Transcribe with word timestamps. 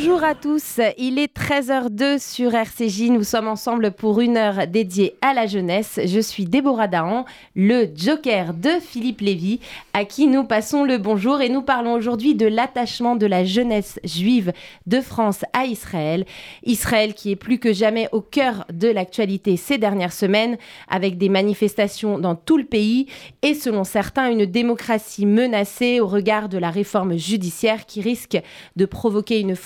Bonjour 0.00 0.22
à 0.22 0.36
tous, 0.36 0.78
il 0.96 1.18
est 1.18 1.36
13h02 1.36 2.20
sur 2.20 2.54
RCJ, 2.54 3.10
nous 3.10 3.24
sommes 3.24 3.48
ensemble 3.48 3.90
pour 3.90 4.20
une 4.20 4.36
heure 4.36 4.68
dédiée 4.68 5.16
à 5.22 5.34
la 5.34 5.48
jeunesse. 5.48 5.98
Je 6.04 6.20
suis 6.20 6.44
Déborah 6.44 6.86
Dahan, 6.86 7.24
le 7.56 7.88
joker 7.96 8.54
de 8.54 8.70
Philippe 8.80 9.22
Lévy, 9.22 9.58
à 9.94 10.04
qui 10.04 10.28
nous 10.28 10.44
passons 10.44 10.84
le 10.84 10.98
bonjour 10.98 11.40
et 11.40 11.48
nous 11.48 11.62
parlons 11.62 11.94
aujourd'hui 11.94 12.36
de 12.36 12.46
l'attachement 12.46 13.16
de 13.16 13.26
la 13.26 13.44
jeunesse 13.44 13.98
juive 14.04 14.52
de 14.86 15.00
France 15.00 15.44
à 15.52 15.64
Israël. 15.64 16.26
Israël 16.62 17.12
qui 17.12 17.32
est 17.32 17.36
plus 17.36 17.58
que 17.58 17.72
jamais 17.72 18.08
au 18.12 18.20
cœur 18.20 18.66
de 18.72 18.86
l'actualité 18.86 19.56
ces 19.56 19.78
dernières 19.78 20.12
semaines, 20.12 20.58
avec 20.88 21.18
des 21.18 21.28
manifestations 21.28 22.20
dans 22.20 22.36
tout 22.36 22.56
le 22.56 22.64
pays 22.64 23.06
et 23.42 23.54
selon 23.54 23.82
certains 23.82 24.30
une 24.30 24.46
démocratie 24.46 25.26
menacée 25.26 25.98
au 25.98 26.06
regard 26.06 26.48
de 26.48 26.58
la 26.58 26.70
réforme 26.70 27.16
judiciaire 27.16 27.84
qui 27.84 28.00
risque 28.00 28.40
de 28.76 28.84
provoquer 28.84 29.40
une 29.40 29.56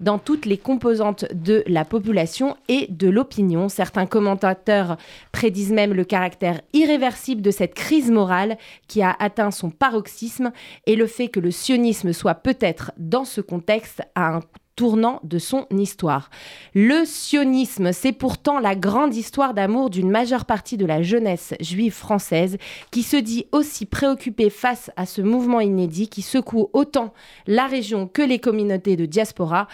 dans 0.00 0.18
toutes 0.18 0.46
les 0.46 0.58
composantes 0.58 1.24
de 1.32 1.62
la 1.66 1.84
population 1.84 2.56
et 2.68 2.86
de 2.88 3.08
l'opinion. 3.08 3.68
Certains 3.68 4.06
commentateurs 4.06 4.96
prédisent 5.32 5.72
même 5.72 5.92
le 5.92 6.04
caractère 6.04 6.60
irréversible 6.72 7.42
de 7.42 7.50
cette 7.50 7.74
crise 7.74 8.10
morale 8.10 8.58
qui 8.86 9.02
a 9.02 9.16
atteint 9.18 9.50
son 9.50 9.70
paroxysme 9.70 10.52
et 10.86 10.96
le 10.96 11.06
fait 11.06 11.28
que 11.28 11.40
le 11.40 11.50
sionisme 11.50 12.12
soit 12.12 12.34
peut-être 12.34 12.92
dans 12.96 13.24
ce 13.24 13.40
contexte 13.40 14.02
à 14.14 14.36
un 14.36 14.40
tournant 14.78 15.18
de 15.24 15.40
son 15.40 15.66
histoire. 15.76 16.30
Le 16.72 17.04
sionisme, 17.04 17.92
c'est 17.92 18.12
pourtant 18.12 18.60
la 18.60 18.76
grande 18.76 19.12
histoire 19.12 19.52
d'amour 19.52 19.90
d'une 19.90 20.08
majeure 20.08 20.44
partie 20.44 20.76
de 20.76 20.86
la 20.86 21.02
jeunesse 21.02 21.52
juive 21.58 21.92
française 21.92 22.58
qui 22.92 23.02
se 23.02 23.16
dit 23.16 23.46
aussi 23.50 23.86
préoccupée 23.86 24.50
face 24.50 24.92
à 24.94 25.04
ce 25.04 25.20
mouvement 25.20 25.58
inédit 25.58 26.08
qui 26.08 26.22
secoue 26.22 26.70
autant 26.74 27.12
la 27.48 27.66
région 27.66 28.06
que 28.06 28.22
les 28.22 28.38
communautés 28.38 28.94
de 28.94 29.04
diaspora 29.04 29.66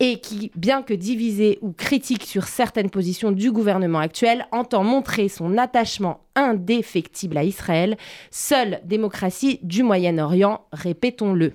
et 0.00 0.18
qui, 0.18 0.50
bien 0.56 0.82
que 0.82 0.94
divisé 0.94 1.60
ou 1.62 1.70
critique 1.70 2.24
sur 2.24 2.48
certaines 2.48 2.90
positions 2.90 3.30
du 3.30 3.52
gouvernement 3.52 4.00
actuel, 4.00 4.48
entend 4.50 4.82
montrer 4.82 5.28
son 5.28 5.56
attachement 5.56 6.18
indéfectible 6.34 7.38
à 7.38 7.44
Israël, 7.44 7.96
seule 8.32 8.80
démocratie 8.82 9.60
du 9.62 9.84
Moyen-Orient, 9.84 10.62
répétons-le. 10.72 11.52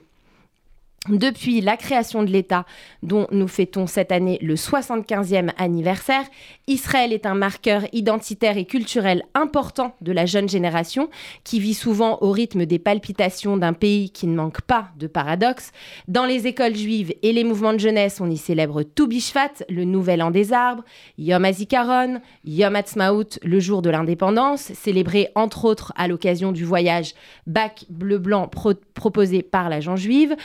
Depuis 1.09 1.59
la 1.59 1.75
création 1.75 2.23
de 2.23 2.31
l'État, 2.31 2.65
dont 3.01 3.27
nous 3.29 3.49
fêtons 3.49 3.87
cette 3.87 4.13
année 4.13 4.39
le 4.41 4.55
75e 4.55 5.49
anniversaire, 5.57 6.23
Israël 6.67 7.11
est 7.11 7.25
un 7.25 7.33
marqueur 7.33 7.83
identitaire 7.91 8.55
et 8.57 8.63
culturel 8.63 9.23
important 9.33 9.95
de 9.99 10.13
la 10.13 10.25
jeune 10.25 10.47
génération, 10.47 11.09
qui 11.43 11.59
vit 11.59 11.73
souvent 11.73 12.19
au 12.21 12.31
rythme 12.31 12.65
des 12.65 12.79
palpitations 12.79 13.57
d'un 13.57 13.73
pays 13.73 14.11
qui 14.11 14.27
ne 14.27 14.35
manque 14.35 14.61
pas 14.61 14.91
de 14.97 15.07
paradoxes. 15.07 15.73
Dans 16.07 16.23
les 16.23 16.47
écoles 16.47 16.77
juives 16.77 17.13
et 17.21 17.33
les 17.33 17.43
mouvements 17.43 17.73
de 17.73 17.79
jeunesse, 17.79 18.21
on 18.21 18.29
y 18.29 18.37
célèbre 18.37 18.83
Tu 18.83 19.05
Bishvat, 19.05 19.65
le 19.67 19.83
nouvel 19.83 20.21
an 20.21 20.31
des 20.31 20.53
arbres, 20.53 20.85
Yom 21.17 21.43
HaZikaron, 21.43 22.21
Yom 22.45 22.77
Ha'atzmaut, 22.77 23.39
le 23.43 23.59
jour 23.59 23.81
de 23.81 23.89
l'indépendance, 23.89 24.71
célébré 24.71 25.27
entre 25.35 25.65
autres 25.65 25.91
à 25.97 26.07
l'occasion 26.07 26.53
du 26.53 26.63
voyage 26.63 27.13
Bac 27.45 27.83
bleu-blanc 27.89 28.49
proposé 28.93 29.41
par 29.41 29.67
l'agent 29.67 29.97
juive. 29.97 30.37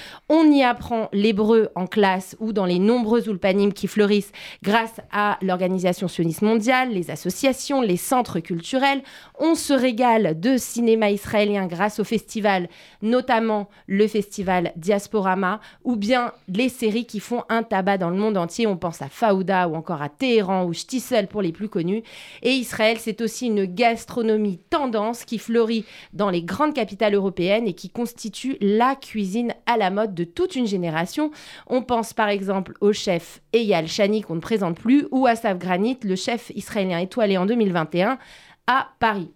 On 0.48 0.52
y 0.52 0.62
apprend 0.62 1.08
l'hébreu 1.12 1.68
en 1.74 1.86
classe 1.86 2.34
ou 2.40 2.52
dans 2.52 2.64
les 2.64 2.78
nombreux 2.78 3.28
ulpanim 3.28 3.72
qui 3.72 3.86
fleurissent 3.86 4.32
grâce 4.62 5.00
à 5.12 5.38
l'Organisation 5.42 6.08
sioniste 6.08 6.42
mondiale, 6.42 6.90
les 6.90 7.10
associations, 7.10 7.82
les 7.82 7.96
centres 7.98 8.40
culturels. 8.40 9.02
On 9.38 9.54
se 9.54 9.74
régale 9.74 10.40
de 10.40 10.56
cinéma 10.56 11.10
israélien 11.10 11.66
grâce 11.66 12.00
au 12.00 12.04
festival, 12.04 12.68
notamment 13.02 13.68
le 13.86 14.06
festival 14.08 14.72
Diasporama, 14.76 15.60
ou 15.84 15.96
bien 15.96 16.32
les 16.48 16.70
séries 16.70 17.06
qui 17.06 17.20
font 17.20 17.42
un 17.50 17.62
tabac 17.62 17.98
dans 17.98 18.10
le 18.10 18.16
monde 18.16 18.38
entier. 18.38 18.66
On 18.66 18.76
pense 18.76 19.02
à 19.02 19.08
Faouda 19.08 19.68
ou 19.68 19.74
encore 19.74 20.00
à 20.00 20.08
Téhéran 20.08 20.64
ou 20.64 20.72
Shtisel 20.72 21.26
pour 21.26 21.42
les 21.42 21.52
plus 21.52 21.68
connus. 21.68 22.02
Et 22.42 22.52
Israël, 22.52 22.96
c'est 22.98 23.20
aussi 23.20 23.48
une 23.48 23.66
gastronomie 23.66 24.60
tendance 24.70 25.24
qui 25.24 25.38
fleurit 25.38 25.84
dans 26.14 26.30
les 26.30 26.42
grandes 26.42 26.74
capitales 26.74 27.14
européennes 27.14 27.68
et 27.68 27.74
qui 27.74 27.90
constitue 27.90 28.56
la 28.62 28.94
cuisine 28.94 29.52
à 29.66 29.76
la 29.76 29.90
mode 29.90 30.14
de 30.14 30.24
toute 30.38 30.54
une 30.54 30.68
génération. 30.68 31.32
On 31.66 31.82
pense 31.82 32.12
par 32.12 32.28
exemple 32.28 32.74
au 32.80 32.92
chef 32.92 33.40
Eyal 33.52 33.88
Shani 33.88 34.22
qu'on 34.22 34.36
ne 34.36 34.40
présente 34.40 34.78
plus 34.78 35.08
ou 35.10 35.26
à 35.26 35.34
Sav 35.34 35.58
Granit, 35.58 35.98
le 36.04 36.14
chef 36.14 36.52
israélien 36.54 37.00
étoilé 37.00 37.36
en 37.36 37.44
2021 37.44 38.18
à 38.68 38.88
Paris. 39.00 39.32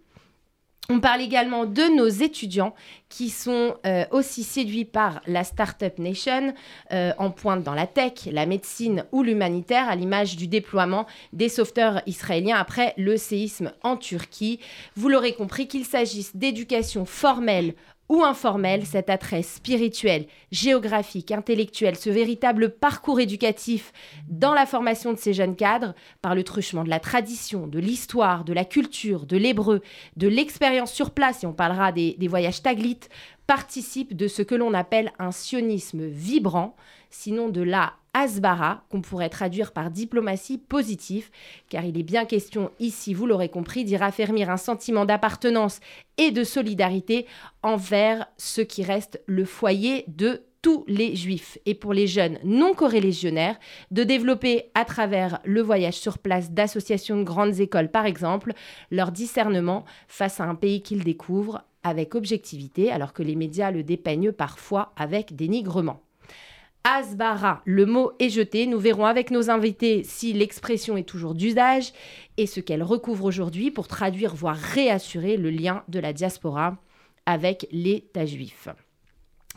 On 0.88 1.00
parle 1.00 1.20
également 1.20 1.64
de 1.64 1.96
nos 1.96 2.06
étudiants 2.06 2.74
qui 3.08 3.30
sont 3.30 3.74
euh, 3.84 4.04
aussi 4.12 4.44
séduits 4.44 4.84
par 4.84 5.22
la 5.26 5.42
Startup 5.42 5.98
Nation 5.98 6.54
euh, 6.92 7.12
en 7.18 7.30
pointe 7.30 7.64
dans 7.64 7.74
la 7.74 7.88
tech, 7.88 8.26
la 8.30 8.46
médecine 8.46 9.04
ou 9.10 9.24
l'humanitaire, 9.24 9.88
à 9.88 9.96
l'image 9.96 10.36
du 10.36 10.46
déploiement 10.46 11.06
des 11.32 11.48
sauveteurs 11.48 12.02
israéliens 12.06 12.58
après 12.58 12.94
le 12.96 13.16
séisme 13.16 13.72
en 13.82 13.96
Turquie. 13.96 14.60
Vous 14.94 15.08
l'aurez 15.08 15.34
compris 15.34 15.66
qu'il 15.66 15.84
s'agisse 15.84 16.36
d'éducation 16.36 17.06
formelle 17.06 17.74
ou 18.12 18.24
informel, 18.24 18.84
cet 18.84 19.08
attrait 19.08 19.40
spirituel, 19.42 20.26
géographique, 20.50 21.32
intellectuel, 21.32 21.96
ce 21.96 22.10
véritable 22.10 22.68
parcours 22.68 23.20
éducatif 23.20 23.90
dans 24.28 24.52
la 24.52 24.66
formation 24.66 25.14
de 25.14 25.18
ces 25.18 25.32
jeunes 25.32 25.56
cadres, 25.56 25.94
par 26.20 26.34
le 26.34 26.44
truchement 26.44 26.84
de 26.84 26.90
la 26.90 27.00
tradition, 27.00 27.66
de 27.66 27.78
l'histoire, 27.78 28.44
de 28.44 28.52
la 28.52 28.66
culture, 28.66 29.24
de 29.24 29.38
l'hébreu, 29.38 29.80
de 30.18 30.28
l'expérience 30.28 30.92
sur 30.92 31.12
place, 31.12 31.42
et 31.42 31.46
on 31.46 31.54
parlera 31.54 31.90
des, 31.90 32.14
des 32.18 32.28
voyages 32.28 32.62
taglites, 32.62 33.08
participe 33.52 34.16
de 34.16 34.28
ce 34.28 34.40
que 34.40 34.54
l'on 34.54 34.72
appelle 34.72 35.12
un 35.18 35.30
sionisme 35.30 36.06
vibrant, 36.06 36.74
sinon 37.10 37.50
de 37.50 37.60
la 37.60 37.92
Asbara, 38.14 38.86
qu'on 38.88 39.02
pourrait 39.02 39.28
traduire 39.28 39.72
par 39.72 39.90
diplomatie 39.90 40.56
positive, 40.56 41.28
car 41.68 41.84
il 41.84 41.98
est 41.98 42.02
bien 42.02 42.24
question 42.24 42.70
ici, 42.78 43.12
vous 43.12 43.26
l'aurez 43.26 43.50
compris, 43.50 43.84
d'y 43.84 43.98
raffermir 43.98 44.48
un 44.48 44.56
sentiment 44.56 45.04
d'appartenance 45.04 45.80
et 46.16 46.30
de 46.30 46.44
solidarité 46.44 47.26
envers 47.62 48.26
ce 48.38 48.62
qui 48.62 48.84
reste 48.84 49.20
le 49.26 49.44
foyer 49.44 50.06
de 50.08 50.40
tous 50.62 50.86
les 50.88 51.14
juifs. 51.14 51.58
Et 51.66 51.74
pour 51.74 51.92
les 51.92 52.06
jeunes 52.06 52.38
non 52.44 52.72
corélégionnaires 52.72 53.58
de 53.90 54.02
développer 54.02 54.70
à 54.74 54.86
travers 54.86 55.40
le 55.44 55.60
voyage 55.60 55.98
sur 55.98 56.16
place 56.16 56.52
d'associations 56.52 57.18
de 57.18 57.24
grandes 57.24 57.60
écoles 57.60 57.90
par 57.90 58.06
exemple 58.06 58.54
leur 58.90 59.12
discernement 59.12 59.84
face 60.08 60.40
à 60.40 60.44
un 60.44 60.54
pays 60.54 60.82
qu'ils 60.82 61.04
découvrent 61.04 61.66
avec 61.84 62.14
objectivité 62.14 62.90
alors 62.90 63.12
que 63.12 63.22
les 63.22 63.36
médias 63.36 63.70
le 63.70 63.82
dépeignent 63.82 64.32
parfois 64.32 64.92
avec 64.96 65.34
dénigrement. 65.34 66.00
Asbara, 66.84 67.62
le 67.64 67.86
mot 67.86 68.12
est 68.18 68.28
jeté. 68.28 68.66
Nous 68.66 68.80
verrons 68.80 69.06
avec 69.06 69.30
nos 69.30 69.50
invités 69.50 70.02
si 70.02 70.32
l'expression 70.32 70.96
est 70.96 71.08
toujours 71.08 71.34
d'usage 71.34 71.92
et 72.36 72.46
ce 72.46 72.58
qu'elle 72.58 72.82
recouvre 72.82 73.24
aujourd'hui 73.24 73.70
pour 73.70 73.86
traduire, 73.86 74.34
voire 74.34 74.56
réassurer 74.56 75.36
le 75.36 75.50
lien 75.50 75.84
de 75.88 76.00
la 76.00 76.12
diaspora 76.12 76.76
avec 77.24 77.68
l'État 77.70 78.26
juif. 78.26 78.68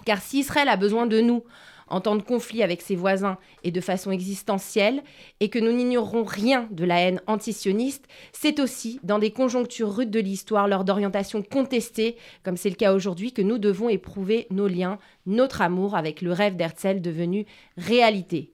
Car 0.06 0.22
si 0.22 0.40
Israël 0.40 0.70
a 0.70 0.78
besoin 0.78 1.08
de 1.08 1.20
nous 1.20 1.44
en 1.88 2.02
temps 2.02 2.16
de 2.16 2.22
conflit 2.22 2.64
avec 2.64 2.82
ses 2.82 2.96
voisins 2.96 3.38
et 3.64 3.72
de 3.72 3.82
façon 3.82 4.12
existentielle, 4.12 5.04
et 5.40 5.50
que 5.50 5.60
nous 5.60 5.72
n'ignorerons 5.72 6.24
rien 6.24 6.68
de 6.72 6.86
la 6.86 7.00
haine 7.00 7.22
antisioniste, 7.28 8.06
c'est 8.32 8.60
aussi 8.60 9.00
dans 9.04 9.20
des 9.20 9.32
conjonctures 9.32 9.94
rudes 9.94 10.12
de 10.12 10.20
l'histoire, 10.20 10.68
lors 10.68 10.84
d'orientations 10.84 11.42
contestées, 11.42 12.16
comme 12.44 12.58
c'est 12.58 12.70
le 12.70 12.76
cas 12.76 12.94
aujourd'hui, 12.94 13.34
que 13.34 13.42
nous 13.42 13.58
devons 13.58 13.90
éprouver 13.90 14.48
nos 14.50 14.68
liens, 14.68 15.00
notre 15.26 15.62
amour 15.62 15.96
avec 15.96 16.22
le 16.22 16.32
rêve 16.32 16.56
d'Herzl 16.56 17.02
devenu 17.02 17.46
réalité. 17.78 18.52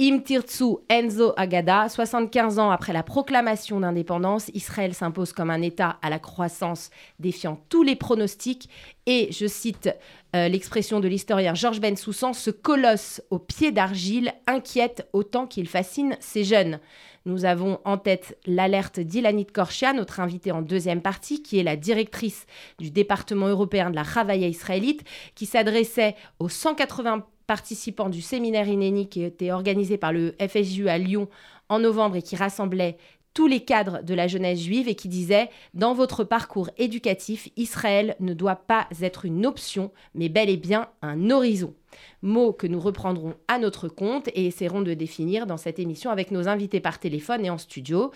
Imtirtsu 0.00 0.76
Enzo 0.88 1.32
Agada, 1.36 1.88
75 1.88 2.60
ans 2.60 2.70
après 2.70 2.92
la 2.92 3.02
proclamation 3.02 3.80
d'indépendance, 3.80 4.48
Israël 4.54 4.94
s'impose 4.94 5.32
comme 5.32 5.50
un 5.50 5.60
État 5.60 5.98
à 6.02 6.08
la 6.08 6.20
croissance 6.20 6.90
défiant 7.18 7.60
tous 7.68 7.82
les 7.82 7.96
pronostics 7.96 8.68
et, 9.06 9.32
je 9.32 9.48
cite 9.48 9.90
euh, 10.36 10.46
l'expression 10.46 11.00
de 11.00 11.08
l'historien 11.08 11.54
Georges 11.54 11.80
Bensoussan, 11.80 12.32
ce 12.32 12.50
colosse 12.50 13.20
au 13.30 13.40
pied 13.40 13.72
d'argile 13.72 14.32
inquiète 14.46 15.08
autant 15.12 15.48
qu'il 15.48 15.66
fascine 15.66 16.16
ces 16.20 16.44
jeunes. 16.44 16.78
Nous 17.26 17.44
avons 17.44 17.80
en 17.84 17.98
tête 17.98 18.38
l'alerte 18.46 19.00
d'Ilanit 19.00 19.46
Korchia, 19.46 19.94
notre 19.94 20.20
invitée 20.20 20.52
en 20.52 20.62
deuxième 20.62 21.02
partie, 21.02 21.42
qui 21.42 21.58
est 21.58 21.64
la 21.64 21.74
directrice 21.74 22.46
du 22.78 22.92
département 22.92 23.48
européen 23.48 23.90
de 23.90 23.96
la 23.96 24.04
Ravaya 24.04 24.46
israélite, 24.46 25.02
qui 25.34 25.44
s'adressait 25.44 26.14
aux 26.38 26.48
180 26.48 27.26
participants 27.48 28.10
du 28.10 28.22
séminaire 28.22 28.68
INENI 28.68 29.08
qui 29.08 29.24
était 29.24 29.50
organisé 29.50 29.96
par 29.96 30.12
le 30.12 30.36
FSU 30.38 30.88
à 30.88 30.98
Lyon 30.98 31.28
en 31.68 31.80
novembre 31.80 32.16
et 32.16 32.22
qui 32.22 32.36
rassemblait 32.36 32.98
tous 33.34 33.46
les 33.46 33.64
cadres 33.64 34.02
de 34.02 34.14
la 34.14 34.28
jeunesse 34.28 34.60
juive 34.60 34.88
et 34.88 34.94
qui 34.94 35.08
disait 35.08 35.48
Dans 35.72 35.94
votre 35.94 36.24
parcours 36.24 36.70
éducatif, 36.76 37.48
Israël 37.56 38.16
ne 38.20 38.34
doit 38.34 38.56
pas 38.56 38.86
être 39.00 39.24
une 39.24 39.46
option, 39.46 39.90
mais 40.14 40.28
bel 40.28 40.50
et 40.50 40.56
bien 40.56 40.88
un 41.02 41.30
horizon 41.30 41.74
mots 42.22 42.52
que 42.52 42.66
nous 42.66 42.80
reprendrons 42.80 43.34
à 43.48 43.58
notre 43.58 43.88
compte 43.88 44.28
et 44.28 44.46
essaierons 44.46 44.82
de 44.82 44.94
définir 44.94 45.46
dans 45.46 45.56
cette 45.56 45.78
émission 45.78 46.10
avec 46.10 46.30
nos 46.30 46.48
invités 46.48 46.80
par 46.80 46.98
téléphone 46.98 47.44
et 47.44 47.50
en 47.50 47.58
studio. 47.58 48.10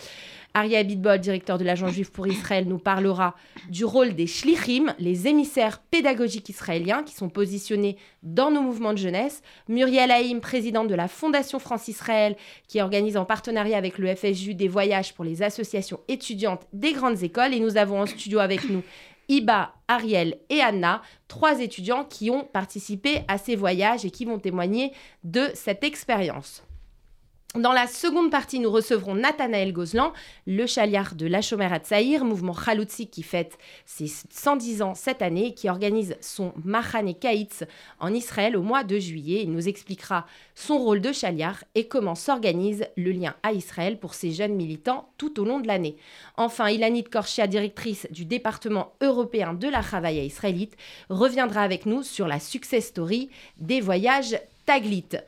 Aria 0.55 0.81
Abitbol, 0.81 1.19
directeur 1.19 1.57
de 1.57 1.65
l'Agence 1.65 1.93
juive 1.93 2.11
pour 2.11 2.27
Israël, 2.27 2.67
nous 2.69 2.79
parlera 2.79 3.35
du 3.71 3.85
rôle 3.85 4.15
des 4.15 4.27
shlichim, 4.27 4.95
les 4.99 5.27
émissaires 5.27 5.81
pédagogiques 5.81 6.49
israéliens 6.49 7.03
qui 7.03 7.15
sont 7.15 7.31
positionnés 7.31 7.97
dans 8.23 8.51
nos 8.51 8.61
mouvements 8.61 8.93
de 8.93 8.99
jeunesse. 8.99 9.43
Muriel 9.69 10.11
Haïm, 10.11 10.41
présidente 10.41 10.89
de 10.89 10.95
la 10.95 11.09
Fondation 11.09 11.59
France-Israël, 11.59 12.37
qui 12.69 12.81
organise 12.81 13.17
en 13.17 13.25
partenariat 13.25 13.79
avec 13.79 13.99
le 13.99 14.15
FSJU 14.15 14.55
des 14.55 14.69
voyages 14.69 15.15
pour 15.15 15.25
les 15.25 15.43
associations 15.43 16.01
étudiantes 16.09 16.67
des 16.73 16.93
grandes 16.93 17.23
écoles. 17.23 17.55
Et 17.55 17.61
nous 17.61 17.77
avons 17.79 18.01
en 18.01 18.07
studio 18.07 18.39
avec 18.39 18.69
nous 18.69 18.83
Iba, 19.29 19.75
Ariel 19.89 20.39
et 20.51 20.61
Anna, 20.61 21.03
trois 21.29 21.61
étudiants 21.61 22.05
qui 22.05 22.31
ont 22.31 22.45
participé 22.45 23.23
à 23.29 23.39
ces 23.39 23.57
voyages 23.57 24.05
et 24.05 24.11
qui 24.11 24.25
vont 24.25 24.39
témoigner 24.39 24.93
de 25.25 25.51
cette 25.55 25.85
expérience. 25.85 26.63
Dans 27.55 27.75
la 27.75 27.87
seconde 27.87 28.31
partie, 28.31 28.61
nous 28.61 28.71
recevrons 28.71 29.15
Nathanaël 29.15 29.75
Gozlan, 29.75 30.15
le 30.47 30.67
chaliard 30.67 31.15
de 31.15 31.27
la 31.27 31.43
Shomer 31.43 31.69
Tsaïr, 31.85 32.25
mouvement 32.25 32.55
Khaloutsi 32.55 33.09
qui 33.09 33.23
fête 33.23 33.59
ses 33.85 34.07
110 34.07 34.81
ans 34.81 34.95
cette 34.95 35.21
année 35.21 35.53
qui 35.53 35.69
organise 35.69 36.17
son 36.23 36.55
Machane 36.65 37.15
Kaitz 37.15 37.65
en 38.01 38.15
Israël 38.15 38.57
au 38.57 38.63
mois 38.63 38.85
de 38.85 38.99
juillet. 38.99 39.43
Il 39.43 39.53
nous 39.53 39.69
expliquera 39.69 40.25
son 40.55 40.79
rôle 40.79 41.03
de 41.03 41.13
chaliard 41.13 41.63
et 41.75 41.89
comment 41.89 42.15
s'organise 42.15 42.87
le 42.97 43.13
lien 43.13 43.35
à 43.43 43.53
Israël 43.53 43.99
pour 43.99 44.15
ces 44.15 44.33
jeunes 44.33 44.55
militants 44.55 45.11
tout 45.19 45.39
au 45.39 45.45
long 45.45 45.61
de 45.61 45.67
l'année. 45.67 45.99
Enfin, 46.39 46.71
Ilanit 46.71 47.05
Korchia, 47.05 47.47
directrice 47.49 48.09
du 48.11 48.25
département 48.25 48.95
européen 49.03 49.53
de 49.53 49.69
la 49.69 49.83
Chavaïa 49.83 50.25
israélite, 50.25 50.79
reviendra 51.11 51.61
avec 51.61 51.85
nous 51.85 52.03
sur 52.03 52.27
la 52.27 52.41
success 52.41 52.87
story 52.87 53.29
des 53.59 53.83
voyages 53.83 54.41
Taglit. 54.65 55.19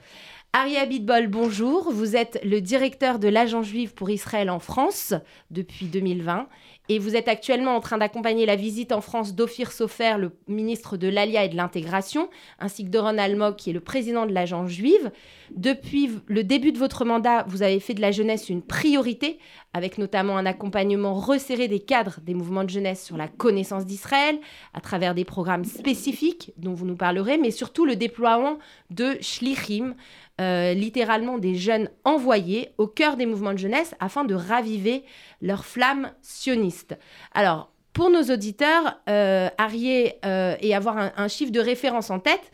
Aria 0.56 0.86
Bitbol, 0.86 1.26
bonjour. 1.26 1.90
Vous 1.90 2.14
êtes 2.14 2.38
le 2.44 2.60
directeur 2.60 3.18
de 3.18 3.26
l'Agence 3.26 3.66
juive 3.66 3.92
pour 3.92 4.08
Israël 4.08 4.48
en 4.50 4.60
France 4.60 5.12
depuis 5.50 5.86
2020 5.86 6.46
et 6.88 6.98
vous 6.98 7.16
êtes 7.16 7.28
actuellement 7.28 7.74
en 7.74 7.80
train 7.80 7.98
d'accompagner 7.98 8.44
la 8.44 8.56
visite 8.56 8.92
en 8.92 9.00
France 9.00 9.34
d'Ophir 9.34 9.72
Sofer, 9.72 10.16
le 10.18 10.32
ministre 10.48 10.96
de 10.96 11.08
l'Alia 11.08 11.44
et 11.44 11.48
de 11.48 11.56
l'Intégration, 11.56 12.28
ainsi 12.58 12.84
que 12.84 12.90
de 12.90 12.98
Ron 12.98 13.16
Almog, 13.16 13.56
qui 13.56 13.70
est 13.70 13.72
le 13.72 13.80
président 13.80 14.26
de 14.26 14.32
l'Agence 14.32 14.70
juive. 14.70 15.10
Depuis 15.50 16.10
le 16.26 16.44
début 16.44 16.72
de 16.72 16.78
votre 16.78 17.06
mandat, 17.06 17.44
vous 17.48 17.62
avez 17.62 17.80
fait 17.80 17.94
de 17.94 18.02
la 18.02 18.10
jeunesse 18.10 18.50
une 18.50 18.60
priorité, 18.60 19.38
avec 19.72 19.96
notamment 19.96 20.36
un 20.36 20.44
accompagnement 20.44 21.14
resserré 21.14 21.68
des 21.68 21.80
cadres 21.80 22.20
des 22.22 22.34
mouvements 22.34 22.64
de 22.64 22.70
jeunesse 22.70 23.02
sur 23.02 23.16
la 23.16 23.28
connaissance 23.28 23.86
d'Israël, 23.86 24.38
à 24.74 24.82
travers 24.82 25.14
des 25.14 25.24
programmes 25.24 25.64
spécifiques 25.64 26.52
dont 26.58 26.74
vous 26.74 26.84
nous 26.84 26.96
parlerez, 26.96 27.38
mais 27.38 27.50
surtout 27.50 27.86
le 27.86 27.96
déploiement 27.96 28.58
de 28.90 29.16
Shlichim, 29.22 29.94
euh, 30.40 30.74
littéralement 30.74 31.38
des 31.38 31.54
jeunes 31.54 31.88
envoyés 32.04 32.70
au 32.76 32.88
cœur 32.88 33.16
des 33.16 33.24
mouvements 33.24 33.52
de 33.52 33.58
jeunesse 33.58 33.94
afin 34.00 34.24
de 34.24 34.34
raviver 34.34 35.04
leur 35.40 35.64
flamme 35.64 36.10
sioniste. 36.22 36.98
Alors, 37.34 37.70
pour 37.92 38.10
nos 38.10 38.22
auditeurs, 38.22 38.98
euh, 39.08 39.46
euh 39.56 40.54
et 40.60 40.74
avoir 40.74 40.96
un, 41.16 41.28
chiffre 41.28 41.52
de 41.52 41.60
référence 41.60 42.10
en 42.10 42.18
tête, 42.18 42.50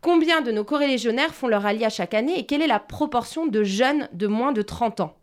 combien 0.00 0.40
de 0.40 0.50
nos 0.50 0.64
corélégionnaires 0.64 1.34
font 1.34 1.48
leur 1.48 1.66
alia 1.66 1.90
chaque 1.90 2.14
année 2.14 2.38
et 2.38 2.46
quelle 2.46 2.62
est 2.62 2.66
la 2.66 2.78
proportion 2.78 3.46
de 3.46 3.62
jeunes 3.62 4.08
de 4.14 4.26
moins 4.26 4.52
de 4.52 4.62
30 4.62 5.00
ans? 5.00 5.14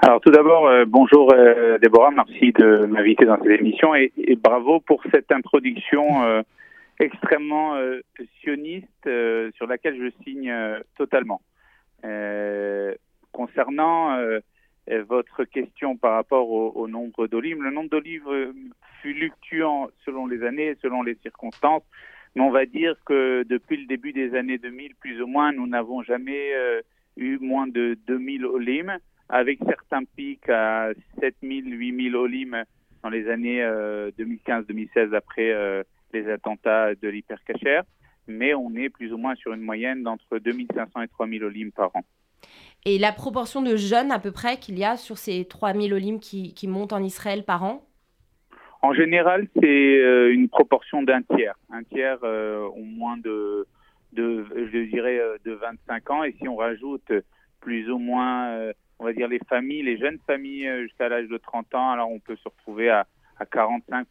Alors 0.00 0.20
tout 0.20 0.32
d'abord, 0.32 0.66
euh, 0.66 0.84
bonjour 0.88 1.32
Déborah, 1.80 2.10
merci 2.10 2.50
de 2.50 2.86
m'inviter 2.86 3.26
dans 3.26 3.36
cette 3.36 3.60
émission 3.60 3.94
et, 3.94 4.10
bravo 4.42 4.80
pour 4.80 5.00
cette 5.12 5.30
introduction 5.30 6.42
extrêmement 7.00 7.74
euh, 7.76 8.00
sioniste 8.40 9.06
euh, 9.06 9.50
sur 9.56 9.66
laquelle 9.66 9.96
je 9.98 10.24
signe 10.24 10.50
euh, 10.50 10.80
totalement. 10.96 11.40
concernant 13.32 14.18
votre 15.08 15.44
question 15.44 15.96
par 15.96 16.12
rapport 16.12 16.48
au, 16.50 16.86
nombre 16.86 17.26
d'olives, 17.26 17.60
le 17.62 17.70
nombre 17.70 17.88
d'olives 17.88 18.28
fluctuant 19.00 19.88
selon 20.04 20.26
les 20.26 20.44
années, 20.44 20.76
selon 20.82 21.02
les 21.02 21.16
circonstances, 21.22 21.82
mais 22.34 22.42
on 22.42 22.50
va 22.50 22.66
dire 22.66 22.94
que 23.06 23.44
depuis 23.44 23.78
le 23.78 23.86
début 23.86 24.12
des 24.12 24.34
années 24.36 24.58
2000, 24.58 24.94
plus 24.96 25.22
ou 25.22 25.26
moins, 25.26 25.52
nous 25.52 25.66
n'avons 25.66 26.02
jamais 26.02 26.52
eu 27.16 27.38
moins 27.38 27.66
de 27.66 27.98
2000 28.06 28.44
olimes, 28.44 28.98
avec 29.30 29.58
certains 29.66 30.04
pics 30.04 30.48
à 30.50 30.90
7000, 31.20 31.72
8000 31.72 32.14
olimes 32.14 32.64
dans 33.02 33.08
les 33.08 33.28
années 33.30 33.62
2015-2016 34.18 35.14
après 35.14 35.84
les 36.14 36.30
attentats 36.30 36.94
de 36.94 37.08
l'hypercachère, 37.08 37.82
mais 38.26 38.54
on 38.54 38.74
est 38.74 38.88
plus 38.88 39.12
ou 39.12 39.18
moins 39.18 39.34
sur 39.34 39.52
une 39.52 39.60
moyenne 39.60 40.02
d'entre 40.02 40.38
2500 40.38 41.02
et 41.02 41.08
3000 41.08 41.44
olimes 41.44 41.72
par 41.72 41.94
an. 41.94 42.02
Et 42.86 42.98
la 42.98 43.12
proportion 43.12 43.62
de 43.62 43.76
jeunes 43.76 44.12
à 44.12 44.18
peu 44.18 44.30
près 44.30 44.58
qu'il 44.58 44.78
y 44.78 44.84
a 44.84 44.96
sur 44.96 45.18
ces 45.18 45.44
3000 45.46 45.92
olimes 45.94 46.20
qui, 46.20 46.54
qui 46.54 46.68
montent 46.68 46.92
en 46.92 47.02
Israël 47.02 47.44
par 47.44 47.64
an? 47.64 47.86
En 48.82 48.92
général, 48.92 49.48
c'est 49.58 49.98
euh, 49.98 50.30
une 50.30 50.50
proportion 50.50 51.02
d'un 51.02 51.22
tiers. 51.22 51.54
Un 51.70 51.84
tiers 51.84 52.18
euh, 52.22 52.68
ont 52.76 52.84
moins 52.84 53.16
de, 53.16 53.66
de, 54.12 54.44
je 54.54 54.90
dirais, 54.90 55.18
euh, 55.18 55.38
de 55.46 55.52
25 55.52 56.10
ans. 56.10 56.24
Et 56.24 56.32
si 56.32 56.46
on 56.48 56.56
rajoute 56.56 57.10
plus 57.60 57.90
ou 57.90 57.96
moins, 57.96 58.58
on 58.98 59.06
va 59.06 59.14
dire, 59.14 59.26
les 59.26 59.40
familles, 59.48 59.84
les 59.84 59.96
jeunes 59.96 60.18
familles 60.26 60.68
jusqu'à 60.82 61.08
l'âge 61.08 61.28
de 61.28 61.38
30 61.38 61.74
ans, 61.74 61.90
alors 61.92 62.10
on 62.10 62.18
peut 62.18 62.36
se 62.36 62.46
retrouver 62.46 62.90
à 62.90 63.06
à 63.38 63.44
45% 63.44 64.04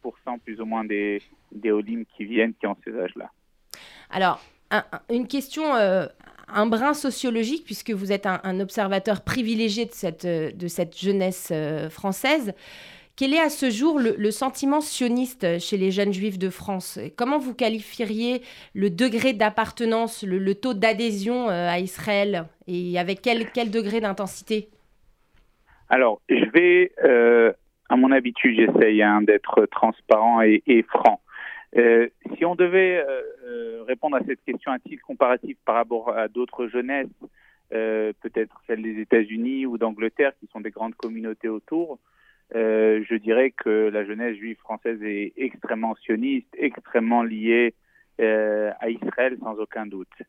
plus 0.44 0.60
ou 0.60 0.64
moins 0.64 0.84
des, 0.84 1.22
des 1.52 1.70
Olim 1.70 2.04
qui 2.16 2.24
viennent 2.24 2.54
qui 2.54 2.66
ont 2.66 2.76
ces 2.84 2.98
âges-là. 2.98 3.30
Alors, 4.10 4.40
une 5.10 5.26
question, 5.26 5.74
euh, 5.74 6.06
un 6.48 6.66
brin 6.66 6.94
sociologique, 6.94 7.64
puisque 7.64 7.90
vous 7.90 8.12
êtes 8.12 8.26
un, 8.26 8.60
observateur 8.60 9.22
privilégié 9.22 9.86
de 9.86 9.92
cette, 9.92 10.24
euh, 10.24 10.50
de 10.52 10.68
cette 10.68 10.98
jeunesse 10.98 11.50
euh, 11.52 11.88
française. 11.90 12.54
Quel 13.16 13.32
est 13.32 13.40
à 13.40 13.48
ce 13.48 13.70
jour 13.70 14.00
le, 14.00 14.30
sentiment 14.32 14.80
sioniste 14.80 15.60
chez 15.60 15.76
les 15.76 15.92
jeunes 15.92 16.12
juifs 16.12 16.36
de 16.36 16.50
France? 16.50 16.98
Comment 17.16 17.38
vous 17.38 17.54
qualifieriez 17.54 18.42
le 18.74 18.90
degré 18.90 19.32
d'appartenance, 19.32 20.24
le, 20.24 20.54
taux 20.56 20.74
d'adhésion 20.74 21.48
à 21.48 21.78
Israël? 21.78 22.46
Et 22.66 22.98
avec 22.98 23.22
quel, 23.22 23.52
quel 23.52 23.70
degré 23.70 24.00
d'intensité? 24.00 24.68
Alors, 25.88 26.20
je 26.28 26.44
vais 26.50 26.90
à 27.88 27.96
mon 27.96 28.10
habitude, 28.12 28.56
j'essaye 28.56 29.02
hein, 29.02 29.22
d'être 29.22 29.66
transparent 29.66 30.40
et, 30.42 30.84
franc. 30.88 31.20
Euh, 31.76 32.08
si 32.36 32.44
on 32.44 32.54
devait 32.54 33.04
euh, 33.06 33.22
euh, 33.44 33.84
répondre 33.86 34.16
à 34.16 34.20
cette 34.24 34.42
question 34.44 34.70
à 34.70 34.78
titre 34.78 35.04
comparatif 35.04 35.56
par 35.64 35.74
rapport 35.74 36.16
à 36.16 36.28
d'autres 36.28 36.68
jeunesses, 36.68 37.08
peut-être 37.70 38.60
celles 38.68 38.82
des 38.82 39.00
États-Unis 39.00 39.66
ou 39.66 39.78
d'Angleterre, 39.78 40.32
qui 40.38 40.46
sont 40.52 40.60
des 40.60 40.70
grandes 40.70 40.94
communautés 40.94 41.48
autour, 41.48 41.98
je 42.52 43.14
dirais 43.16 43.50
que 43.50 43.90
la 43.92 44.04
jeunesse 44.04 44.36
juive 44.36 44.58
française 44.58 45.02
est 45.02 45.32
extrêmement 45.36 45.96
sioniste, 45.96 46.46
extrêmement 46.56 47.24
liée 47.24 47.74
à 48.20 48.88
Israël 48.88 49.36
sans 49.42 49.58
aucun 49.58 49.86
doute. 49.86 50.22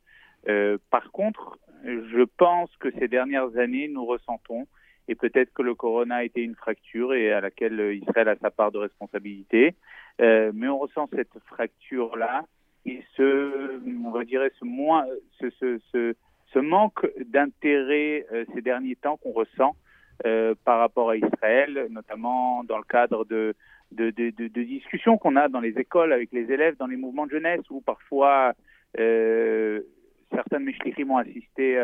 par 0.90 1.12
contre, 1.12 1.56
je 1.84 2.24
pense 2.36 2.74
que 2.78 2.90
ces 2.98 3.06
dernières 3.06 3.56
années, 3.56 3.86
nous 3.86 4.04
ressentons 4.04 4.66
et 5.08 5.14
peut-être 5.14 5.52
que 5.52 5.62
le 5.62 5.74
corona 5.74 6.16
a 6.16 6.24
été 6.24 6.42
une 6.42 6.54
fracture 6.54 7.14
et 7.14 7.32
à 7.32 7.40
laquelle 7.40 7.94
Israël 7.94 8.28
a 8.28 8.36
sa 8.36 8.50
part 8.50 8.72
de 8.72 8.78
responsabilité. 8.78 9.74
Euh, 10.20 10.50
mais 10.54 10.68
on 10.68 10.78
ressent 10.78 11.08
cette 11.14 11.38
fracture-là 11.46 12.44
et 12.86 13.02
ce, 13.16 13.80
on 14.04 14.10
va 14.10 14.24
dire, 14.24 14.42
ce, 14.58 14.64
moins, 14.64 15.04
ce, 15.40 15.50
ce, 15.50 15.78
ce, 15.92 16.14
ce 16.52 16.58
manque 16.58 17.06
d'intérêt 17.26 18.26
euh, 18.32 18.44
ces 18.54 18.62
derniers 18.62 18.96
temps 18.96 19.16
qu'on 19.16 19.32
ressent 19.32 19.76
euh, 20.24 20.54
par 20.64 20.78
rapport 20.78 21.10
à 21.10 21.16
Israël, 21.16 21.88
notamment 21.90 22.64
dans 22.64 22.78
le 22.78 22.84
cadre 22.84 23.24
de, 23.24 23.54
de, 23.92 24.10
de, 24.10 24.30
de, 24.30 24.62
discussions 24.62 25.18
qu'on 25.18 25.36
a 25.36 25.48
dans 25.48 25.60
les 25.60 25.78
écoles 25.78 26.12
avec 26.12 26.32
les 26.32 26.50
élèves, 26.50 26.76
dans 26.78 26.86
les 26.86 26.96
mouvements 26.96 27.26
de 27.26 27.32
jeunesse, 27.32 27.68
où 27.70 27.80
parfois 27.80 28.52
euh, 28.98 29.80
certains 30.32 30.60
de 30.60 30.64
mes 30.64 31.10
ont 31.10 31.18
assisté 31.18 31.76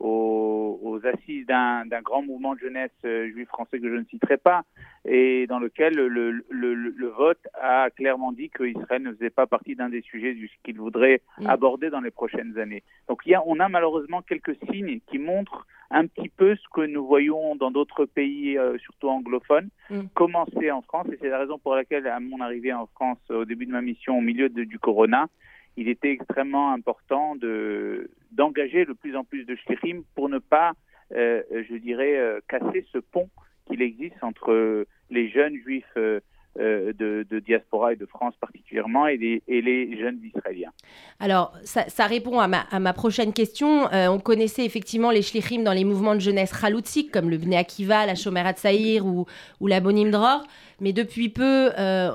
euh, 0.00 0.04
aux, 0.04 1.00
assises 1.04 1.46
d'un 1.46 1.84
grand 2.02 2.22
mouvement 2.22 2.54
de 2.54 2.60
jeunesse 2.60 2.90
euh, 3.04 3.30
juif 3.30 3.48
français 3.48 3.78
que 3.78 3.88
je 3.88 3.94
ne 3.94 4.04
citerai 4.04 4.36
pas, 4.36 4.62
et 5.04 5.46
dans 5.46 5.58
lequel 5.58 5.94
le, 5.94 6.08
le, 6.08 6.42
le, 6.50 7.08
vote 7.08 7.38
a 7.60 7.88
clairement 7.90 8.32
dit 8.32 8.50
qu'Israël 8.50 9.02
ne 9.02 9.12
faisait 9.12 9.30
pas 9.30 9.46
partie 9.46 9.74
d'un 9.76 9.88
des 9.88 10.02
sujets 10.02 10.36
qu'il 10.64 10.78
voudrait 10.78 11.22
mm. 11.38 11.46
aborder 11.46 11.90
dans 11.90 12.00
les 12.00 12.10
prochaines 12.10 12.58
années. 12.58 12.82
Donc 13.08 13.22
il 13.26 13.30
y 13.30 13.34
a, 13.34 13.42
on 13.46 13.60
a 13.60 13.68
malheureusement 13.68 14.22
quelques 14.22 14.56
signes 14.70 15.00
qui 15.08 15.18
montrent 15.18 15.66
un 15.90 16.06
petit 16.06 16.28
peu 16.28 16.54
ce 16.56 16.68
que 16.72 16.82
nous 16.82 17.06
voyons 17.06 17.56
dans 17.56 17.70
d'autres 17.70 18.04
pays, 18.04 18.58
euh, 18.58 18.76
surtout 18.78 19.08
anglophones, 19.08 19.68
mm. 19.90 20.00
commencer 20.14 20.70
en 20.70 20.82
France, 20.82 21.06
et 21.12 21.18
c'est 21.20 21.28
la 21.28 21.38
raison 21.38 21.58
pour 21.58 21.74
laquelle, 21.74 22.06
à 22.06 22.20
mon 22.20 22.40
arrivée 22.40 22.72
en 22.72 22.86
France 22.86 23.18
au 23.30 23.44
début 23.44 23.66
de 23.66 23.72
ma 23.72 23.82
mission, 23.82 24.18
au 24.18 24.22
milieu 24.22 24.48
du 24.48 24.78
corona, 24.78 25.28
il 25.76 25.88
était 25.88 26.10
extrêmement 26.10 26.72
important 26.72 27.36
de 27.36 28.10
d'engager 28.32 28.84
de 28.84 28.92
plus 28.92 29.16
en 29.16 29.24
plus 29.24 29.44
de 29.44 29.56
shlichim 29.56 30.02
pour 30.14 30.28
ne 30.28 30.38
pas, 30.38 30.72
euh, 31.14 31.42
je 31.68 31.76
dirais, 31.76 32.16
euh, 32.16 32.40
casser 32.48 32.86
ce 32.92 32.98
pont 32.98 33.28
il 33.70 33.82
existe 33.82 34.16
entre 34.22 34.86
les 35.10 35.28
jeunes 35.28 35.56
juifs 35.56 35.84
euh, 35.96 36.20
de, 36.56 37.38
diaspora 37.40 37.92
et 37.92 37.96
de 37.96 38.06
France 38.06 38.34
particulièrement 38.40 39.06
et 39.06 39.18
les, 39.18 39.98
jeunes 39.98 40.18
Israéliens. 40.24 40.72
Alors, 41.20 41.52
ça, 41.64 42.06
répond 42.06 42.40
à 42.40 42.48
ma, 42.48 42.92
prochaine 42.94 43.34
question. 43.34 43.88
On 43.92 44.18
connaissait 44.18 44.64
effectivement 44.64 45.10
les 45.10 45.20
shlichim 45.20 45.62
dans 45.64 45.74
les 45.74 45.84
mouvements 45.84 46.14
de 46.14 46.20
jeunesse 46.20 46.58
chaloutique, 46.58 47.10
comme 47.10 47.28
le 47.28 47.36
Bnei 47.36 47.58
Akiva, 47.58 48.06
la 48.06 48.14
Shomerat 48.14 48.56
Saïr 48.56 49.04
ou, 49.04 49.26
ou 49.60 49.66
la 49.66 49.80
Bonim 49.80 50.10
Dror. 50.10 50.46
Mais 50.80 50.92
depuis 50.92 51.28
peu, 51.28 51.70
euh, 51.78 52.10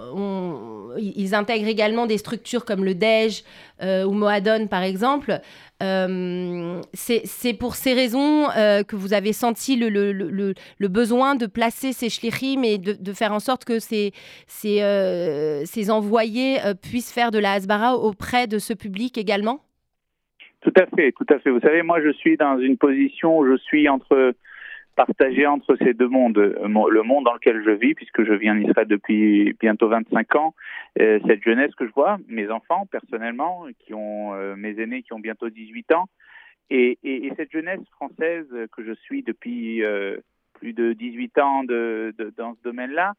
ils 0.97 1.35
intègrent 1.35 1.67
également 1.67 2.05
des 2.05 2.17
structures 2.17 2.65
comme 2.65 2.85
le 2.85 2.95
DEJ 2.95 3.43
ou 3.81 4.11
Moadon, 4.11 4.67
par 4.67 4.83
exemple. 4.83 5.41
Euh, 5.83 6.81
c'est 6.93 7.57
pour 7.57 7.75
ces 7.75 7.93
raisons 7.93 8.47
euh, 8.57 8.83
que 8.83 8.95
vous 8.95 9.13
avez 9.13 9.33
senti 9.33 9.75
le, 9.75 10.87
besoin 10.87 11.35
de 11.35 11.45
placer 11.45 11.91
ces 11.91 12.09
shlichim 12.09 12.63
et 12.63 12.77
de, 12.77 13.13
faire 13.13 13.33
en 13.33 13.39
sorte 13.39 13.65
que 13.65 13.79
ces, 13.79 14.13
euh, 14.65 15.61
ces 15.65 15.91
envoyés 15.91 16.57
puissent 16.81 17.11
faire 17.11 17.31
de 17.31 17.39
la 17.39 17.53
hasbara 17.53 17.95
auprès 17.95 18.47
de 18.47 18.59
ce 18.59 18.73
public 18.73 19.17
également? 19.17 19.61
Tout 20.61 20.73
à 20.77 20.85
fait, 20.95 21.11
tout 21.11 21.25
à 21.29 21.39
fait. 21.39 21.49
Vous 21.49 21.59
savez, 21.59 21.81
moi, 21.81 22.01
je 22.01 22.13
suis 22.13 22.37
dans 22.37 22.57
une 22.57 22.77
position 22.77 23.37
où 23.39 23.45
je 23.45 23.57
suis 23.57 23.89
entre 23.89 24.33
partagé 24.95 25.45
entre 25.47 25.75
ces 25.77 25.93
deux 25.93 26.07
mondes, 26.07 26.37
le 26.37 27.01
monde 27.03 27.25
dans 27.25 27.33
lequel 27.33 27.63
je 27.63 27.71
vis, 27.71 27.95
puisque 27.95 28.23
je 28.23 28.33
vis 28.33 28.49
en 28.49 28.57
Israël 28.57 28.87
depuis 28.87 29.55
bientôt 29.59 29.87
25 29.89 30.35
ans, 30.35 30.55
euh, 30.99 31.19
cette 31.27 31.43
jeunesse 31.43 31.73
que 31.75 31.87
je 31.87 31.91
vois, 31.91 32.17
mes 32.27 32.49
enfants 32.49 32.85
personnellement, 32.85 33.65
qui 33.79 33.93
ont 33.93 34.33
euh, 34.33 34.55
mes 34.55 34.79
aînés 34.79 35.03
qui 35.03 35.13
ont 35.13 35.19
bientôt 35.19 35.49
18 35.49 35.91
ans, 35.93 36.05
et, 36.69 36.97
et, 37.03 37.25
et 37.25 37.33
cette 37.35 37.51
jeunesse 37.51 37.81
française 37.91 38.47
que 38.71 38.83
je 38.83 38.93
suis 38.93 39.23
depuis 39.23 39.83
euh, 39.83 40.17
plus 40.53 40.73
de 40.73 40.93
18 40.93 41.37
ans 41.39 41.63
dans 41.63 42.55
ce 42.55 42.63
domaine-là, 42.63 43.13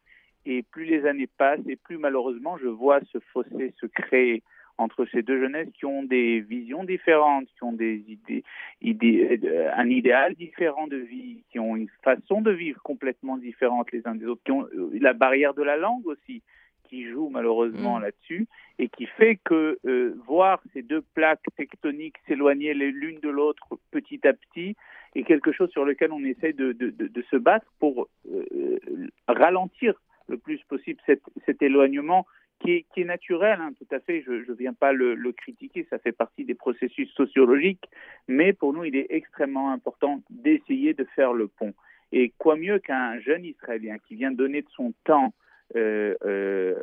et 0.46 0.62
plus 0.62 0.84
les 0.84 1.06
années 1.06 1.28
passent, 1.38 1.66
et 1.68 1.76
plus 1.76 1.98
malheureusement 1.98 2.56
je 2.58 2.68
vois 2.68 3.00
ce 3.12 3.18
fossé 3.32 3.74
se 3.80 3.86
créer 3.86 4.42
entre 4.78 5.06
ces 5.12 5.22
deux 5.22 5.40
jeunesses 5.40 5.68
qui 5.72 5.84
ont 5.84 6.02
des 6.02 6.40
visions 6.40 6.84
différentes, 6.84 7.46
qui 7.56 7.62
ont 7.62 7.72
des 7.72 8.02
idées, 8.08 8.44
idées, 8.82 9.40
euh, 9.44 9.70
un 9.74 9.88
idéal 9.88 10.34
différent 10.34 10.86
de 10.86 10.96
vie, 10.96 11.42
qui 11.50 11.58
ont 11.58 11.76
une 11.76 11.88
façon 12.02 12.40
de 12.40 12.50
vivre 12.50 12.80
complètement 12.82 13.36
différente 13.36 13.92
les 13.92 14.06
uns 14.06 14.14
des 14.14 14.26
autres, 14.26 14.42
qui 14.44 14.52
ont 14.52 14.64
euh, 14.64 14.90
la 15.00 15.12
barrière 15.12 15.54
de 15.54 15.62
la 15.62 15.76
langue 15.76 16.06
aussi 16.06 16.42
qui 16.88 17.08
joue 17.08 17.30
malheureusement 17.30 17.98
mm. 17.98 18.02
là-dessus 18.02 18.46
et 18.78 18.88
qui 18.88 19.06
fait 19.06 19.38
que 19.42 19.78
euh, 19.86 20.14
voir 20.26 20.60
ces 20.72 20.82
deux 20.82 21.02
plaques 21.14 21.46
tectoniques 21.56 22.16
s'éloigner 22.26 22.74
l'une 22.74 23.20
de 23.20 23.30
l'autre 23.30 23.68
petit 23.90 24.20
à 24.26 24.32
petit 24.32 24.76
est 25.14 25.22
quelque 25.22 25.52
chose 25.52 25.70
sur 25.70 25.84
lequel 25.84 26.12
on 26.12 26.22
essaie 26.24 26.52
de, 26.52 26.72
de, 26.72 26.90
de, 26.90 27.22
se 27.30 27.36
battre 27.36 27.72
pour 27.78 28.08
ralentir 29.28 29.94
le 30.28 30.36
plus 30.36 30.60
possible 30.68 31.00
cet, 31.06 31.22
cet 31.46 31.62
éloignement 31.62 32.26
qui 32.64 32.84
est, 32.96 33.04
naturel, 33.04 33.58
hein, 33.60 33.72
tout 33.78 33.94
à 33.94 34.00
fait, 34.00 34.22
je 34.22 34.32
ne 34.32 34.56
viens 34.56 34.72
pas 34.72 34.92
le, 34.92 35.32
critiquer, 35.32 35.86
ça 35.90 35.98
fait 35.98 36.12
partie 36.12 36.44
des 36.44 36.54
processus 36.54 37.12
sociologiques, 37.12 37.88
mais 38.28 38.52
pour 38.52 38.72
nous, 38.72 38.84
il 38.84 38.96
est 38.96 39.06
extrêmement 39.10 39.70
important 39.70 40.22
d'essayer 40.30 40.94
de 40.94 41.04
faire 41.14 41.32
le 41.32 41.48
pont. 41.48 41.74
Et 42.12 42.32
quoi 42.38 42.56
mieux 42.56 42.78
qu'un 42.78 43.18
jeune 43.20 43.44
Israélien 43.44 43.98
qui 43.98 44.14
vient 44.14 44.30
donner 44.30 44.62
de 44.62 44.68
son 44.70 44.94
temps 45.04 45.34
euh, 45.76 46.14
euh, 46.24 46.74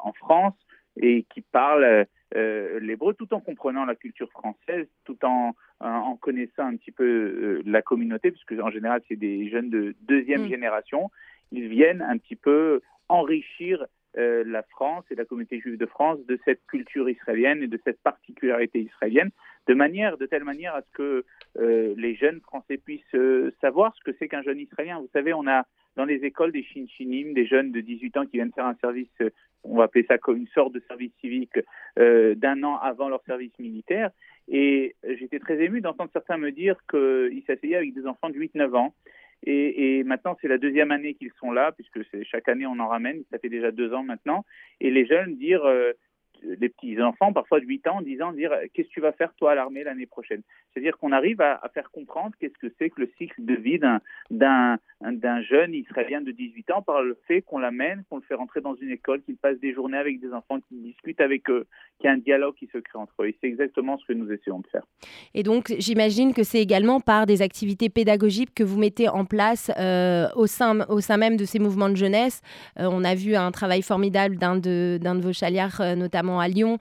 en 0.00 0.12
France 0.14 0.54
et 1.00 1.24
qui 1.34 1.42
parle 1.42 2.06
euh, 2.36 2.80
l'hébreu 2.80 3.14
tout 3.14 3.32
en 3.34 3.40
comprenant 3.40 3.84
la 3.84 3.94
culture 3.94 4.30
française, 4.30 4.86
tout 5.04 5.18
en, 5.24 5.54
en 5.80 6.16
connaissant 6.16 6.64
un 6.64 6.76
petit 6.76 6.92
peu 6.92 7.60
la 7.64 7.82
communauté, 7.82 8.30
puisque 8.30 8.52
en 8.60 8.70
général 8.70 9.02
c'est 9.08 9.16
des 9.16 9.48
jeunes 9.50 9.70
de 9.70 9.94
deuxième 10.02 10.44
mm. 10.44 10.48
génération, 10.48 11.10
ils 11.52 11.68
viennent 11.68 12.02
un 12.02 12.18
petit 12.18 12.36
peu 12.36 12.80
enrichir 13.08 13.84
euh, 14.18 14.42
la 14.44 14.64
France 14.64 15.04
et 15.10 15.14
la 15.14 15.24
communauté 15.24 15.60
juive 15.60 15.76
de 15.76 15.86
France 15.86 16.18
de 16.26 16.36
cette 16.44 16.66
culture 16.66 17.08
israélienne 17.08 17.62
et 17.62 17.68
de 17.68 17.78
cette 17.84 18.00
particularité 18.00 18.80
israélienne, 18.80 19.30
de 19.68 19.74
manière, 19.74 20.18
de 20.18 20.26
telle 20.26 20.42
manière 20.42 20.74
à 20.74 20.82
ce 20.82 20.90
que 20.94 21.24
euh, 21.58 21.94
les 21.96 22.16
jeunes 22.16 22.40
Français 22.40 22.76
puissent 22.76 23.14
euh, 23.14 23.54
savoir 23.60 23.94
ce 23.94 24.02
que 24.02 24.16
c'est 24.18 24.26
qu'un 24.26 24.42
jeune 24.42 24.58
Israélien. 24.58 24.98
Vous 24.98 25.10
savez, 25.12 25.32
on 25.32 25.46
a 25.46 25.64
dans 25.94 26.04
les 26.04 26.24
écoles 26.24 26.50
des 26.50 26.64
Shinchinim, 26.64 27.34
des 27.34 27.46
jeunes 27.46 27.70
de 27.70 27.80
18 27.80 28.16
ans 28.16 28.26
qui 28.26 28.38
viennent 28.38 28.52
faire 28.52 28.66
un 28.66 28.76
service, 28.80 29.10
on 29.62 29.76
va 29.76 29.84
appeler 29.84 30.04
ça 30.08 30.18
comme 30.18 30.38
une 30.38 30.48
sorte 30.48 30.72
de 30.72 30.82
service 30.88 31.12
civique 31.20 31.58
d'un 31.96 32.62
an 32.62 32.76
avant 32.76 33.08
leur 33.08 33.22
service 33.24 33.56
militaire. 33.58 34.10
Et 34.46 34.94
j'étais 35.02 35.40
très 35.40 35.60
ému 35.60 35.80
d'entendre 35.80 36.10
certains 36.12 36.36
me 36.36 36.52
dire 36.52 36.76
qu'ils 36.88 37.42
s'asseyaient 37.46 37.76
avec 37.76 37.92
des 37.92 38.06
enfants 38.06 38.30
de 38.30 38.38
8-9 38.38 38.76
ans 38.76 38.94
et, 39.42 40.04
maintenant, 40.04 40.36
c'est 40.40 40.48
la 40.48 40.58
deuxième 40.58 40.90
année 40.90 41.14
qu'ils 41.14 41.32
sont 41.38 41.50
là, 41.50 41.72
puisque 41.72 42.00
chaque 42.24 42.48
année 42.48 42.66
on 42.66 42.78
en 42.78 42.88
ramène. 42.88 43.22
Ça 43.30 43.38
fait 43.38 43.48
déjà 43.48 43.70
deux 43.70 43.92
ans 43.92 44.02
maintenant. 44.02 44.44
Et 44.80 44.90
les 44.90 45.06
jeunes 45.06 45.36
dire, 45.36 45.64
euh, 45.64 45.92
les 46.42 46.68
petits 46.68 47.00
enfants, 47.00 47.32
parfois 47.32 47.60
de 47.60 47.66
8 47.66 47.86
ans, 47.88 48.00
10 48.02 48.22
ans, 48.22 48.32
dire 48.32 48.52
qu'est-ce 48.74 48.88
que 48.88 48.94
tu 48.94 49.00
vas 49.00 49.12
faire 49.12 49.32
toi 49.34 49.52
à 49.52 49.54
l'armée 49.54 49.84
l'année 49.84 50.06
prochaine? 50.06 50.42
C'est-à-dire 50.72 50.98
qu'on 50.98 51.12
arrive 51.12 51.40
à, 51.40 51.60
faire 51.74 51.90
comprendre 51.90 52.34
qu'est-ce 52.40 52.58
que 52.58 52.72
c'est 52.78 52.90
que 52.90 53.00
le 53.00 53.10
cycle 53.18 53.44
de 53.44 53.54
vie 53.54 53.78
d'un 53.78 55.42
jeune 55.42 55.74
israélien 55.74 56.20
de 56.20 56.32
18 56.32 56.70
ans 56.70 56.82
par 56.82 57.02
le 57.02 57.18
fait 57.26 57.42
qu'on 57.42 57.58
l'amène, 57.58 58.04
qu'on 58.08 58.16
le 58.16 58.22
fait 58.22 58.34
rentrer 58.34 58.60
dans 58.60 58.74
une 58.74 58.90
école, 58.90 59.22
qu'il 59.22 59.36
passe 59.36 59.58
des 59.58 59.72
journées 59.72 59.98
avec 59.98 60.20
des 60.20 60.32
enfants, 60.32 60.60
qu'il 60.68 60.82
discute 60.82 61.20
avec 61.20 61.48
eux, 61.50 61.66
qu'il 61.98 62.06
y 62.06 62.08
a 62.08 62.12
un 62.12 62.18
dialogue 62.18 62.54
qui 62.56 62.68
se 62.72 62.78
crée 62.78 62.98
entre 62.98 63.14
eux. 63.22 63.28
Et 63.28 63.36
c'est 63.40 63.48
exactement 63.48 63.98
ce 63.98 64.06
que 64.06 64.12
nous 64.12 64.30
essayons 64.32 64.60
de 64.60 64.66
faire. 64.68 64.84
Et 65.34 65.42
donc, 65.42 65.74
j'imagine 65.78 66.34
que 66.34 66.42
c'est 66.42 66.60
également 66.60 67.00
par 67.00 67.26
des 67.26 67.42
activités 67.42 67.88
pédagogiques 67.88 68.54
que 68.54 68.64
vous 68.64 68.78
mettez 68.78 69.08
en 69.08 69.24
place 69.24 69.70
euh, 69.78 70.28
au, 70.36 70.46
sein, 70.46 70.86
au 70.88 71.00
sein 71.00 71.16
même 71.16 71.36
de 71.36 71.44
ces 71.44 71.58
mouvements 71.58 71.88
de 71.88 71.96
jeunesse. 71.96 72.42
Euh, 72.78 72.88
on 72.90 73.04
a 73.04 73.14
vu 73.14 73.34
un 73.36 73.50
travail 73.50 73.82
formidable 73.82 74.36
d'un 74.36 74.56
de, 74.56 74.98
de 75.00 75.20
vos 75.20 75.32
chaliards, 75.32 75.80
euh, 75.80 75.94
notamment 75.94 76.29
à 76.38 76.48
Lyon, 76.48 76.78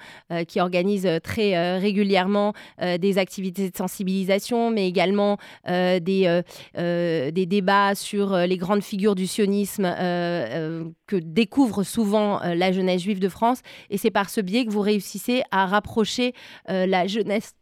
qui 0.47 0.59
organise 0.59 1.07
très 1.23 1.77
régulièrement 1.77 2.53
des 2.99 3.17
activités 3.17 3.69
de 3.69 3.75
sensibilisation, 3.75 4.69
mais 4.69 4.87
également 4.87 5.37
des, 5.65 6.41
des 6.75 7.45
débats 7.45 7.95
sur 7.95 8.35
les 8.37 8.57
grandes 8.57 8.83
figures 8.83 9.15
du 9.15 9.27
sionisme 9.27 9.83
que 9.83 11.15
découvre 11.15 11.83
souvent 11.83 12.39
la 12.43 12.71
jeunesse 12.71 13.01
juive 13.01 13.19
de 13.19 13.29
France. 13.29 13.61
Et 13.89 13.97
c'est 13.97 14.11
par 14.11 14.29
ce 14.29 14.41
biais 14.41 14.65
que 14.65 14.71
vous 14.71 14.81
réussissez 14.81 15.41
à 15.51 15.65
rapprocher 15.65 16.33
la 16.67 17.07
jeunesse 17.07 17.55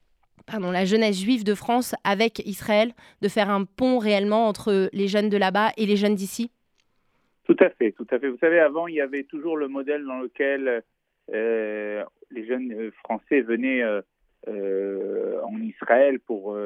pardon, 0.47 0.71
la 0.71 0.85
jeunesse 0.85 1.21
juive 1.21 1.43
de 1.43 1.53
France 1.53 1.93
avec 2.03 2.39
Israël, 2.47 2.93
de 3.21 3.27
faire 3.27 3.49
un 3.49 3.65
pont 3.65 3.99
réellement 3.99 4.47
entre 4.47 4.89
les 4.93 5.07
jeunes 5.07 5.29
de 5.29 5.37
là-bas 5.37 5.71
et 5.77 5.85
les 5.85 5.97
jeunes 5.97 6.15
d'ici? 6.15 6.49
Tout 7.43 7.57
à 7.59 7.69
fait, 7.69 7.91
tout 7.91 8.07
à 8.11 8.17
fait. 8.17 8.29
Vous 8.29 8.37
savez, 8.39 8.59
avant, 8.59 8.87
il 8.87 8.95
y 8.95 9.01
avait 9.01 9.23
toujours 9.23 9.57
le 9.57 9.67
modèle 9.67 10.05
dans 10.05 10.19
lequel 10.19 10.67
euh, 10.67 10.81
les 11.29 12.45
jeunes 12.45 12.71
euh, 12.73 12.91
Français 13.03 13.41
venaient 13.41 13.81
euh, 14.47 15.41
en 15.43 15.61
Israël 15.61 16.19
pour 16.19 16.57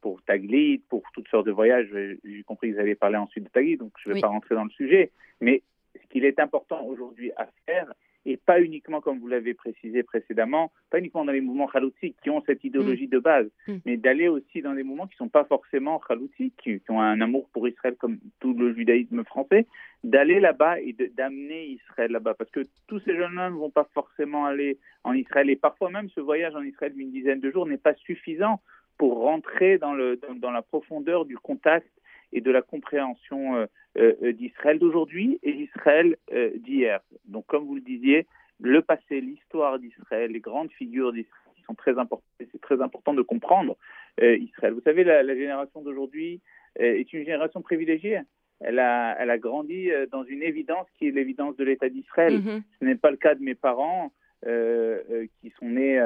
pour 0.00 0.22
Taglit, 0.22 0.78
pour 0.88 1.02
toutes 1.12 1.28
sortes 1.28 1.46
de 1.46 1.52
voyages. 1.52 1.88
J'ai 2.24 2.42
compris 2.44 2.72
vous 2.72 2.78
avez 2.78 2.94
parlé 2.94 3.16
ensuite 3.16 3.44
de 3.44 3.50
Taglit, 3.50 3.76
donc 3.76 3.92
je 4.02 4.08
ne 4.08 4.14
vais 4.14 4.20
pas 4.20 4.28
rentrer 4.28 4.54
dans 4.54 4.64
le 4.64 4.70
sujet. 4.70 5.10
Mais 5.40 5.62
ce 5.94 6.06
qu'il 6.08 6.24
est 6.24 6.40
important 6.40 6.84
aujourd'hui 6.86 7.32
à 7.36 7.48
faire, 7.66 7.92
et 8.26 8.36
pas 8.36 8.60
uniquement, 8.60 9.00
comme 9.00 9.18
vous 9.18 9.28
l'avez 9.28 9.54
précisé 9.54 10.02
précédemment, 10.02 10.72
pas 10.90 10.98
uniquement 10.98 11.24
dans 11.24 11.32
les 11.32 11.40
mouvements 11.40 11.66
khaloutiques 11.66 12.16
qui 12.22 12.30
ont 12.30 12.42
cette 12.44 12.62
idéologie 12.64 13.06
mm. 13.06 13.10
de 13.10 13.18
base, 13.18 13.46
mm. 13.66 13.76
mais 13.86 13.96
d'aller 13.96 14.28
aussi 14.28 14.60
dans 14.60 14.74
des 14.74 14.82
mouvements 14.82 15.06
qui 15.06 15.14
ne 15.14 15.24
sont 15.24 15.28
pas 15.28 15.44
forcément 15.44 15.98
khaloutiques, 15.98 16.54
qui, 16.62 16.80
ont 16.90 17.00
un 17.00 17.20
amour 17.20 17.48
pour 17.52 17.66
Israël 17.66 17.96
comme 17.98 18.18
tout 18.40 18.52
le 18.54 18.74
judaïsme 18.74 19.24
français, 19.24 19.66
d'aller 20.04 20.40
là-bas 20.40 20.80
et 20.80 20.94
d'amener 21.16 21.66
Israël 21.66 22.10
là-bas. 22.12 22.34
Parce 22.34 22.50
que 22.50 22.66
tous 22.88 23.00
ces 23.00 23.16
jeunes-là 23.16 23.50
ne 23.50 23.56
vont 23.56 23.70
pas 23.70 23.88
forcément 23.94 24.46
aller 24.46 24.78
en 25.04 25.14
Israël. 25.14 25.48
Et 25.50 25.56
parfois 25.56 25.90
même, 25.90 26.08
ce 26.10 26.20
voyage 26.20 26.54
en 26.54 26.62
Israël 26.62 26.92
d'une 26.94 27.10
dizaine 27.10 27.40
de 27.40 27.50
jours 27.50 27.66
n'est 27.66 27.78
pas 27.78 27.94
suffisant 27.94 28.60
pour 28.98 29.20
rentrer 29.20 29.78
dans, 29.78 29.94
le, 29.94 30.20
dans 30.36 30.50
la 30.50 30.60
profondeur 30.60 31.24
du 31.24 31.38
contact 31.38 31.88
et 32.32 32.40
de 32.40 32.50
la 32.50 32.62
compréhension 32.62 33.56
euh, 33.56 33.66
euh, 33.98 34.32
d'Israël 34.32 34.78
d'aujourd'hui 34.78 35.38
et 35.42 35.52
d'Israël 35.52 36.16
euh, 36.32 36.50
d'hier. 36.58 37.00
Donc, 37.26 37.46
comme 37.46 37.64
vous 37.64 37.74
le 37.74 37.80
disiez, 37.80 38.26
le 38.60 38.82
passé, 38.82 39.20
l'histoire 39.20 39.78
d'Israël, 39.78 40.30
les 40.30 40.40
grandes 40.40 40.70
figures 40.72 41.12
d'Israël 41.12 41.34
sont 41.66 41.74
très 41.74 41.98
importantes. 41.98 42.24
C'est 42.38 42.60
très 42.60 42.80
important 42.80 43.14
de 43.14 43.22
comprendre 43.22 43.76
Israël. 44.20 44.74
Vous 44.74 44.82
savez, 44.82 45.02
la, 45.02 45.34
génération 45.34 45.80
d'aujourd'hui 45.82 46.40
est 46.76 47.10
une 47.12 47.24
génération 47.24 47.62
privilégiée. 47.62 48.20
Elle 48.60 48.80
a, 48.80 49.16
elle 49.18 49.30
a 49.30 49.38
grandi 49.38 49.88
dans 50.10 50.24
une 50.24 50.42
évidence 50.42 50.86
qui 50.98 51.08
est 51.08 51.10
l'évidence 51.10 51.56
de 51.56 51.64
l'État 51.64 51.88
d'Israël. 51.88 52.40
Mm-hmm. 52.40 52.62
Ce 52.80 52.84
n'est 52.84 52.96
pas 52.96 53.10
le 53.10 53.16
cas 53.16 53.34
de 53.34 53.42
mes 53.42 53.54
parents 53.54 54.12
qui 54.42 55.50
sont 55.58 55.68
nés 55.68 55.98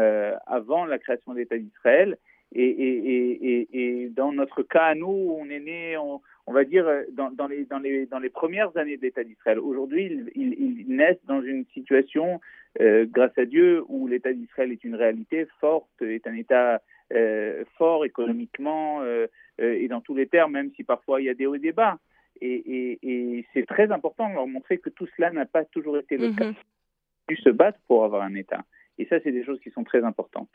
avant 0.47 0.85
la 0.85 0.99
création 0.99 1.33
de 1.33 1.39
l'État 1.39 1.59
d'Israël 1.59 2.19
et, 2.55 2.69
et, 2.69 3.69
et, 3.73 4.09
dans 4.11 4.33
notre 4.33 4.63
cas, 4.63 4.87
à 4.87 4.95
nous, 4.95 5.37
on 5.39 5.49
est 5.51 5.61
né, 5.61 5.97
on, 5.97 6.53
va 6.53 6.65
dire, 6.65 6.87
dans, 7.13 7.31
dans, 7.31 7.49
les, 7.49 7.65
dans, 7.65 7.79
les, 7.79 8.07
dans 8.07 8.21
les 8.21 8.31
premières 8.31 8.77
années 8.77 8.97
de 8.97 9.03
l'État 9.03 9.25
d'Israël. 9.25 9.59
Aujourd'hui, 9.59 10.31
ils, 10.35 10.87
naissent 10.87 11.25
dans 11.27 11.43
une 11.43 11.65
situation, 11.75 12.41
euh, 12.81 13.07
grâce 13.11 13.37
à 13.39 13.45
Dieu, 13.45 13.83
où 13.89 14.07
l'État 14.07 14.33
d'Israël 14.33 14.71
est 14.71 14.85
une 14.85 14.95
réalité 14.95 15.47
forte, 15.61 15.91
est 16.01 16.27
un 16.27 16.35
État 16.35 16.81
euh, 17.13 17.65
fort 17.77 18.05
économiquement 18.05 19.01
euh, 19.03 19.27
et 19.59 19.89
dans 19.89 20.01
tous 20.01 20.15
les 20.15 20.27
termes, 20.27 20.53
même 20.53 20.71
si 20.77 20.85
parfois 20.85 21.21
il 21.21 21.25
y 21.25 21.29
a 21.29 21.35
des 21.35 21.47
hauts 21.47 21.57
et 21.57 21.61
des 21.61 21.73
bas. 21.73 21.99
Et, 22.41 23.45
c'est 23.53 23.67
très 23.67 23.91
important 23.91 24.29
de 24.29 24.35
leur 24.35 24.47
montrer 24.47 24.79
que 24.79 24.91
tout 24.91 25.07
cela 25.17 25.31
n'a 25.31 25.47
pas 25.47 25.65
toujours 25.65 25.99
été 25.99 26.17
le 26.17 26.33
cas. 26.33 26.53
Ils 27.31 27.39
se 27.39 27.51
battent 27.51 27.81
pour 27.87 28.05
avoir 28.05 28.23
un 28.23 28.35
État. 28.35 28.65
Et 28.99 29.07
ça, 29.07 29.17
c'est 29.23 29.33
des 29.33 29.45
choses 29.45 29.61
qui 29.61 29.71
sont 29.71 29.85
très 29.85 30.05
importantes. 30.05 30.51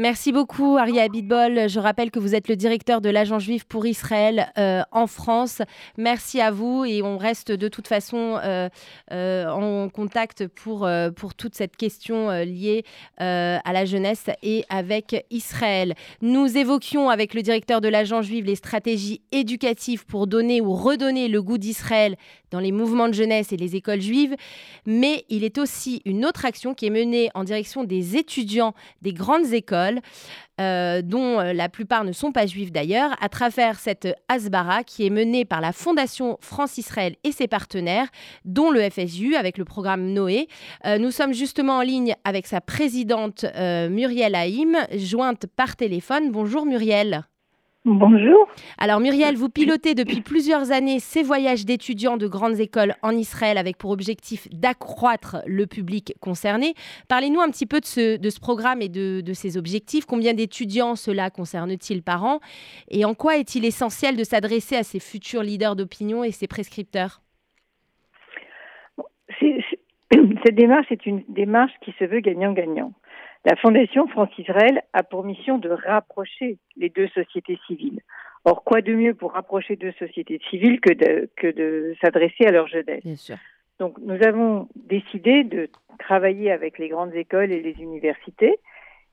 Merci 0.00 0.30
beaucoup, 0.30 0.76
Aria 0.76 1.02
Abitbol. 1.02 1.68
Je 1.68 1.80
rappelle 1.80 2.12
que 2.12 2.20
vous 2.20 2.36
êtes 2.36 2.46
le 2.46 2.54
directeur 2.54 3.00
de 3.00 3.10
l'Agence 3.10 3.42
juive 3.42 3.66
pour 3.66 3.84
Israël 3.84 4.52
euh, 4.56 4.82
en 4.92 5.08
France. 5.08 5.60
Merci 5.96 6.40
à 6.40 6.52
vous 6.52 6.84
et 6.84 7.02
on 7.02 7.18
reste 7.18 7.50
de 7.50 7.66
toute 7.66 7.88
façon 7.88 8.38
euh, 8.44 8.68
euh, 9.10 9.48
en 9.48 9.88
contact 9.88 10.46
pour, 10.46 10.88
pour 11.16 11.34
toute 11.34 11.56
cette 11.56 11.76
question 11.76 12.30
liée 12.30 12.84
à 13.18 13.72
la 13.72 13.84
jeunesse 13.86 14.26
et 14.40 14.64
avec 14.68 15.26
Israël. 15.32 15.94
Nous 16.22 16.56
évoquions 16.56 17.10
avec 17.10 17.34
le 17.34 17.42
directeur 17.42 17.80
de 17.80 17.88
l'Agence 17.88 18.26
juive 18.26 18.44
les 18.44 18.54
stratégies 18.54 19.20
éducatives 19.32 20.06
pour 20.06 20.28
donner 20.28 20.60
ou 20.60 20.74
redonner 20.74 21.26
le 21.26 21.42
goût 21.42 21.58
d'Israël 21.58 22.14
dans 22.50 22.60
les 22.60 22.72
mouvements 22.72 23.08
de 23.08 23.14
jeunesse 23.14 23.52
et 23.52 23.56
les 23.56 23.76
écoles 23.76 24.00
juives, 24.00 24.34
mais 24.86 25.24
il 25.28 25.44
est 25.44 25.58
aussi 25.58 26.02
une 26.04 26.24
autre 26.24 26.44
action 26.44 26.72
qui 26.72 26.86
est 26.86 26.90
menée 26.90 27.30
en 27.34 27.44
direction 27.44 27.84
des 27.84 28.16
étudiants 28.16 28.74
des 29.02 29.12
grandes 29.12 29.47
écoles, 29.54 30.00
euh, 30.60 31.02
dont 31.02 31.40
euh, 31.40 31.52
la 31.52 31.68
plupart 31.68 32.04
ne 32.04 32.12
sont 32.12 32.32
pas 32.32 32.46
juifs 32.46 32.72
d'ailleurs, 32.72 33.16
à 33.20 33.28
travers 33.28 33.78
cette 33.78 34.08
Asbara 34.28 34.84
qui 34.84 35.06
est 35.06 35.10
menée 35.10 35.44
par 35.44 35.60
la 35.60 35.72
Fondation 35.72 36.38
France-Israël 36.40 37.14
et 37.24 37.32
ses 37.32 37.48
partenaires, 37.48 38.08
dont 38.44 38.70
le 38.70 38.88
FSU 38.88 39.36
avec 39.36 39.58
le 39.58 39.64
programme 39.64 40.12
Noé. 40.12 40.48
Euh, 40.84 40.98
nous 40.98 41.10
sommes 41.10 41.32
justement 41.32 41.78
en 41.78 41.82
ligne 41.82 42.14
avec 42.24 42.46
sa 42.46 42.60
présidente 42.60 43.44
Muriel 43.54 44.34
Haïm, 44.34 44.76
jointe 44.94 45.46
par 45.46 45.76
téléphone. 45.76 46.30
Bonjour 46.30 46.66
Muriel. 46.66 47.24
Bonjour. 47.90 48.46
Alors 48.76 49.00
Muriel, 49.00 49.34
vous 49.34 49.48
pilotez 49.48 49.94
depuis 49.94 50.20
plusieurs 50.20 50.72
années 50.72 51.00
ces 51.00 51.22
voyages 51.22 51.64
d'étudiants 51.64 52.18
de 52.18 52.26
grandes 52.26 52.60
écoles 52.60 52.94
en 53.02 53.12
Israël 53.12 53.56
avec 53.56 53.78
pour 53.78 53.92
objectif 53.92 54.46
d'accroître 54.50 55.38
le 55.46 55.66
public 55.66 56.12
concerné. 56.20 56.74
Parlez-nous 57.08 57.40
un 57.40 57.48
petit 57.48 57.64
peu 57.64 57.80
de 57.80 57.86
ce, 57.86 58.18
de 58.18 58.28
ce 58.28 58.40
programme 58.40 58.82
et 58.82 58.90
de, 58.90 59.22
de 59.22 59.32
ces 59.32 59.56
objectifs. 59.56 60.04
Combien 60.04 60.34
d'étudiants 60.34 60.96
cela 60.96 61.30
concerne-t-il 61.30 62.02
par 62.02 62.24
an? 62.24 62.40
Et 62.90 63.06
en 63.06 63.14
quoi 63.14 63.38
est-il 63.38 63.64
essentiel 63.64 64.16
de 64.16 64.24
s'adresser 64.24 64.76
à 64.76 64.82
ces 64.82 65.00
futurs 65.00 65.42
leaders 65.42 65.74
d'opinion 65.74 66.24
et 66.24 66.30
ces 66.30 66.46
prescripteurs? 66.46 67.22
Cette 70.44 70.54
démarche 70.54 70.90
est 70.90 71.06
une 71.06 71.22
démarche 71.28 71.72
qui 71.82 71.94
se 71.98 72.04
veut 72.04 72.20
gagnant-gagnant. 72.20 72.92
La 73.44 73.56
Fondation 73.56 74.06
France-Israël 74.08 74.82
a 74.92 75.02
pour 75.02 75.24
mission 75.24 75.58
de 75.58 75.70
rapprocher 75.70 76.58
les 76.76 76.88
deux 76.88 77.08
sociétés 77.08 77.58
civiles. 77.66 78.00
Or, 78.44 78.64
quoi 78.64 78.82
de 78.82 78.94
mieux 78.94 79.14
pour 79.14 79.32
rapprocher 79.32 79.76
deux 79.76 79.92
sociétés 79.92 80.40
civiles 80.50 80.80
que 80.80 80.92
de, 80.92 81.30
que 81.36 81.46
de 81.48 81.94
s'adresser 82.00 82.46
à 82.46 82.52
leur 82.52 82.68
jeunesse 82.68 83.04
Bien 83.04 83.16
sûr. 83.16 83.36
Donc, 83.78 83.96
nous 83.98 84.22
avons 84.22 84.68
décidé 84.74 85.44
de 85.44 85.68
travailler 85.98 86.50
avec 86.50 86.78
les 86.78 86.88
grandes 86.88 87.14
écoles 87.14 87.52
et 87.52 87.62
les 87.62 87.80
universités, 87.80 88.58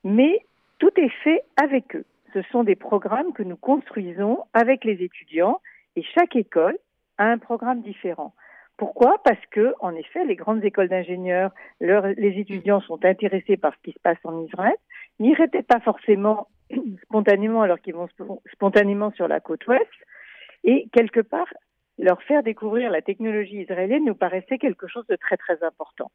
mais 0.03 0.45
tout 0.79 0.91
est 0.97 1.13
fait 1.23 1.43
avec 1.57 1.95
eux. 1.95 2.05
Ce 2.33 2.41
sont 2.51 2.63
des 2.63 2.75
programmes 2.75 3.31
que 3.33 3.43
nous 3.43 3.55
construisons 3.55 4.39
avec 4.53 4.83
les 4.83 5.03
étudiants 5.03 5.61
et 5.95 6.03
chaque 6.03 6.35
école 6.35 6.77
a 7.17 7.25
un 7.25 7.37
programme 7.37 7.81
différent. 7.81 8.33
Pourquoi? 8.77 9.21
Parce 9.23 9.43
que, 9.51 9.73
en 9.79 9.95
effet, 9.95 10.25
les 10.25 10.35
grandes 10.35 10.63
écoles 10.63 10.89
d'ingénieurs, 10.89 11.51
les 11.79 12.39
étudiants 12.39 12.81
sont 12.81 13.03
intéressés 13.05 13.55
par 13.55 13.73
ce 13.73 13.79
qui 13.83 13.91
se 13.93 13.99
passe 13.99 14.17
en 14.23 14.43
Israël, 14.43 14.75
n'iraient 15.19 15.47
pas 15.47 15.79
forcément 15.79 16.47
spontanément 17.03 17.61
alors 17.61 17.79
qu'ils 17.79 17.95
vont 17.95 18.09
spontanément 18.51 19.11
sur 19.11 19.27
la 19.27 19.39
côte 19.39 19.65
ouest, 19.67 19.87
et 20.65 20.87
quelque 20.91 21.21
part, 21.21 21.47
leur 21.97 22.21
faire 22.23 22.43
découvrir 22.43 22.91
la 22.91 23.01
technologie 23.01 23.61
israélienne 23.61 24.03
nous 24.03 24.15
paraissait 24.15 24.57
quelque 24.57 24.87
chose 24.87 25.07
de 25.07 25.15
très 25.15 25.37
très 25.37 25.63
important. 25.63 26.11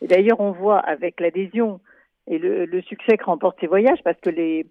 Et 0.00 0.06
d'ailleurs, 0.06 0.40
on 0.40 0.52
voit 0.52 0.78
avec 0.78 1.20
l'adhésion 1.20 1.80
et 2.28 2.38
le, 2.38 2.82
succès 2.82 3.16
que 3.16 3.24
remportent 3.24 3.58
ces 3.60 3.66
voyages, 3.66 4.02
parce 4.04 4.20
que 4.20 4.30
les, 4.30 4.66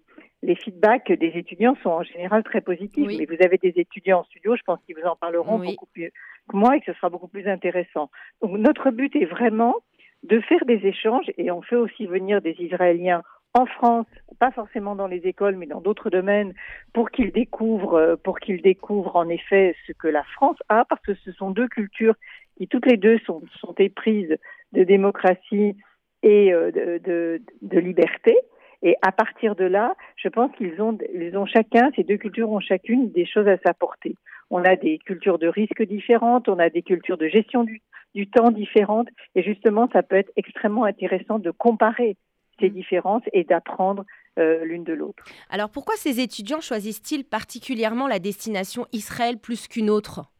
les 0.46 0.54
feedbacks 0.54 1.10
des 1.10 1.32
étudiants 1.34 1.76
sont 1.82 1.90
en 1.90 2.02
général 2.04 2.44
très 2.44 2.60
positifs. 2.60 3.10
Mais 3.18 3.26
vous 3.26 3.44
avez 3.44 3.58
des 3.58 3.74
étudiants 3.76 4.20
en 4.20 4.24
studio, 4.24 4.54
je 4.56 4.62
pense 4.62 4.78
qu'ils 4.86 4.94
vous 4.96 5.06
en 5.06 5.16
parleront 5.16 5.58
beaucoup 5.58 5.86
plus 5.86 6.12
que 6.48 6.56
moi 6.56 6.76
et 6.76 6.80
que 6.80 6.86
ce 6.86 6.96
sera 6.96 7.10
beaucoup 7.10 7.26
plus 7.26 7.48
intéressant. 7.48 8.10
Donc 8.40 8.52
notre 8.52 8.90
but 8.92 9.14
est 9.16 9.24
vraiment 9.24 9.74
de 10.22 10.40
faire 10.40 10.64
des 10.64 10.86
échanges 10.86 11.30
et 11.36 11.50
on 11.50 11.62
fait 11.62 11.76
aussi 11.76 12.06
venir 12.06 12.40
des 12.40 12.54
Israéliens 12.60 13.22
en 13.54 13.66
France, 13.66 14.06
pas 14.38 14.52
forcément 14.52 14.94
dans 14.94 15.06
les 15.08 15.22
écoles, 15.26 15.56
mais 15.56 15.66
dans 15.66 15.80
d'autres 15.80 16.10
domaines, 16.10 16.52
pour 16.92 17.10
qu'ils 17.10 17.32
découvrent, 17.32 18.16
pour 18.22 18.38
qu'ils 18.38 18.62
découvrent 18.62 19.16
en 19.16 19.28
effet 19.28 19.74
ce 19.86 19.92
que 19.92 20.08
la 20.08 20.22
France 20.34 20.58
a, 20.68 20.84
parce 20.84 21.00
que 21.02 21.14
ce 21.24 21.32
sont 21.32 21.50
deux 21.50 21.66
cultures 21.66 22.14
qui 22.56 22.68
toutes 22.68 22.86
les 22.86 22.98
deux 22.98 23.18
sont, 23.26 23.42
sont 23.60 23.74
éprises 23.78 24.36
de 24.72 24.84
démocratie 24.84 25.74
et 26.22 26.52
euh, 26.52 26.70
de, 26.70 26.98
de, 26.98 27.42
de 27.62 27.78
liberté. 27.78 28.36
Et 28.82 28.96
à 29.02 29.12
partir 29.12 29.56
de 29.56 29.64
là, 29.64 29.94
je 30.16 30.28
pense 30.28 30.50
qu'ils 30.56 30.80
ont, 30.80 30.96
ils 31.14 31.36
ont 31.36 31.46
chacun, 31.46 31.90
ces 31.96 32.04
deux 32.04 32.16
cultures 32.16 32.50
ont 32.50 32.60
chacune 32.60 33.10
des 33.10 33.26
choses 33.26 33.48
à 33.48 33.58
s'apporter. 33.58 34.16
On 34.50 34.64
a 34.64 34.76
des 34.76 34.98
cultures 34.98 35.38
de 35.38 35.48
risque 35.48 35.82
différentes, 35.82 36.48
on 36.48 36.58
a 36.58 36.70
des 36.70 36.82
cultures 36.82 37.18
de 37.18 37.28
gestion 37.28 37.64
du, 37.64 37.80
du 38.14 38.28
temps 38.28 38.50
différentes, 38.50 39.08
et 39.34 39.42
justement, 39.42 39.88
ça 39.92 40.02
peut 40.02 40.16
être 40.16 40.30
extrêmement 40.36 40.84
intéressant 40.84 41.38
de 41.38 41.50
comparer 41.50 42.16
ces 42.60 42.70
mm. 42.70 42.72
différences 42.72 43.22
et 43.32 43.44
d'apprendre 43.44 44.04
euh, 44.38 44.64
l'une 44.64 44.84
de 44.84 44.92
l'autre. 44.92 45.24
Alors 45.50 45.70
pourquoi 45.70 45.94
ces 45.96 46.20
étudiants 46.20 46.60
choisissent-ils 46.60 47.24
particulièrement 47.24 48.06
la 48.06 48.18
destination 48.18 48.86
Israël 48.92 49.38
plus 49.38 49.66
qu'une 49.68 49.90
autre? 49.90 50.30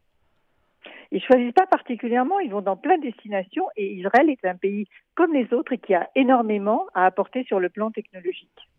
Ils 1.11 1.23
choisissent 1.23 1.53
pas 1.53 1.65
particulièrement, 1.65 2.39
ils 2.39 2.51
vont 2.51 2.61
dans 2.61 2.75
plein 2.75 2.97
de 2.97 3.03
destinations 3.03 3.65
et 3.75 3.93
Israël 3.93 4.29
est 4.29 4.45
un 4.45 4.55
pays 4.55 4.87
comme 5.17 5.33
les 5.33 5.51
autres 5.53 5.73
et 5.73 5.79
qui 5.79 5.95
a 5.95 6.09
énormément 6.15 6.85
à 6.93 7.05
apporter 7.05 7.43
sur 7.45 7.59
le 7.59 7.69
plan 7.69 7.89
technologique. 7.91 8.69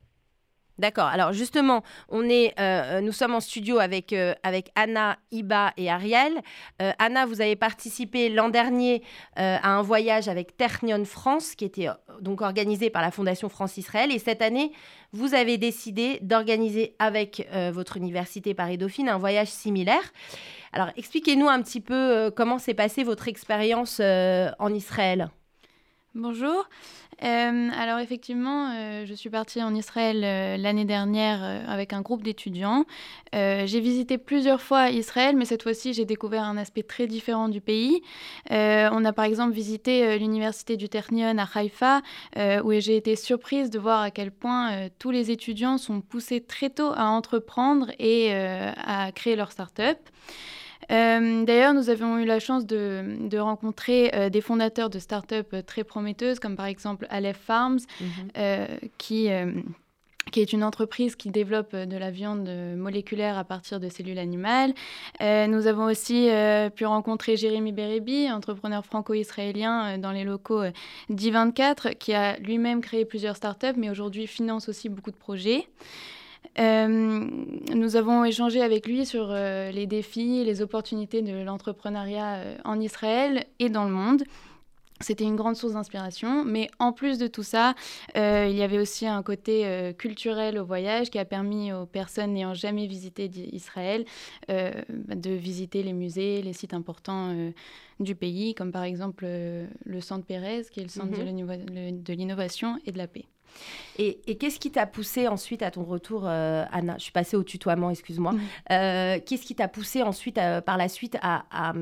D'accord. 0.78 1.06
Alors 1.06 1.32
justement, 1.32 1.82
on 2.08 2.22
est, 2.28 2.54
euh, 2.60 3.00
nous 3.00 3.10
sommes 3.10 3.34
en 3.34 3.40
studio 3.40 3.80
avec, 3.80 4.12
euh, 4.12 4.34
avec 4.44 4.70
Anna, 4.76 5.16
Iba 5.32 5.72
et 5.76 5.90
Ariel. 5.90 6.32
Euh, 6.80 6.92
Anna, 7.00 7.26
vous 7.26 7.40
avez 7.40 7.56
participé 7.56 8.28
l'an 8.28 8.48
dernier 8.48 9.02
à 9.34 9.70
un 9.70 9.82
voyage 9.82 10.28
avec 10.28 10.56
Ternion 10.56 11.04
France, 11.04 11.56
qui 11.56 11.64
était 11.64 11.88
donc 12.20 12.40
organisé 12.40 12.90
par 12.90 13.02
la 13.02 13.10
Fondation 13.10 13.48
France-Israël. 13.48 14.12
Et 14.12 14.18
cette 14.18 14.42
année, 14.42 14.70
vous 15.12 15.34
avez 15.34 15.58
décidé 15.58 16.18
d'organiser 16.22 16.94
avec 16.98 17.48
votre 17.72 17.96
université 17.96 18.54
Paris-Dauphine 18.54 19.08
un 19.08 19.18
voyage 19.18 19.48
similaire. 19.48 20.12
Alors 20.72 20.90
expliquez-nous 20.96 21.48
un 21.48 21.62
petit 21.62 21.80
peu 21.80 22.30
comment 22.36 22.58
s'est 22.58 22.74
passée 22.74 23.02
votre 23.04 23.28
expérience 23.28 24.00
en 24.00 24.74
Israël. 24.74 25.30
Bonjour. 26.14 26.66
Euh, 27.22 27.68
alors 27.76 27.98
effectivement, 27.98 28.70
euh, 28.70 29.04
je 29.04 29.12
suis 29.12 29.28
partie 29.28 29.62
en 29.62 29.74
Israël 29.74 30.22
euh, 30.24 30.56
l'année 30.56 30.86
dernière 30.86 31.42
avec 31.68 31.92
un 31.92 32.00
groupe 32.00 32.22
d'étudiants. 32.22 32.86
j'ai 33.34 33.80
visité 33.80 34.16
plusieurs 34.16 34.62
fois 34.62 34.88
Israël, 34.88 35.36
mais 35.36 35.44
cette 35.44 35.62
fois-ci, 35.62 35.92
j'ai 35.92 36.06
découvert 36.06 36.44
un 36.44 36.56
aspect 36.56 36.82
très 36.82 37.06
différent 37.06 37.50
du 37.50 37.60
pays. 37.60 38.00
on 38.50 39.04
a 39.04 39.12
par 39.12 39.26
exemple 39.26 39.52
visité 39.52 40.18
l'université 40.18 40.78
du 40.78 40.88
Ternion 40.88 41.36
à 41.36 41.46
Haïfa, 41.54 42.00
où 42.64 42.72
j'ai 42.72 42.96
été 42.96 43.14
surprise 43.14 43.68
de 43.68 43.78
voir 43.78 44.00
à 44.00 44.10
quel 44.10 44.30
point 44.30 44.88
tous 44.98 45.10
les 45.10 45.30
étudiants 45.30 45.76
sont 45.76 46.00
poussés 46.00 46.40
très 46.40 46.70
tôt 46.70 46.92
à 46.94 47.04
entreprendre 47.04 47.90
et 47.98 48.32
à 48.32 49.12
créer 49.12 49.36
leur 49.36 49.52
start-up. 49.52 49.98
Euh, 50.90 51.44
d'ailleurs, 51.44 51.74
nous 51.74 51.90
avons 51.90 52.18
eu 52.18 52.24
la 52.24 52.38
chance 52.40 52.66
de, 52.66 53.38
rencontrer 53.38 54.10
euh, 54.14 54.30
des 54.30 54.40
fondateurs 54.40 54.90
de 54.90 54.98
start-up 54.98 55.48
euh, 55.52 55.62
très 55.62 55.84
prometteuses, 55.84 56.38
comme 56.38 56.56
par 56.56 56.66
exemple 56.66 57.06
Aleph 57.10 57.38
Farms, 57.38 57.80
mhm. 58.00 58.78
qui 58.98 59.28
qui 60.30 60.40
est 60.40 60.52
une 60.52 60.62
entreprise 60.62 61.16
qui 61.16 61.30
développe 61.30 61.74
de 61.74 61.96
la 61.96 62.10
viande 62.10 62.50
moléculaire 62.76 63.38
à 63.38 63.44
partir 63.44 63.80
de 63.80 63.88
cellules 63.88 64.18
animales. 64.18 64.74
nous 65.22 65.66
avons 65.66 65.86
aussi 65.86 66.28
pu 66.76 66.84
rencontrer 66.84 67.38
Jérémy 67.38 67.72
Berebi, 67.72 68.30
entrepreneur 68.30 68.84
franco-israélien 68.84 69.96
dans 69.96 70.12
les 70.12 70.24
locaux 70.24 70.64
d'I24, 71.08 71.96
qui 71.96 72.12
a 72.12 72.36
lui-même 72.40 72.82
créé 72.82 73.06
plusieurs 73.06 73.36
startups, 73.36 73.78
mais 73.78 73.88
aujourd'hui 73.88 74.26
finance 74.26 74.68
aussi 74.68 74.90
beaucoup 74.90 75.12
de 75.12 75.16
projets. 75.16 75.66
Euh, 76.58 77.26
nous 77.74 77.96
avons 77.96 78.24
échangé 78.24 78.62
avec 78.62 78.86
lui 78.86 79.06
sur 79.06 79.28
euh, 79.30 79.70
les 79.70 79.86
défis, 79.86 80.44
les 80.44 80.62
opportunités 80.62 81.22
de 81.22 81.42
l'entrepreneuriat 81.42 82.34
euh, 82.36 82.56
en 82.64 82.80
Israël 82.80 83.44
et 83.58 83.68
dans 83.68 83.84
le 83.84 83.90
monde. 83.90 84.24
C'était 85.00 85.24
une 85.24 85.36
grande 85.36 85.54
source 85.54 85.74
d'inspiration, 85.74 86.44
mais 86.44 86.68
en 86.80 86.92
plus 86.92 87.18
de 87.18 87.28
tout 87.28 87.44
ça, 87.44 87.76
il 88.16 88.50
y 88.50 88.62
avait 88.62 88.80
aussi 88.80 89.06
un 89.06 89.22
côté 89.22 89.94
culturel 89.96 90.58
au 90.58 90.64
voyage 90.64 91.08
qui 91.10 91.20
a 91.20 91.24
permis 91.24 91.72
aux 91.72 91.86
personnes 91.86 92.32
n'ayant 92.32 92.52
jamais 92.52 92.88
visité 92.88 93.30
Israël 93.52 94.04
de 94.48 95.30
visiter 95.30 95.84
les 95.84 95.92
musées, 95.92 96.42
les 96.42 96.52
sites 96.52 96.74
importants 96.74 97.32
du 98.00 98.16
pays, 98.16 98.56
comme 98.56 98.72
par 98.72 98.82
exemple 98.82 99.24
le 99.24 100.00
Centre 100.00 100.26
Pérez, 100.26 100.62
qui 100.68 100.80
est 100.80 100.82
le 100.82 100.88
Centre 100.88 101.16
de 101.16 102.12
l'innovation 102.12 102.80
et 102.84 102.90
de 102.90 102.98
la 102.98 103.06
paix. 103.06 103.26
Et, 103.98 104.36
qu'est-ce 104.36 104.60
qui 104.60 104.70
t'a 104.70 104.86
poussé 104.86 105.26
ensuite 105.26 105.62
à 105.62 105.70
ton 105.70 105.82
retour, 105.82 106.26
Anna? 106.26 106.94
Je 106.98 107.02
suis 107.02 107.12
passée 107.12 107.36
au 107.36 107.42
tutoiement, 107.42 107.90
excuse-moi. 107.90 108.32
Mmh. 108.32 108.40
qu'est-ce 108.68 109.44
qui 109.44 109.54
t'a 109.54 109.68
poussé 109.68 110.02
ensuite, 110.02 110.40
par 110.64 110.76
la 110.76 110.88
suite, 110.88 111.18
à, 111.20 111.72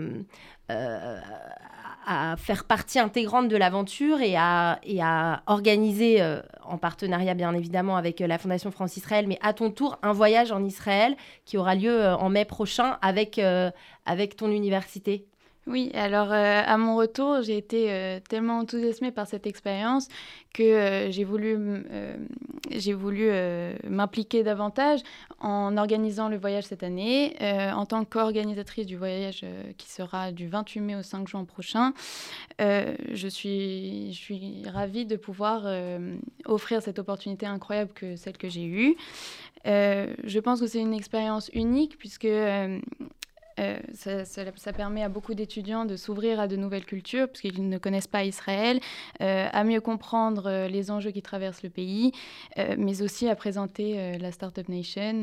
à 2.07 2.37
faire 2.37 2.64
partie 2.64 3.00
intégrante 3.00 3.48
de 3.48 3.57
l'aventure 3.57 4.20
et 4.20 4.37
à, 4.37 4.79
et 4.85 5.02
à 5.02 5.42
organiser, 5.46 6.22
euh, 6.22 6.40
en 6.64 6.79
partenariat 6.79 7.35
bien 7.35 7.52
évidemment 7.52 7.96
avec 7.96 8.20
euh, 8.20 8.29
la 8.29 8.38
Fondation 8.38 8.70
France-Israël, 8.70 9.26
mais 9.26 9.38
à 9.42 9.52
ton 9.52 9.72
tour, 9.72 9.98
un 10.02 10.12
voyage 10.12 10.52
en 10.52 10.64
Israël 10.64 11.16
qui 11.44 11.59
aura 11.59 11.74
lieu 11.74 11.90
euh, 11.90 12.16
en 12.16 12.29
mai 12.29 12.44
prochain 12.44 12.96
avec, 13.02 13.40
avec 14.07 14.37
ton 14.37 14.50
université? 14.50 15.26
Oui, 15.66 15.90
alors 15.94 16.33
euh, 16.33 16.62
à 16.64 16.76
mon 16.79 16.96
retour, 16.96 17.42
j'ai 17.42 17.57
été 17.57 17.90
euh, 17.90 18.20
tellement 18.20 18.59
enthousiasmée 18.59 19.11
par 19.11 19.26
cette 19.26 19.48
expérience 19.48 20.07
que 20.55 20.62
euh, 20.62 21.11
j'ai 21.11 21.24
voulu, 21.24 21.85
j'ai 22.70 22.92
voulu 22.94 23.31
m'impliquer 23.88 24.44
davantage 24.44 25.00
en 25.40 25.76
organisant 25.76 26.29
le 26.29 26.38
voyage 26.38 26.64
cette 26.64 26.83
année. 26.83 27.37
en 27.40 27.85
tant 27.85 28.05
qu'organisatrice 28.05 28.87
du 28.87 28.96
voyage 28.96 29.44
qui 29.76 29.90
sera 29.90 30.33
du 30.33 30.48
28 30.48 30.81
mai 30.81 30.96
au 30.96 31.02
5 31.02 31.29
juin 31.29 31.44
prochain, 31.44 31.92
je, 32.59 33.29
suis, 33.29 34.12
je 34.12 34.18
suis 34.18 34.62
ravie 34.72 35.05
de 35.05 35.16
pouvoir 35.16 35.66
offrir 36.46 36.81
cette 36.81 36.98
opportunité 36.98 37.44
incroyable 37.44 37.92
que 37.94 38.16
celle 38.16 38.38
que 38.38 38.48
j'ai 38.48 38.64
eue. 38.64 38.96
je 39.66 40.38
pense 40.38 40.61
que 40.61 40.66
c'est 40.66 40.81
une 40.81 40.94
expérience 40.94 41.50
unique 41.52 41.98
puisque 41.98 42.29
ça, 43.94 44.72
permet 44.72 45.02
à 45.02 45.08
beaucoup 45.08 45.34
d'étudiants 45.34 45.84
de 45.84 45.96
s'ouvrir 45.96 46.40
à 46.40 46.48
de 46.48 46.56
nouvelles 46.56 46.84
cultures, 46.84 47.28
puisqu'ils 47.28 47.68
ne 47.68 47.78
connaissent 47.78 48.06
pas 48.06 48.24
Israël, 48.24 48.80
euh, 49.20 49.48
à 49.52 49.64
mieux 49.64 49.80
comprendre 49.80 50.46
euh, 50.46 50.68
les 50.68 50.90
enjeux 50.90 51.10
qui 51.10 51.22
traversent 51.22 51.62
le 51.62 51.70
pays, 51.70 52.12
mais 52.78 53.02
aussi 53.02 53.28
à 53.28 53.36
présenter 53.36 54.18
la 54.18 54.32
Startup 54.32 54.68
Nation, 54.68 55.22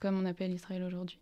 comme 0.00 0.18
on 0.20 0.26
appelle 0.26 0.52
Israël 0.52 0.82
aujourd'hui. 0.82 1.18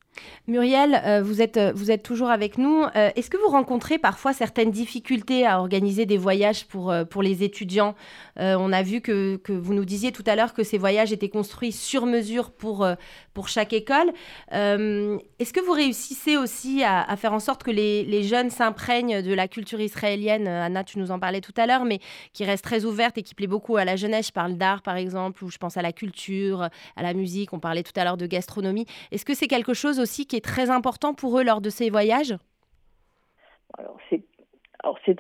Muriel, 0.47 1.01
euh, 1.05 1.23
vous, 1.23 1.41
êtes, 1.41 1.57
euh, 1.57 1.73
vous 1.75 1.91
êtes 1.91 2.03
toujours 2.03 2.29
avec 2.29 2.59
nous. 2.59 2.83
Euh, 2.97 3.11
est-ce 3.17 3.31
que 3.31 3.37
vous 3.39 3.49
rencontrez 3.49 3.99
parfois 3.99 4.33
certaines 4.33 4.71
difficultés 4.71 5.47
à 5.47 5.59
organiser 5.59 6.07
des 6.07 6.19
voyages 6.19 6.67
pour, 6.67 6.95
pour 7.11 7.23
les 7.23 7.43
étudiants? 7.43 7.95
On 8.37 8.73
a 8.73 8.83
vu 8.83 9.01
que, 9.01 9.37
que, 9.37 9.53
vous 9.53 9.75
nous 9.75 9.85
disiez 9.85 10.11
tout 10.11 10.25
à 10.27 10.35
l'heure 10.35 10.55
que 10.55 10.65
ces 10.65 10.77
voyages 10.77 11.13
étaient 11.13 11.29
construits 11.29 11.73
sur 11.73 12.05
mesure 12.05 12.51
pour, 12.51 12.87
pour 13.33 13.49
chaque 13.49 13.73
école. 13.73 14.13
Est-ce 14.51 15.53
que 15.53 15.65
vous 15.65 15.73
réussissez 15.73 16.37
aussi 16.37 16.83
à, 16.83 17.17
faire 17.17 17.33
en 17.33 17.39
sorte 17.39 17.63
que 17.63 17.71
les, 17.71 18.05
les 18.05 18.25
jeunes 18.25 18.51
s'imprègnent 18.51 19.23
de 19.23 19.33
la 19.33 19.47
culture 19.47 19.81
israélienne? 19.81 20.49
Anna, 20.49 20.83
tu 20.83 20.99
nous 20.99 21.11
en 21.11 21.19
parlais 21.21 21.41
tout 21.41 21.55
à 21.57 21.67
l'heure, 21.67 21.85
mais 21.85 22.01
qui 22.33 22.45
reste 22.45 22.65
très 22.65 22.85
ouverte 22.85 23.17
et 23.19 23.23
qui 23.23 23.35
plaît 23.35 23.47
beaucoup 23.47 23.77
à 23.77 23.85
la 23.85 23.97
jeunesse. 23.97 24.29
Je 24.29 24.33
parle 24.33 24.55
d'art, 24.55 24.83
par 24.83 24.97
exemple, 24.97 25.45
ou 25.45 25.51
je 25.51 25.59
pense 25.59 25.77
à 25.77 25.83
la 25.83 25.93
culture, 25.93 26.69
à 26.97 27.03
la 27.03 27.15
musique. 27.15 27.53
On 27.53 27.61
parlait 27.61 27.85
tout 27.85 27.99
à 27.99 28.05
l'heure 28.05 28.17
de 28.17 28.27
gastronomie. 28.27 28.87
Est-ce 29.13 29.25
que 29.25 29.35
c'est 29.35 29.49
quelque 29.49 29.75
chose 29.75 30.01
aussi 30.05 30.27
qui 30.27 30.37
est 30.37 30.45
très 30.45 30.69
important 30.71 31.15
pour 31.15 31.39
eux 31.39 31.45
lors 31.45 31.61
de 31.61 31.71
ces 31.71 31.91
voyages? 31.91 32.37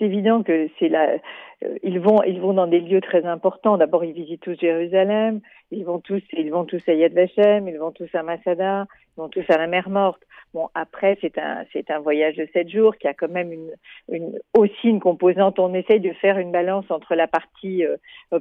Évident 0.00 0.42
que 0.42 0.68
c'est 0.78 0.88
là, 0.88 1.18
euh, 1.64 1.78
ils 1.82 2.00
vont 2.00 2.22
ils 2.22 2.40
vont 2.40 2.52
dans 2.54 2.66
des 2.66 2.80
lieux 2.80 3.00
très 3.00 3.24
importants. 3.24 3.76
D'abord 3.76 4.04
ils 4.04 4.12
visitent 4.12 4.42
tous 4.42 4.58
Jérusalem, 4.58 5.40
ils 5.70 5.84
vont 5.84 6.00
tous 6.00 6.22
ils 6.32 6.50
vont 6.50 6.64
tous 6.64 6.82
à 6.88 6.94
Yad 6.94 7.12
Vashem, 7.12 7.68
ils 7.68 7.78
vont 7.78 7.92
tous 7.92 8.12
à 8.14 8.22
Masada, 8.22 8.86
ils 9.16 9.20
vont 9.20 9.28
tous 9.28 9.44
à 9.48 9.58
la 9.58 9.66
Mer 9.66 9.88
Morte. 9.88 10.22
Bon, 10.54 10.68
après, 10.74 11.18
c'est 11.20 11.36
un, 11.36 11.64
c'est 11.72 11.90
un 11.90 11.98
voyage 11.98 12.36
de 12.36 12.46
sept 12.52 12.68
jours 12.68 12.96
qui 12.96 13.08
a 13.08 13.12
quand 13.12 13.28
même 13.28 13.52
une, 13.52 13.72
une, 14.08 14.38
aussi 14.56 14.88
une 14.88 15.00
composante. 15.00 15.58
On 15.58 15.74
essaye 15.74 15.98
de 15.98 16.12
faire 16.12 16.38
une 16.38 16.52
balance 16.52 16.88
entre 16.90 17.16
la 17.16 17.26
partie 17.26 17.84
euh, 17.84 17.96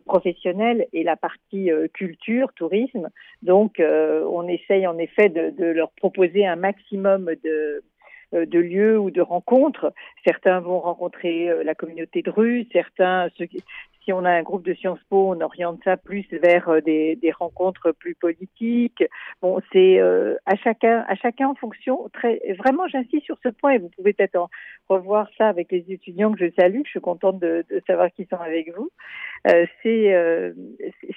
professionnelle 0.05 0.85
et 0.93 1.03
la 1.03 1.15
partie 1.15 1.71
euh, 1.71 1.87
culture, 1.91 2.53
tourisme. 2.53 3.09
Donc, 3.41 3.79
euh, 3.79 4.23
on 4.29 4.47
essaye 4.47 4.85
en 4.85 4.99
effet 4.99 5.29
de, 5.29 5.49
de, 5.49 5.65
leur 5.65 5.91
proposer 5.93 6.45
un 6.45 6.55
maximum 6.55 7.31
de, 7.43 7.83
de 8.33 8.59
lieux 8.59 8.99
ou 8.99 9.11
de 9.11 9.21
rencontres. 9.21 9.93
Certains 10.25 10.59
vont 10.59 10.79
rencontrer 10.79 11.63
la 11.63 11.75
communauté 11.75 12.21
de 12.21 12.29
rue, 12.29 12.67
certains, 12.71 13.29
si 14.03 14.13
on 14.13 14.25
a 14.25 14.31
un 14.31 14.43
groupe 14.43 14.65
de 14.65 14.73
Sciences 14.73 15.03
Po, 15.09 15.33
on 15.33 15.41
oriente 15.41 15.79
ça 15.83 15.97
plus 15.97 16.25
vers 16.31 16.69
euh, 16.69 16.81
des, 16.81 17.15
des 17.15 17.31
rencontres 17.31 17.91
plus 17.91 18.15
politiques. 18.15 19.03
Bon, 19.41 19.59
c'est 19.71 19.99
euh, 19.99 20.35
à 20.45 20.55
chacun, 20.55 21.05
à 21.07 21.15
chacun 21.15 21.49
en 21.49 21.55
fonction. 21.55 22.09
Très, 22.13 22.41
vraiment, 22.57 22.87
j'insiste 22.87 23.25
sur 23.25 23.37
ce 23.43 23.49
point 23.49 23.73
et 23.73 23.77
vous 23.77 23.89
pouvez 23.89 24.13
peut-être 24.13 24.49
revoir 24.89 25.29
ça 25.37 25.47
avec 25.47 25.71
les 25.71 25.85
étudiants 25.89 26.31
que 26.33 26.45
je 26.45 26.51
salue. 26.59 26.81
Je 26.85 26.89
suis 26.89 27.01
contente 27.01 27.39
de, 27.39 27.65
de 27.69 27.81
savoir 27.87 28.11
qu'ils 28.11 28.27
sont 28.27 28.39
avec 28.39 28.75
vous. 28.75 28.89
Euh, 29.49 29.65
c'est 29.81 30.13
euh, 30.13 30.53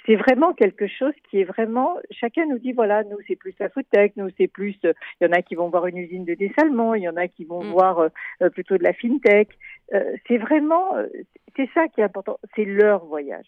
c'est 0.04 0.16
vraiment 0.16 0.52
quelque 0.52 0.86
chose 0.86 1.14
qui 1.30 1.40
est 1.40 1.44
vraiment. 1.44 1.96
Chacun 2.10 2.46
nous 2.46 2.58
dit 2.58 2.72
voilà, 2.72 3.04
nous 3.04 3.18
c'est 3.26 3.36
plus 3.36 3.54
la 3.60 3.68
foodtech, 3.68 4.16
nous 4.16 4.28
c'est 4.36 4.48
plus. 4.48 4.76
Il 4.84 4.94
y 5.20 5.26
en 5.26 5.32
a 5.32 5.42
qui 5.42 5.54
vont 5.54 5.68
voir 5.68 5.86
une 5.86 5.98
usine 5.98 6.24
de 6.24 6.34
dessalement, 6.34 6.94
il 6.94 7.02
y 7.02 7.08
en 7.08 7.16
a 7.16 7.28
qui 7.28 7.44
vont 7.44 7.62
mm. 7.62 7.70
voir 7.70 8.10
plutôt 8.52 8.76
de 8.78 8.82
la 8.82 8.92
fintech. 8.92 9.48
C'est 10.28 10.38
vraiment, 10.38 10.92
c'est 11.56 11.68
ça 11.74 11.88
qui 11.88 12.00
est 12.00 12.04
important. 12.04 12.38
C'est 12.54 12.64
leur 12.64 13.04
voyage. 13.04 13.46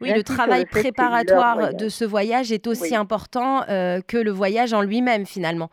Oui, 0.00 0.12
le 0.14 0.22
travail 0.22 0.66
préparatoire 0.66 1.74
de 1.74 1.88
ce 1.88 2.04
voyage 2.04 2.52
est 2.52 2.66
aussi 2.66 2.94
important 2.94 3.62
euh, 3.68 4.00
que 4.06 4.16
le 4.16 4.30
voyage 4.30 4.72
en 4.72 4.82
lui-même 4.82 5.26
finalement. 5.26 5.70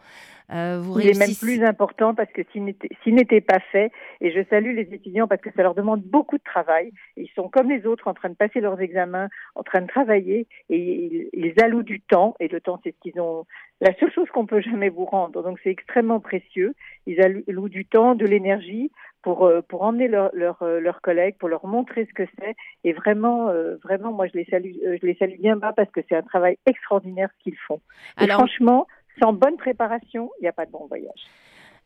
Euh, 0.52 0.80
vous 0.82 1.00
Il 1.00 1.10
est 1.10 1.20
même 1.20 1.36
plus 1.40 1.64
important 1.64 2.16
parce 2.16 2.32
que 2.32 2.42
s'il 2.52 3.14
n'était 3.14 3.42
pas 3.42 3.60
fait, 3.72 3.92
et 4.20 4.32
je 4.32 4.42
salue 4.50 4.76
les 4.76 4.92
étudiants 4.96 5.28
parce 5.28 5.42
que 5.42 5.52
ça 5.56 5.62
leur 5.62 5.76
demande 5.76 6.02
beaucoup 6.02 6.40
de 6.40 6.44
travail, 6.44 6.92
ils 7.18 7.30
sont 7.36 7.50
comme 7.50 7.70
les 7.70 7.86
autres 7.86 8.08
en 8.08 8.16
train 8.16 8.30
de 8.30 8.36
passer 8.36 8.60
leurs 8.60 8.82
examens, 8.82 9.30
en 9.54 9.62
train 9.62 9.82
de 9.82 9.88
travailler, 9.88 10.48
et 10.70 10.78
ils, 10.78 11.30
ils 11.34 11.64
allouent 11.64 11.84
du 11.84 12.02
temps, 12.02 12.36
et 12.40 12.48
le 12.48 12.62
temps 12.62 12.80
c'est 12.84 12.96
ce 12.96 13.00
qu'ils 13.00 13.22
ont, 13.22 13.46
la 13.80 13.94
seule 14.00 14.12
chose 14.12 14.28
qu'on 14.34 14.48
peut 14.48 14.62
jamais 14.62 14.90
vous 14.90 15.06
rendre, 15.06 15.44
donc 15.44 15.60
c'est 15.64 15.70
extrêmement 15.70 16.20
précieux, 16.20 16.74
ils 17.06 17.22
allouent 17.22 17.70
du 17.70 17.86
temps, 17.86 18.16
de 18.16 18.26
l'énergie 18.26 18.92
pour, 19.22 19.46
euh, 19.46 19.62
pour 19.62 19.82
emmener 19.84 20.08
leurs 20.08 20.30
leur, 20.34 20.62
euh, 20.62 20.80
leurs 20.80 21.02
collègues, 21.02 21.36
pour 21.38 21.50
leur 21.50 21.66
montrer 21.66 22.06
ce 22.06 22.14
que 22.14 22.30
c'est, 22.40 22.56
et 22.84 22.94
vraiment, 22.94 23.52
vraiment, 23.84 24.12
moi 24.12 24.28
je 24.28 24.38
les 24.38 24.46
salue, 24.46 24.74
je 24.84 25.06
les 25.06 25.16
salue 25.16 25.40
bien 25.40 25.56
bas 25.56 25.74
parce 25.74 25.90
que 25.92 26.02
c'est 26.08 26.16
un 26.16 26.22
travail 26.24 26.58
extraordinaire 26.66 27.30
ce 27.38 27.44
qu'ils 27.44 27.58
font. 27.68 27.82
Et 28.22 28.28
franchement, 28.28 28.88
sans 29.22 29.34
bonne 29.34 29.58
préparation, 29.58 30.32
il 30.40 30.44
n'y 30.44 30.48
a 30.48 30.54
pas 30.54 30.66
de 30.66 30.72
bon 30.72 30.88
voyage. 30.88 31.28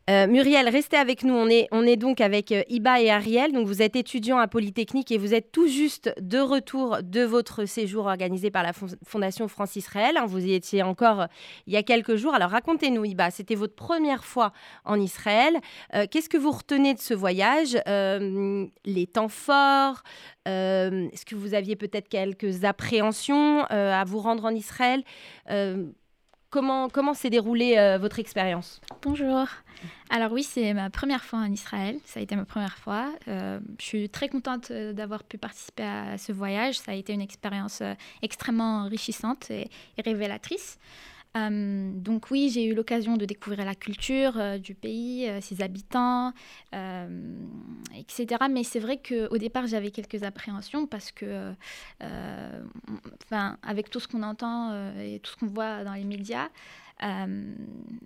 Euh, 0.09 0.27
Muriel, 0.27 0.67
restez 0.67 0.97
avec 0.97 1.23
nous. 1.23 1.33
On 1.33 1.47
est, 1.47 1.69
on 1.71 1.83
est 1.83 1.95
donc 1.95 2.19
avec 2.19 2.51
euh, 2.51 2.63
Iba 2.67 2.99
et 2.99 3.09
Ariel. 3.09 3.51
Vous 3.63 3.81
êtes 3.81 3.95
étudiant 3.95 4.37
à 4.37 4.49
Polytechnique 4.49 5.11
et 5.11 5.17
vous 5.17 5.33
êtes 5.33 5.53
tout 5.53 5.67
juste 5.67 6.13
de 6.19 6.39
retour 6.39 6.97
de 7.01 7.21
votre 7.21 7.63
séjour 7.63 8.07
organisé 8.07 8.51
par 8.51 8.63
la 8.63 8.73
Fondation 9.05 9.47
France-Israël. 9.47 10.17
Hein, 10.17 10.25
vous 10.25 10.45
y 10.45 10.53
étiez 10.53 10.83
encore 10.83 11.21
euh, 11.21 11.27
il 11.67 11.73
y 11.73 11.77
a 11.77 11.83
quelques 11.83 12.17
jours. 12.17 12.33
Alors 12.33 12.49
racontez-nous, 12.49 13.05
Iba, 13.05 13.31
c'était 13.31 13.55
votre 13.55 13.75
première 13.75 14.25
fois 14.25 14.51
en 14.83 14.99
Israël. 14.99 15.57
Qu'est-ce 16.11 16.29
que 16.29 16.37
vous 16.37 16.51
retenez 16.51 16.93
de 16.93 16.99
ce 16.99 17.13
voyage? 17.13 17.77
Les 18.85 19.07
temps 19.07 19.29
forts? 19.29 20.03
Est-ce 20.45 21.25
que 21.25 21.35
vous 21.35 21.53
aviez 21.53 21.75
peut-être 21.75 22.09
quelques 22.09 22.65
appréhensions 22.65 23.63
à 23.69 24.03
vous 24.05 24.19
rendre 24.19 24.45
en 24.45 24.53
Israël? 24.53 25.03
Comment, 26.53 26.87
comment 26.87 27.15
s'est 27.15 27.31
déroulée 27.31 27.79
euh, 27.79 27.97
votre 27.97 28.19
expérience? 28.19 28.79
Bonjour. 29.01 29.47
Alors 30.11 30.31
oui, 30.31 30.43
c'est 30.43 30.75
ma 30.75 30.91
première 30.91 31.23
fois 31.23 31.39
en 31.39 31.51
Israël. 31.51 31.97
Ça 32.05 32.19
a 32.19 32.23
été 32.23 32.35
ma 32.35 32.45
première 32.45 32.77
fois. 32.77 33.11
Euh, 33.27 33.59
je 33.79 33.83
suis 33.83 34.07
très 34.07 34.29
contente 34.29 34.69
euh, 34.69 34.93
d'avoir 34.93 35.23
pu 35.23 35.39
participer 35.39 35.81
à 35.81 36.19
ce 36.19 36.31
voyage. 36.31 36.77
Ça 36.77 36.91
a 36.91 36.93
été 36.93 37.11
une 37.11 37.21
expérience 37.21 37.81
extrêmement 38.21 38.83
enrichissante 38.83 39.49
et 39.49 39.67
révélatrice. 39.97 40.77
Euh, 41.35 41.91
donc 41.95 42.29
oui, 42.29 42.51
j'ai 42.53 42.65
eu 42.65 42.75
l'occasion 42.75 43.17
de 43.17 43.25
découvrir 43.25 43.65
la 43.65 43.73
culture 43.73 44.37
euh, 44.37 44.57
du 44.59 44.75
pays, 44.75 45.27
euh, 45.27 45.41
ses 45.41 45.61
habitants, 45.61 46.31
etc. 46.71 48.25
Mais 48.51 48.63
c'est 48.63 48.79
vrai 48.79 48.97
qu'au 48.97 49.37
départ, 49.37 49.67
j'avais 49.67 49.91
quelques 49.91 50.23
appréhensions 50.23 50.85
parce 50.85 51.11
que, 51.11 51.53
enfin, 53.25 53.57
avec 53.63 53.89
tout 53.89 53.99
ce 53.99 54.07
qu'on 54.07 54.23
entend 54.23 54.73
et 54.99 55.19
tout 55.19 55.31
ce 55.31 55.37
qu'on 55.37 55.47
voit 55.47 55.83
dans 55.83 55.93
les 55.93 56.03
médias, 56.03 56.49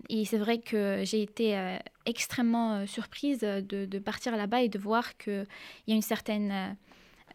et 0.09 0.25
c'est 0.25 0.37
vrai 0.37 0.59
que 0.59 1.01
j'ai 1.03 1.21
été 1.21 1.77
extrêmement 2.05 2.85
surprise 2.87 3.39
de, 3.39 3.99
partir 3.99 4.35
là-bas 4.35 4.61
et 4.61 4.69
de 4.69 4.79
voir 4.79 5.17
qu'il 5.17 5.45
y 5.87 5.91
a 5.91 5.95
une 5.95 6.01
certaine 6.01 6.51
euh, 6.51 6.69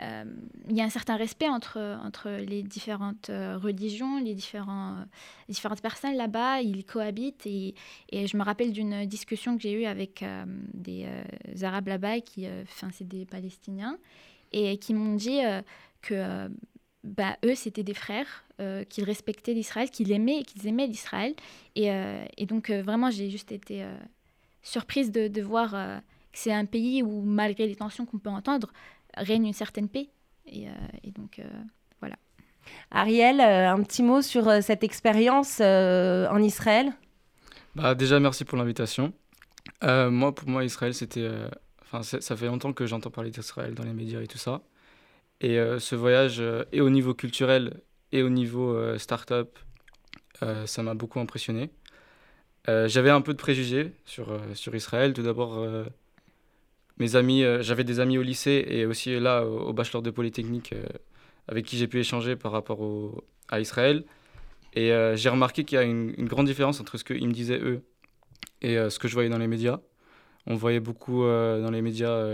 il 0.01 0.77
y 0.77 0.81
a 0.81 0.85
un 0.85 0.91
certain 0.91 1.17
respect 1.17 1.49
entre, 1.49 1.79
entre 2.03 2.31
les 2.31 2.63
différentes 2.63 3.31
euh, 3.31 3.59
religions, 3.59 4.19
les, 4.19 4.35
différents, 4.35 4.97
euh, 4.97 5.05
différentes 5.49 5.83
personnes 5.83 6.17
là-bas, 6.17 6.61
ils 6.63 6.85
cohabitent. 6.85 7.47
Et, 7.47 7.75
et 8.11 8.27
je 8.27 8.37
me 8.37 8.43
rappelle 8.43 8.73
d'une 8.73 9.05
discussion 9.07 9.57
que 9.57 9.63
j'ai 9.63 9.73
eue 9.73 9.85
avec 9.85 10.25
des 10.75 11.07
Arabes 11.63 11.89
là-bas, 11.89 12.21
qui, 12.21 12.47
enfin, 12.63 12.89
c'est 12.93 13.07
des 13.07 13.27
Palestiniens, 13.27 13.99
et 14.53 14.79
qui 14.79 14.95
m'ont 14.95 15.15
dit 15.15 15.41
que 16.01 16.49
bah, 17.05 17.37
eux, 17.45 17.55
c'était 17.55 17.83
des 17.83 17.95
frères, 17.95 18.45
qu'ils 18.89 19.05
respectaient 19.05 19.55
l'Israël, 19.55 19.91
qu'ils 19.91 20.13
aimaient, 20.13 20.43
qu'ils 20.43 20.67
aimaient 20.67 20.87
l'Israël. 20.87 21.35
Et, 21.75 21.91
et, 22.37 22.47
donc, 22.47 22.71
vraiment, 22.71 23.11
j'ai 23.11 23.31
juste 23.31 23.53
été 23.53 23.85
surprise 24.63 25.11
de, 25.11 25.29
de 25.29 25.43
voir 25.43 25.71
que 25.71 26.39
c'est 26.39 26.53
un 26.53 26.65
pays 26.65 27.03
où, 27.03 27.23
malgré 27.23 27.67
les 27.67 27.77
tensions 27.77 28.07
qu'on 28.07 28.19
peut 28.19 28.31
entendre, 28.31 28.73
règne 29.17 29.47
une 29.47 29.53
certaine 29.53 29.89
paix. 29.89 30.09
Et, 30.47 30.69
euh, 30.69 30.73
donc, 31.15 31.39
euh, 31.39 31.45
voilà. 32.01 32.17
Ariel, 32.91 33.41
un 33.41 33.83
petit 33.83 34.03
mot 34.03 34.23
sur 34.23 34.63
cette 34.63 34.85
expérience 34.85 35.61
en 35.61 36.39
Israël? 36.39 36.93
Bah, 37.75 37.95
Déjà, 37.95 38.21
merci 38.21 38.45
pour 38.45 38.59
l'invitation. 38.59 39.13
moi, 39.83 40.35
pour 40.35 40.49
moi, 40.49 40.65
Israël, 40.65 40.95
c'était... 40.95 41.29
Enfin, 41.83 42.03
ça 42.03 42.37
fait 42.37 42.47
longtemps 42.47 42.73
que 42.73 42.87
j'entends 42.87 43.11
parler 43.11 43.31
d'Israël 43.31 43.75
dans 43.75 43.85
les 43.85 43.93
médias 43.93 44.21
et 44.21 44.27
tout 44.27 44.39
ça. 44.39 44.63
Et 45.41 45.57
ce 45.79 45.95
voyage, 45.95 46.43
et 46.73 46.81
au 46.81 46.89
niveau 46.89 47.15
culturel 47.15 47.81
et 48.13 48.23
au 48.23 48.31
niveau 48.31 48.97
start-up, 48.99 49.59
ça 50.65 50.83
m'a 50.83 50.95
beaucoup 50.95 51.21
impressionné. 51.21 51.71
Euh, 52.69 52.89
j'avais 52.89 53.11
un 53.11 53.21
peu 53.21 53.33
de 53.33 53.39
préjugés 53.39 53.93
sur, 54.05 54.31
euh, 54.31 54.55
sur 54.55 54.75
Israël. 54.75 55.13
Tout 55.13 55.23
d'abord, 55.23 55.59
euh, 55.59 55.85
mes 57.03 57.17
amis, 57.17 57.45
j'avais 57.61 57.85
des 57.85 58.01
amis 58.01 58.19
au 58.19 58.23
lycée 58.23 58.65
et 58.69 58.87
aussi 58.87 59.19
là 59.19 59.45
au, 59.45 59.73
bachelor 59.73 60.03
de 60.03 60.11
Polytechnique 60.11 60.75
avec 61.49 61.67
qui 61.67 61.77
j'ai 61.77 61.89
pu 61.89 61.99
échanger 61.99 62.37
par 62.37 62.53
rapport 62.53 62.81
au, 62.81 63.25
à 63.49 63.61
Israël. 63.61 64.05
Et 64.75 64.91
j'ai 65.15 65.29
remarqué 65.29 65.65
qu'il 65.65 65.77
y 65.77 65.79
a 65.81 65.85
une, 65.85 66.27
grande 66.27 66.47
différence 66.47 66.81
entre 66.81 66.97
ce 66.97 67.05
qu'ils 67.05 67.29
me 67.29 67.33
disaient 67.33 67.61
eux 67.61 67.83
et 68.63 68.77
ce 68.89 68.99
que 68.99 69.09
je 69.09 69.15
voyais 69.15 69.29
dans 69.29 69.39
les 69.39 69.49
médias. 69.49 69.81
On 70.47 70.55
voyait 70.55 70.81
beaucoup 70.81 71.23
dans 71.23 71.71
les 71.71 71.83
médias 71.83 72.25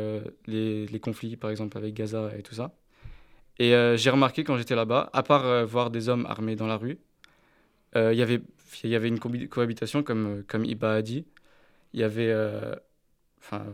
les, 0.47 0.87
les, 0.87 1.01
conflits, 1.01 1.37
par 1.37 1.51
exemple, 1.51 1.77
avec 1.77 1.95
Gaza 1.95 2.31
et 2.39 2.43
tout 2.43 2.55
ça. 2.55 2.73
Et 3.59 3.73
j'ai 3.97 4.11
remarqué 4.11 4.45
quand 4.45 4.57
j'étais 4.57 4.77
là-bas, 4.77 5.11
à 5.13 5.23
part 5.23 5.67
voir 5.67 5.91
des 5.91 6.09
hommes 6.09 6.27
armés 6.27 6.55
dans 6.55 6.67
la 6.67 6.77
rue, 6.77 6.99
il 7.97 8.15
y 8.15 8.23
avait 8.23 8.41
il 8.85 8.91
y 8.91 8.97
avait 8.97 9.09
une 9.09 9.19
cohabitation, 9.19 10.03
comme, 10.03 10.45
comme 10.47 10.65
Iba 10.65 10.95
a 10.95 11.03
dit. 11.03 11.27
Il 11.93 12.01
y 12.01 12.05
avait. 12.05 12.31
Euh, 12.31 12.75
enfin, 13.41 13.65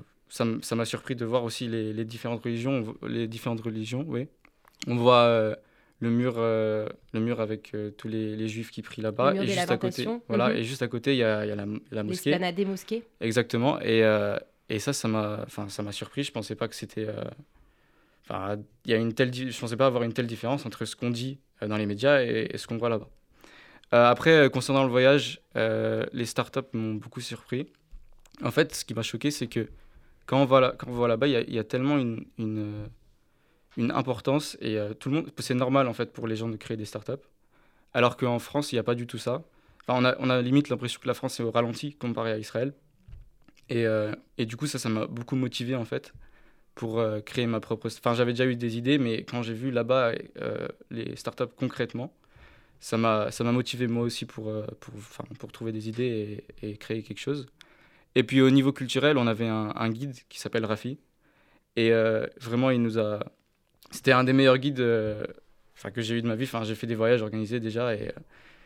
ça 0.62 0.74
m'a 0.74 0.84
surpris 0.84 1.16
de 1.16 1.24
voir 1.24 1.44
aussi 1.44 1.68
les, 1.68 1.92
les, 1.92 2.04
différentes 2.04 2.42
religions. 2.42 2.94
Les 3.06 3.28
différentes 3.28 3.60
religions, 3.60 4.04
oui. 4.08 4.26
On 4.86 4.96
voit 4.96 5.22
euh, 5.22 5.54
le 6.00 6.10
mur, 6.10 6.34
euh, 6.38 6.88
le 7.12 7.20
mur 7.20 7.40
avec 7.40 7.74
tous 7.96 8.08
les, 8.08 8.36
les, 8.36 8.48
juifs 8.48 8.70
qui 8.70 8.82
prient 8.82 9.02
là-bas. 9.02 9.34
Et 9.34 9.46
juste 9.46 9.70
à 9.70 9.76
côté, 9.78 10.08
voilà, 10.28 10.48
mhm. 10.48 10.56
et 10.56 10.64
juste 10.64 10.82
à 10.82 10.88
côté, 10.88 11.14
il 11.14 11.18
y 11.18 11.24
a, 11.24 11.46
y 11.46 11.50
a 11.50 11.54
la, 11.54 11.66
la 11.90 12.02
mosquée. 12.02 12.52
des 12.52 12.64
mosquées. 12.64 13.04
Exactement. 13.20 13.80
Et, 13.80 14.02
et 14.68 14.78
ça, 14.78 14.92
ça 14.92 15.08
m'a, 15.08 15.40
enfin, 15.44 15.68
ça 15.68 15.82
m'a 15.82 15.92
surpris. 15.92 16.24
Je 16.24 16.32
pensais 16.32 16.54
pas 16.54 16.68
que 16.68 16.74
c'était. 16.74 17.06
Enfin, 18.28 18.56
il 18.86 18.90
y 18.90 18.94
a 18.94 18.96
une 18.96 19.12
telle, 19.12 19.32
je 19.32 19.58
pensais 19.58 19.76
pas 19.76 19.86
avoir 19.86 20.02
une 20.02 20.12
telle 20.12 20.26
différence 20.26 20.66
entre 20.66 20.84
ce 20.84 20.96
qu'on 20.96 21.10
dit 21.10 21.38
dans 21.60 21.76
les 21.76 21.86
médias 21.86 22.22
et 22.22 22.56
ce 22.56 22.66
qu'on 22.66 22.78
voit 22.78 22.88
là-bas. 22.88 23.08
Euh, 23.94 24.10
après, 24.10 24.30
euh, 24.30 24.48
concernant 24.48 24.82
le 24.82 24.90
voyage, 24.90 25.40
euh, 25.56 26.04
les 26.12 26.24
startups 26.24 26.60
m'ont 26.72 26.94
beaucoup 26.94 27.20
surpris. 27.20 27.66
En 28.42 28.50
fait, 28.50 28.74
ce 28.74 28.84
qui 28.84 28.92
m'a 28.92 29.02
choqué, 29.02 29.30
c'est 29.30 29.46
que 29.46 29.68
quand 30.26 30.40
on 30.40 30.44
va, 30.44 30.60
là, 30.60 30.74
quand 30.76 30.88
on 30.88 30.94
va 30.94 31.08
là-bas, 31.08 31.28
il 31.28 31.54
y, 31.54 31.58
a 31.58 31.64
tellement 31.64 31.98
une, 31.98 32.88
importance 33.76 34.56
et 34.60 34.78
tout 35.00 35.10
le 35.10 35.16
monde, 35.16 35.30
c'est 35.38 35.54
normal 35.54 35.88
en 35.88 35.92
fait 35.92 36.12
pour 36.12 36.26
les 36.26 36.36
gens 36.36 36.48
de 36.48 36.56
créer 36.56 36.76
des 36.76 36.84
startups. 36.84 37.12
Alors 37.92 38.16
qu'en 38.16 38.38
France, 38.38 38.72
il 38.72 38.76
n'y 38.76 38.78
a 38.78 38.84
pas 38.84 38.94
du 38.94 39.06
tout 39.06 39.18
ça. 39.18 39.42
Enfin, 39.86 40.14
on, 40.18 40.30
a, 40.30 40.42
limite 40.42 40.68
l'impression 40.68 41.00
que 41.00 41.08
la 41.08 41.14
France 41.14 41.38
est 41.40 41.42
au 41.42 41.50
ralenti 41.50 41.94
comparé 41.94 42.32
à 42.32 42.38
Israël. 42.38 42.72
Et, 43.68 43.84
et 44.38 44.46
du 44.46 44.56
coup, 44.56 44.66
ça, 44.66 44.78
ça 44.78 44.88
m'a 44.88 45.06
beaucoup 45.06 45.36
motivé 45.36 45.74
en 45.74 45.84
fait 45.84 46.12
pour 46.74 47.04
créer 47.24 47.46
ma 47.46 47.60
propre. 47.60 47.88
Enfin, 47.88 48.14
j'avais 48.14 48.32
déjà 48.32 48.46
eu 48.46 48.56
des 48.56 48.76
idées, 48.76 48.98
mais 48.98 49.24
quand 49.24 49.42
j'ai 49.42 49.54
vu 49.54 49.70
là-bas 49.70 50.12
les 50.90 51.16
startups 51.16 51.52
concrètement, 51.56 52.12
ça 52.84 52.98
m'a 52.98 53.52
motivé 53.52 53.86
moi 53.86 54.02
aussi 54.02 54.26
pour, 54.26 54.48
euh, 54.48 54.66
pour, 54.78 54.94
pour 55.38 55.52
trouver 55.52 55.72
des 55.72 55.88
idées 55.88 56.44
et, 56.60 56.76
créer 56.76 57.02
quelque 57.02 57.18
chose. 57.18 57.46
Et 58.14 58.22
puis 58.22 58.40
au 58.40 58.50
niveau 58.50 58.72
culturel, 58.72 59.18
on 59.18 59.26
avait 59.26 59.48
un, 59.48 59.90
guide 59.90 60.14
qui 60.28 60.38
s'appelle 60.38 60.64
Rafi. 60.64 60.98
Et 61.76 61.92
euh, 61.92 62.26
vraiment, 62.40 62.70
il 62.70 62.80
nous 62.82 62.98
a. 62.98 63.20
C'était 63.90 64.12
un 64.12 64.24
des 64.24 64.32
meilleurs 64.32 64.58
guides 64.58 64.80
euh, 64.80 65.24
que 65.92 66.00
j'ai 66.00 66.16
eu 66.16 66.22
de 66.22 66.28
ma 66.28 66.36
vie. 66.36 66.44
Enfin, 66.44 66.64
j'ai 66.64 66.74
fait 66.74 66.86
des 66.86 66.94
voyages 66.94 67.22
organisés 67.22 67.60
déjà. 67.60 67.94
Et 67.94 68.12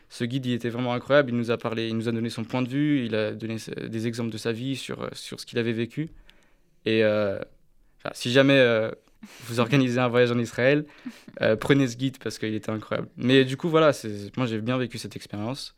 ce 0.09 0.23
guide, 0.23 0.45
il 0.45 0.53
était 0.53 0.69
vraiment 0.69 0.93
incroyable. 0.93 1.31
Il 1.31 1.37
nous 1.37 1.51
a 1.51 1.57
parlé, 1.57 1.87
il 1.87 1.95
nous 1.95 2.07
a 2.07 2.11
donné 2.11 2.29
son 2.29 2.43
point 2.43 2.61
de 2.61 2.69
vue. 2.69 3.05
Il 3.05 3.15
a 3.15 3.33
donné 3.33 3.57
des 3.87 4.07
exemples 4.07 4.31
de 4.31 4.37
sa 4.37 4.51
vie 4.51 4.75
sur, 4.75 5.09
sur 5.13 5.39
ce 5.39 5.45
qu'il 5.45 5.57
avait 5.59 5.73
vécu. 5.73 6.09
Et 6.85 7.03
si 8.13 8.31
jamais 8.31 8.91
vous 9.45 9.59
organisez 9.59 9.99
un 9.99 10.07
voyage 10.07 10.31
en 10.31 10.39
Israël, 10.39 10.85
euh, 11.41 11.55
prenez 11.55 11.87
ce 11.87 11.97
guide 11.97 12.17
parce 12.19 12.39
qu'il 12.39 12.53
était 12.53 12.71
incroyable. 12.71 13.09
Mais 13.17 13.45
du 13.45 13.57
coup, 13.57 13.69
voilà, 13.69 13.91
moi 14.37 14.45
j'ai 14.45 14.61
bien 14.61 14.77
vécu 14.77 14.97
cette 14.97 15.15
expérience 15.15 15.75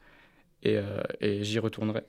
et, 0.63 0.77
euh, 0.77 1.01
et 1.19 1.43
j'y 1.43 1.59
retournerai. 1.59 2.03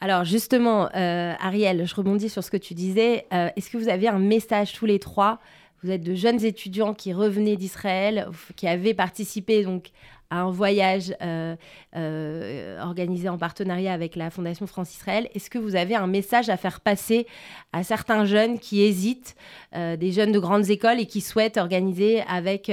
Alors 0.00 0.24
justement, 0.24 0.88
euh, 0.94 1.32
Ariel, 1.40 1.86
je 1.86 1.94
rebondis 1.94 2.28
sur 2.28 2.44
ce 2.44 2.50
que 2.50 2.56
tu 2.56 2.74
disais. 2.74 3.26
Est-ce 3.30 3.70
que 3.70 3.78
vous 3.78 3.88
avez 3.88 4.08
un 4.08 4.18
message 4.18 4.72
tous 4.72 4.86
les 4.86 4.98
trois? 4.98 5.40
Vous 5.82 5.90
êtes 5.90 6.02
de 6.02 6.14
jeunes 6.14 6.42
étudiants 6.44 6.94
qui 6.94 7.12
revenaient 7.12 7.56
d'Israël, 7.56 8.28
qui 8.56 8.66
avaient 8.66 8.94
participé 8.94 9.64
donc 9.64 9.90
un 10.30 10.50
voyage 10.50 11.14
euh, 11.22 11.54
euh, 11.96 12.80
organisé 12.80 13.28
en 13.28 13.38
partenariat 13.38 13.92
avec 13.92 14.16
la 14.16 14.30
Fondation 14.30 14.66
France-Israël. 14.66 15.28
Est-ce 15.34 15.50
que 15.50 15.58
vous 15.58 15.76
avez 15.76 15.94
un 15.94 16.06
message 16.06 16.48
à 16.48 16.56
faire 16.56 16.80
passer 16.80 17.26
à 17.72 17.82
certains 17.84 18.24
jeunes 18.24 18.58
qui 18.58 18.82
hésitent, 18.82 19.36
euh, 19.74 19.96
des 19.96 20.12
jeunes 20.12 20.32
de 20.32 20.38
grandes 20.38 20.70
écoles 20.70 21.00
et 21.00 21.06
qui 21.06 21.20
souhaitent 21.20 21.56
organiser 21.56 22.22
avec 22.22 22.70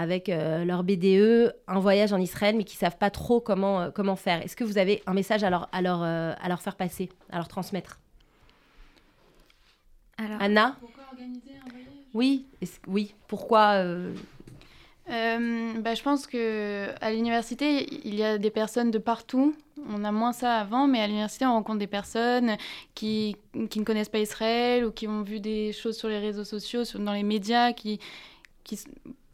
avec 0.00 0.28
leur 0.28 0.82
BDE 0.82 1.52
un 1.68 1.78
voyage 1.78 2.12
en 2.12 2.18
Israël, 2.18 2.56
mais 2.56 2.64
qui 2.64 2.76
ne 2.76 2.80
savent 2.80 2.96
pas 2.96 3.10
trop 3.10 3.40
comment, 3.40 3.90
comment 3.90 4.16
faire. 4.16 4.42
Est-ce 4.42 4.56
que 4.56 4.64
vous 4.64 4.78
avez 4.78 5.02
un 5.06 5.12
message 5.12 5.44
à 5.44 5.50
leur, 5.50 5.68
à 5.72 5.82
leur, 5.82 6.02
à 6.02 6.48
leur 6.48 6.62
faire 6.62 6.76
passer, 6.76 7.10
à 7.30 7.36
leur 7.36 7.48
transmettre? 7.48 7.98
Anna? 10.18 10.76
Pourquoi 10.80 11.04
organiser 11.12 11.52
un 11.64 11.68
voyage? 11.68 11.88
Oui, 12.14 12.46
oui. 12.86 13.14
Pourquoi 13.28 13.84
euh, 15.10 15.72
bah, 15.80 15.94
je 15.94 16.02
pense 16.02 16.26
que 16.26 16.88
à 17.00 17.10
l'université, 17.10 17.86
il 18.04 18.14
y 18.14 18.22
a 18.22 18.38
des 18.38 18.50
personnes 18.50 18.90
de 18.90 18.98
partout. 18.98 19.54
On 19.88 20.04
a 20.04 20.12
moins 20.12 20.32
ça 20.32 20.58
avant, 20.58 20.86
mais 20.86 21.00
à 21.00 21.06
l'université, 21.06 21.46
on 21.46 21.52
rencontre 21.52 21.78
des 21.78 21.88
personnes 21.88 22.56
qui, 22.94 23.36
qui, 23.70 23.80
ne 23.80 23.84
connaissent 23.84 24.08
pas 24.08 24.20
Israël 24.20 24.84
ou 24.84 24.92
qui 24.92 25.08
ont 25.08 25.22
vu 25.22 25.40
des 25.40 25.72
choses 25.72 25.96
sur 25.96 26.08
les 26.08 26.18
réseaux 26.18 26.44
sociaux, 26.44 26.82
dans 26.96 27.12
les 27.12 27.24
médias, 27.24 27.72
qui, 27.72 27.98
qui, 28.62 28.78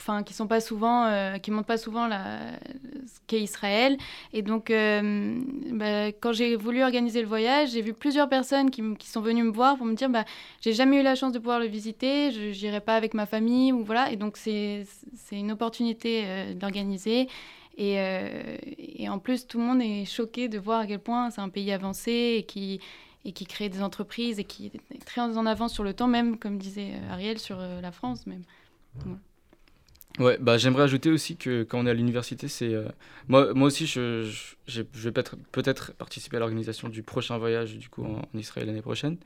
enfin, 0.07 0.23
qui 0.23 0.35
sont 0.35 0.47
pas 0.47 0.61
souvent, 0.61 1.07
euh, 1.07 1.37
montrent 1.49 1.67
pas 1.67 1.79
souvent 1.79 2.09
ce 2.09 3.19
qu'est 3.27 3.41
Israël. 3.41 3.97
Et 4.33 4.43
donc, 4.43 4.71
euh, 4.71 5.41
bah, 5.73 6.09
quand 6.09 6.33
j'ai 6.33 6.55
voulu 6.57 6.83
organiser 6.83 7.21
le 7.21 7.27
voyage, 7.27 7.71
j'ai 7.71 7.83
vu 7.83 7.93
plusieurs 7.93 8.29
personnes 8.29 8.71
qui, 8.71 8.83
sont 9.07 9.21
venues 9.21 9.43
me 9.43 9.51
voir 9.51 9.77
pour 9.77 9.87
me 9.87 9.95
dire, 9.95 10.09
bah, 10.09 10.25
j'ai 10.61 10.73
jamais 10.73 11.01
eu 11.01 11.03
la 11.03 11.15
chance 11.15 11.33
de 11.33 11.39
pouvoir 11.39 11.59
le 11.59 11.67
visiter, 11.67 12.31
je 12.31 12.65
n'irai 12.65 12.81
pas 12.81 12.97
avec 12.97 13.15
ma 13.15 13.27
famille 13.27 13.73
ou 13.73 13.85
voilà. 13.85 14.13
Et 14.13 14.17
donc, 14.17 14.37
c'est 14.37 14.87
une 15.33 15.51
opportunité 15.51 16.23
euh, 16.25 16.55
d'organiser. 16.55 17.29
Et, 17.79 17.97
et, 19.03 19.07
en 19.11 19.19
plus, 19.19 19.47
tout 19.47 19.59
le 19.59 19.65
monde 19.65 19.83
est 19.83 20.07
choqué 20.07 20.49
de 20.49 20.59
voir 20.59 20.81
à 20.81 20.87
quel 20.87 20.99
point 20.99 21.29
c'est 21.29 21.43
un 21.43 21.51
pays 21.51 21.73
avancé 21.73 22.37
et 22.39 22.43
qui 22.43 22.81
et 23.27 23.33
qui 23.33 23.45
crée 23.45 23.69
des 23.69 23.83
entreprises 23.83 24.39
et 24.39 24.45
qui 24.45 24.71
est 24.93 25.05
très 25.05 25.21
en 25.21 25.45
avance 25.45 25.75
sur 25.75 25.85
le 25.85 25.93
temps, 25.93 26.07
même 26.07 26.39
comme 26.39 26.57
disait 26.57 26.93
Ariel 27.11 27.39
sur 27.39 27.59
la 27.59 27.93
France 27.93 28.27
même. 28.27 28.45
Bah, 30.19 30.57
j'aimerais 30.59 30.85
ajouter 30.85 31.11
aussi 31.11 31.37
que 31.37 31.63
quand 31.63 31.79
on 31.79 31.87
est 31.87 31.91
à 31.91 31.95
l'université, 31.95 32.49
c'est. 32.49 32.73
Euh, 32.73 32.89
moi, 33.29 33.53
moi 33.55 33.67
aussi, 33.67 33.87
je, 33.87 34.31
je, 34.67 34.83
vais 34.83 35.13
peut-être 35.13 35.37
peut 35.53 35.63
participer 35.99 36.37
à 36.37 36.41
l'organisation 36.41 36.89
du 36.89 37.03
prochain 37.03 37.39
voyage 37.39 37.77
du 37.77 37.89
coup, 37.89 38.05
en, 38.05 38.23
Israël 38.39 38.67
l'année 38.67 38.83
prochaine. 38.83 39.19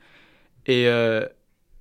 Et 0.65 0.87
euh, 0.87 1.25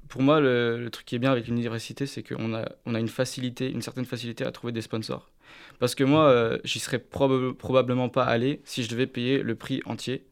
pour 0.08 0.22
moi, 0.22 0.40
le, 0.40 0.88
truc 0.90 1.06
qui 1.06 1.16
est 1.16 1.18
bien 1.18 1.32
avec 1.32 1.46
l'université, 1.46 2.06
c'est 2.06 2.22
qu'on 2.22 2.54
a, 2.54 2.68
on 2.86 2.94
a 2.94 3.00
une 3.00 3.08
facilité, 3.08 3.70
une 3.70 3.82
certaine 3.82 4.04
facilité 4.04 4.44
à 4.44 4.52
trouver 4.52 4.72
des 4.72 4.82
sponsors. 4.82 5.30
Parce 5.80 5.94
que 5.94 6.04
moi, 6.04 6.24
euh, 6.26 6.58
j'y 6.64 6.78
serais 6.78 7.00
probablement 7.00 8.08
pas 8.08 8.24
allé 8.24 8.60
si 8.64 8.82
je 8.84 8.88
devais 8.88 9.06
payer 9.06 9.42
le 9.42 9.54
prix 9.54 9.82
entier 9.86 10.24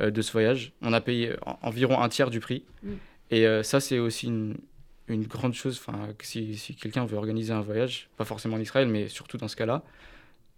de 0.00 0.22
ce 0.22 0.32
voyage. 0.32 0.72
On 0.82 0.92
a 0.92 1.00
payé 1.00 1.34
environ 1.62 2.00
un 2.00 2.08
tiers 2.08 2.30
du 2.30 2.40
prix. 2.40 2.64
Mm. 2.82 2.92
Et 3.30 3.62
ça, 3.62 3.80
c'est 3.80 3.98
aussi 3.98 4.26
une, 4.26 4.56
une 5.08 5.26
grande 5.26 5.54
chose, 5.54 5.78
enfin, 5.78 6.08
si, 6.22 6.56
si 6.56 6.74
quelqu'un 6.74 7.04
veut 7.04 7.16
organiser 7.16 7.52
un 7.52 7.60
voyage, 7.60 8.08
pas 8.16 8.24
forcément 8.24 8.56
en 8.56 8.60
Israël, 8.60 8.88
mais 8.88 9.08
surtout 9.08 9.36
dans 9.36 9.48
ce 9.48 9.56
cas-là, 9.56 9.82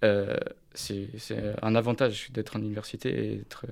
euh, 0.05 0.37
c'est 0.75 1.09
un 1.63 1.75
avantage 1.75 2.31
d'être 2.33 2.57
en 2.57 2.61
université 2.61 3.33
et 3.33 3.37
d'être 3.37 3.67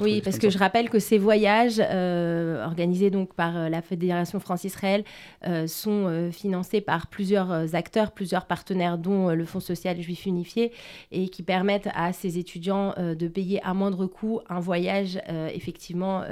oui, 0.00 0.20
parce 0.22 0.38
que 0.38 0.50
je 0.50 0.58
rappelle 0.58 0.90
que 0.90 0.98
ces 0.98 1.18
voyages 1.18 1.80
euh, 1.80 2.64
organisés 2.64 3.10
donc 3.10 3.34
par 3.34 3.56
euh, 3.56 3.68
la 3.68 3.82
Fédération 3.82 4.40
France-Israël 4.40 5.04
euh, 5.46 5.66
sont 5.66 6.30
financés 6.32 6.80
par 6.80 7.06
plusieurs 7.06 7.74
acteurs, 7.74 8.12
plusieurs 8.12 8.46
partenaires, 8.46 8.98
dont 8.98 9.30
le 9.30 9.44
Fonds 9.44 9.60
social 9.60 10.00
juif 10.00 10.26
unifié, 10.26 10.72
et 11.12 11.28
qui 11.28 11.42
permettent 11.42 11.88
à 11.94 12.12
ces 12.12 12.38
étudiants 12.38 12.94
de 12.98 13.28
payer 13.28 13.60
à 13.62 13.74
moindre 13.74 14.06
coût 14.06 14.40
un 14.48 14.60
voyage 14.60 15.18
effectivement 15.54 16.22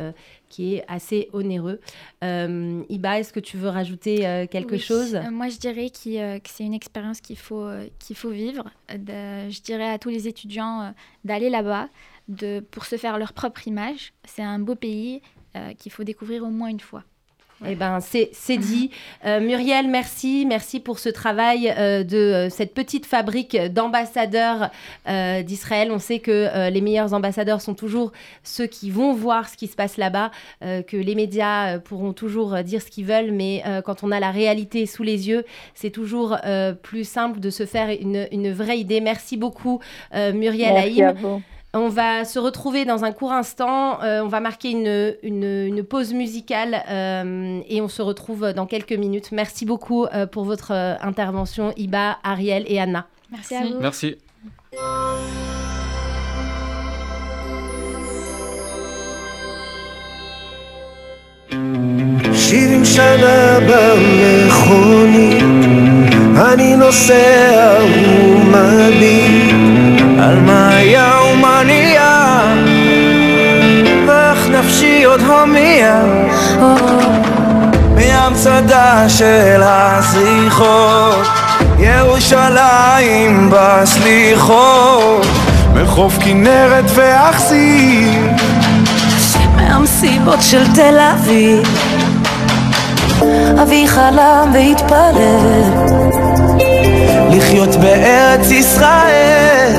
qui 0.49 0.75
est 0.75 0.85
assez 0.89 1.29
onéreux. 1.33 1.81
Iba, 2.23 3.19
est-ce 3.19 3.33
que 3.33 3.41
tu 3.41 3.57
veux 3.57 3.69
rajouter 3.69 4.47
quelque 4.51 4.77
chose? 4.77 5.19
Moi, 5.31 5.49
je 5.49 5.59
dirais 5.59 5.91
que 5.91 6.49
c'est 6.49 6.65
une 6.65 6.75
expérience 6.75 7.21
qu'il 7.21 7.39
faut, 7.39 7.69
qu'il 7.99 8.17
faut 8.17 8.31
vivre. 8.31 8.65
je 8.89 9.63
dirais 9.63 9.91
à 9.91 9.99
tous 9.99 10.11
les 10.11 10.29
étudiants 10.29 10.93
d'aller 11.25 11.51
là-bas 11.51 11.89
de, 12.29 12.61
pour 12.61 12.87
se 12.87 12.97
faire 12.97 13.19
leur 13.19 13.33
propre 13.33 13.67
image. 13.69 14.13
C'est 14.25 14.43
un 14.43 14.59
beau 14.59 14.75
pays 14.75 15.23
euh, 15.57 15.73
qu'il 15.75 15.93
faut 15.93 16.05
découvrir 16.05 16.45
au 16.45 16.51
moins 16.51 16.69
une 16.69 16.81
fois. 16.81 17.05
Eh 17.67 17.75
ben, 17.77 17.99
c'est 18.01 18.59
dit. 18.59 18.91
Euh, 19.25 19.41
Muriel, 19.41 19.89
merci. 19.89 20.45
Merci 20.47 20.81
pour 20.81 20.99
ce 20.99 21.09
travail 21.09 21.73
euh, 21.77 22.03
de 22.03 22.17
euh, 22.17 22.51
cette 22.51 22.75
petite 22.75 23.07
fabrique 23.07 23.57
d'ambassadeurs 23.57 24.71
d'Israël. 25.45 25.91
On 25.93 25.99
sait 25.99 26.19
que 26.19 26.69
les 26.71 26.81
meilleurs 26.81 27.15
ambassadeurs 27.15 27.61
sont 27.61 27.75
toujours 27.75 28.13
ceux 28.43 28.67
qui 28.67 28.91
vont 28.91 29.13
voir 29.13 29.49
ce 29.49 29.57
qui 29.57 29.67
se 29.67 29.77
passe 29.77 29.97
là-bas, 29.97 30.31
que 30.61 30.97
les 30.97 31.15
médias 31.15 31.79
pourront 31.79 32.13
toujours 32.13 32.63
dire 32.63 32.83
ce 32.83 32.91
qu'ils 32.91 33.05
veulent, 33.05 33.31
mais 33.33 33.63
quand 33.85 34.03
on 34.03 34.11
a 34.11 34.21
la 34.21 34.31
réalité 34.31 34.87
sous 34.87 35.03
les 35.03 35.29
yeux, 35.29 35.45
c'est 35.75 35.91
toujours 35.91 36.37
plus 36.83 37.05
simple 37.05 37.41
de 37.41 37.51
se 37.51 37.67
faire 37.67 37.89
une, 37.91 38.53
vraie 38.53 38.79
idée. 38.79 39.01
Merci 39.01 39.37
beaucoup, 39.37 39.81
Muriel 40.13 40.77
Haïm. 40.77 41.43
On 41.74 41.88
va 41.88 42.26
se 42.26 42.40
retrouver 42.40 42.84
dans 42.86 43.06
un 43.06 43.12
court 43.12 43.32
instant. 43.32 44.02
Euh, 44.02 44.24
on 44.24 44.28
va 44.28 44.40
marquer 44.40 44.72
une, 44.72 45.84
pause 45.84 46.14
musicale 46.14 46.84
euh, 46.90 47.62
et 47.70 47.80
on 47.82 47.88
se 47.88 48.02
retrouve 48.02 48.54
dans 48.54 48.66
quelques 48.66 48.94
minutes. 48.94 49.32
Merci 49.32 49.66
beaucoup 49.66 50.06
euh, 50.06 50.26
pour 50.26 50.46
votre 50.46 50.72
intervention, 50.72 51.72
Iba, 51.78 52.18
Ariel 52.24 52.64
et 52.68 52.80
Anna. 52.80 53.06
Merci, 53.32 53.56
à 53.56 53.66
vous. 53.66 53.80
Merci. 53.80 54.16
על 70.20 70.40
מה 70.40 70.63
עוד 75.15 75.23
הומיע 75.23 76.01
מהמצדה 77.95 79.09
של 79.09 79.61
הזריחות 79.63 81.27
ירושלים 81.79 83.51
בסליחות. 83.53 85.27
מחוף 85.75 86.19
כנרת 86.21 86.85
ואכסיר 86.95 88.21
מהמסיבות 89.57 90.39
של 90.43 90.73
תל 90.75 90.99
אביב. 90.99 91.79
אבי 93.63 93.89
חלם 93.89 94.51
והתפלל. 94.55 95.63
לחיות 97.31 97.77
בארץ 97.77 98.51
ישראל. 98.51 99.73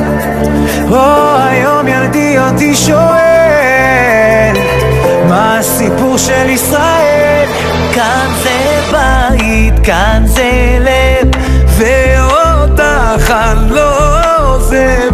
או 0.92 1.36
היום 1.38 1.88
ילדי 1.88 2.38
אותי 2.40 2.76
שואל 2.76 3.36
הסיפור 5.38 6.18
של 6.18 6.50
ישראל. 6.50 7.46
כאן 7.94 8.28
זה 8.44 8.82
בית, 8.92 9.74
כאן 9.84 10.24
זה 10.26 10.78
לב 10.80 11.28
ואותך 11.68 13.32
אני 13.32 13.72
לא 13.72 13.92
עוזב. 14.40 15.12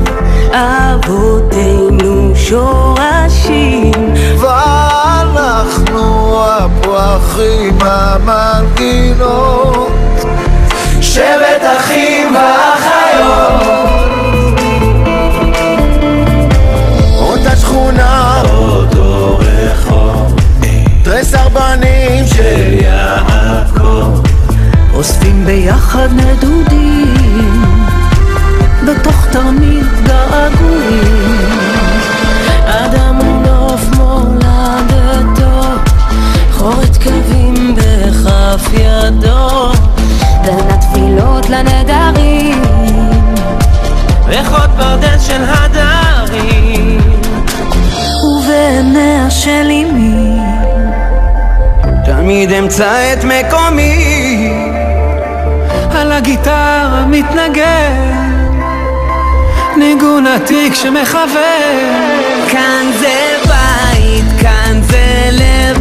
אבותינו 0.51 2.33
שורשים. 2.35 3.91
ואנחנו 4.39 6.35
הפרחים 6.47 7.77
המנגינות. 7.81 9.91
שבט 11.01 11.63
אחים 11.77 12.35
ואחיות 12.35 12.80
ביחד 25.63 26.09
נדודים 26.13 27.63
בתוך 28.85 29.25
תרמיד 29.31 29.85
געגועים. 30.03 31.49
אדם 32.65 33.15
הוא 33.15 33.41
נוף 33.45 33.81
מולדתו 33.97 35.61
חורת 36.51 36.97
קווים 37.03 37.75
בכף 37.75 38.69
ידו. 38.73 39.71
בין 40.45 40.69
התפילות 40.69 41.49
לנדרים 41.49 42.61
ריחות 44.27 44.69
פרדס 44.77 45.27
של 45.27 45.43
הדרים. 45.47 46.99
ובעיניה 48.23 49.29
של 49.29 49.67
אמי 49.71 50.39
תמיד 52.05 52.51
אמצא 52.51 53.13
את 53.13 53.23
מקומי 53.23 54.70
הגיטרה 56.21 57.05
מתנגן 57.07 58.51
ניגון 59.77 60.27
עתיק 60.27 60.75
שמחבר 60.75 61.79
כאן 62.49 62.91
זה 62.99 63.37
בית, 63.47 64.25
כאן 64.41 64.81
זה 64.81 65.29
לב 65.31 65.77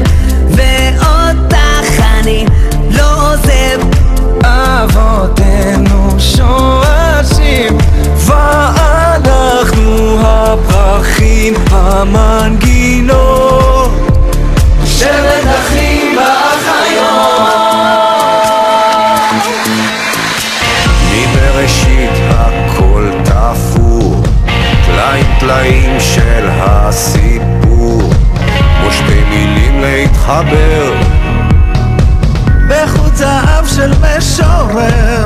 ואותך 0.50 2.03
אני 2.20 2.46
לא 2.90 3.33
עוזב. 3.33 3.81
אבותינו 4.44 6.11
שורשים 6.18 7.79
ואנחנו 8.16 10.18
הפרחים 10.20 11.55
המנגינות 11.70 13.20
שבט 14.85 15.39
טלאים 25.61 26.01
של 26.01 26.49
הסיפור 26.61 28.12
כמו 28.81 28.92
שתי 28.92 29.25
מילים 29.29 29.81
להתחבר. 29.81 30.92
בחוט 32.68 33.16
זהב 33.16 33.66
של 33.66 33.92
משורר. 34.01 35.25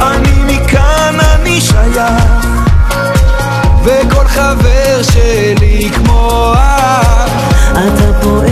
אני 0.00 0.32
מכאן 0.46 1.16
אני 1.34 1.60
שייך 1.60 2.46
וכל 3.84 4.26
חבר 4.26 5.02
שלי 5.02 5.90
כמו 5.94 6.52
אח 6.56 7.30
אתה 7.72 8.12
פועמת 8.22 8.51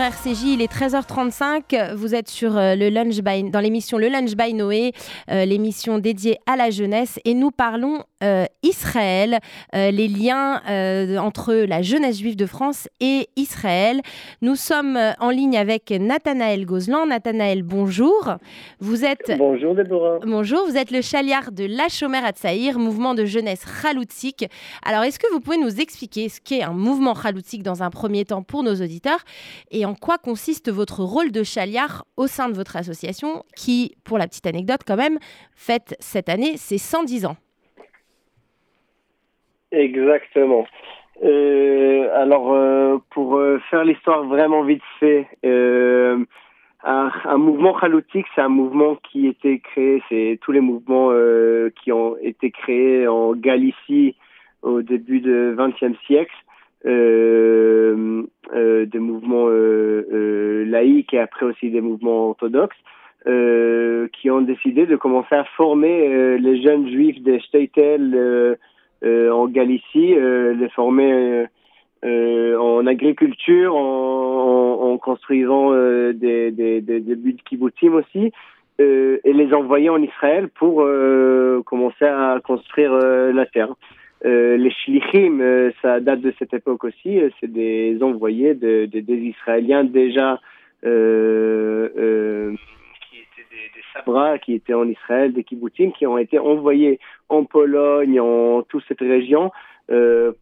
RCJ, 0.00 0.44
il 0.54 0.62
est 0.62 0.72
13h35. 0.72 1.94
Vous 1.94 2.14
êtes 2.14 2.28
sur 2.28 2.56
euh, 2.56 2.74
le 2.74 2.88
lunch 2.88 3.20
by, 3.20 3.50
dans 3.50 3.60
l'émission 3.60 3.98
Le 3.98 4.08
Lunch 4.08 4.34
by 4.34 4.54
Noé, 4.54 4.92
euh, 5.30 5.44
l'émission 5.44 5.98
dédiée 5.98 6.38
à 6.46 6.56
la 6.56 6.70
jeunesse, 6.70 7.20
et 7.24 7.34
nous 7.34 7.50
parlons 7.50 8.02
euh, 8.22 8.44
Israël, 8.62 9.38
euh, 9.74 9.90
les 9.90 10.08
liens 10.08 10.60
entre 11.18 11.54
la 11.54 11.82
jeunesse 11.82 12.18
juive 12.18 12.36
de 12.36 12.46
France 12.46 12.88
et 13.00 13.28
Israël. 13.36 14.00
Nous 14.42 14.56
sommes 14.56 14.98
en 15.18 15.30
ligne 15.30 15.56
avec 15.56 15.90
Nathanaël 15.90 16.64
Gozlan. 16.66 17.06
Nathanaël, 17.06 17.62
bonjour. 17.62 18.34
Vous 18.78 19.04
êtes 19.04 19.32
Bonjour 19.38 19.74
Déborah. 19.74 20.18
Bonjour, 20.24 20.66
vous 20.66 20.76
êtes 20.76 20.90
le 20.90 21.02
chaliard 21.02 21.52
de 21.52 21.64
La 21.64 21.88
Chomère 21.88 22.24
à 22.24 22.32
Tsaïr, 22.32 22.78
mouvement 22.78 23.14
de 23.14 23.24
jeunesse 23.24 23.64
Khaloutzik. 23.82 24.46
Alors, 24.84 25.02
est-ce 25.04 25.18
que 25.18 25.30
vous 25.32 25.40
pouvez 25.40 25.58
nous 25.58 25.80
expliquer 25.80 26.28
ce 26.28 26.40
qu'est 26.40 26.62
un 26.62 26.72
mouvement 26.72 27.14
Khaloutzik 27.14 27.62
dans 27.62 27.82
un 27.82 27.90
premier 27.90 28.24
temps 28.24 28.42
pour 28.42 28.62
nos 28.62 28.74
auditeurs 28.74 29.20
et 29.70 29.84
en 29.84 29.94
quoi 30.00 30.18
consiste 30.18 30.70
votre 30.70 31.00
rôle 31.02 31.30
de 31.30 31.42
chaliard 31.42 32.04
au 32.16 32.26
sein 32.26 32.48
de 32.48 32.54
votre 32.54 32.76
association 32.76 33.44
qui, 33.56 33.96
pour 34.04 34.18
la 34.18 34.26
petite 34.26 34.46
anecdote 34.46 34.80
quand 34.86 34.96
même, 34.96 35.18
fête 35.54 35.96
cette 36.00 36.28
année 36.28 36.56
ses 36.56 36.78
110 36.78 37.26
ans 37.26 37.36
Exactement. 39.72 40.66
alors, 41.22 43.00
pour 43.10 43.40
faire 43.70 43.84
l'histoire 43.84 44.24
vraiment 44.24 44.64
vite 44.64 44.82
fait, 44.98 45.28
un, 45.44 46.24
un, 46.82 47.36
mouvement 47.36 47.78
chaloutique, 47.78 48.26
c'est 48.34 48.40
un 48.40 48.48
mouvement 48.48 48.96
qui 48.96 49.28
était 49.28 49.60
créé, 49.60 50.02
c'est 50.08 50.38
tous 50.42 50.50
les 50.50 50.60
mouvements 50.60 51.10
qui 51.82 51.92
ont 51.92 52.16
été 52.20 52.50
créés 52.50 53.06
en 53.06 53.34
Galicie 53.34 54.16
au 54.62 54.82
début 54.82 55.20
du 55.20 55.54
XXe 55.56 55.98
siècle. 56.06 56.34
Euh, 56.86 58.22
euh, 58.54 58.86
des 58.86 58.98
mouvements 58.98 59.48
euh, 59.48 60.06
euh, 60.12 60.59
laïques 60.70 61.14
et 61.14 61.18
après 61.18 61.46
aussi 61.46 61.70
des 61.70 61.80
mouvements 61.80 62.30
orthodoxes 62.30 62.76
euh, 63.26 64.08
qui 64.14 64.30
ont 64.30 64.40
décidé 64.40 64.86
de 64.86 64.96
commencer 64.96 65.34
à 65.34 65.44
former 65.56 66.38
les 66.38 66.62
jeunes 66.62 66.88
juifs 66.88 67.20
des 67.22 67.40
Steitel 67.40 68.56
en 69.04 69.46
Galicie, 69.46 70.14
les 70.14 70.68
former 70.74 71.46
en 72.04 72.86
agriculture, 72.86 73.76
en, 73.76 74.96
construisant 74.98 75.72
des, 75.72 76.50
des, 76.50 76.80
des, 76.80 77.00
des 77.00 77.14
buts 77.16 77.36
aussi, 77.92 78.32
et 78.78 79.32
les 79.32 79.52
envoyer 79.52 79.90
en 79.90 80.02
Israël 80.02 80.48
pour 80.48 80.86
commencer 81.64 82.06
à 82.06 82.40
construire 82.42 82.92
la 82.92 83.46
terre. 83.46 83.74
Euh, 84.24 84.58
les 84.58 84.70
shlichim, 84.70 85.40
euh, 85.40 85.70
ça 85.80 85.98
date 86.00 86.20
de 86.20 86.32
cette 86.38 86.52
époque 86.52 86.84
aussi. 86.84 87.18
Euh, 87.18 87.30
c'est 87.40 87.50
des 87.50 87.98
envoyés 88.02 88.54
de, 88.54 88.84
de, 88.84 89.00
des 89.00 89.16
Israéliens 89.16 89.84
déjà 89.84 90.32
euh, 90.34 90.36
qui 90.82 90.88
étaient 93.18 93.48
des, 93.50 93.70
des, 93.74 93.84
sabras, 93.92 94.38
qui 94.38 94.54
étaient 94.54 94.74
en 94.74 94.88
Israël, 94.88 95.32
des 95.32 95.44
kibbutzim, 95.44 95.92
qui 95.92 96.06
ont 96.06 96.18
été 96.18 96.38
envoyés 96.38 96.98
en 97.28 97.44
Pologne, 97.44 98.20
en 98.20 98.62
toute 98.62 98.84
cette 98.88 99.00
région, 99.00 99.50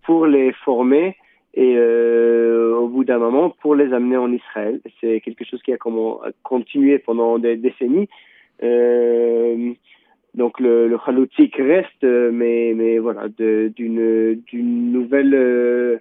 pour 0.04 0.26
les 0.26 0.52
former 0.64 1.16
et 1.54 1.78
au 1.78 2.88
bout 2.88 3.04
d'un 3.04 3.18
moment 3.18 3.50
pour 3.50 3.74
les 3.74 3.92
amener 3.92 4.16
en 4.16 4.32
Israël. 4.32 4.80
C'est 5.00 5.20
quelque 5.20 5.44
chose 5.44 5.62
qui 5.62 5.72
a 5.72 5.78
continué 6.42 6.98
pendant 6.98 7.38
des 7.38 7.56
décennies. 7.56 8.08
Euh, 8.62 9.72
donc 10.34 10.60
le, 10.60 10.88
le 10.88 10.96
reste, 10.96 12.04
euh, 12.04 12.30
mais, 12.32 12.72
mais 12.76 12.98
voilà, 12.98 13.28
d'une 13.28 14.92
nouvelle 14.92 15.34
euh, 15.34 15.98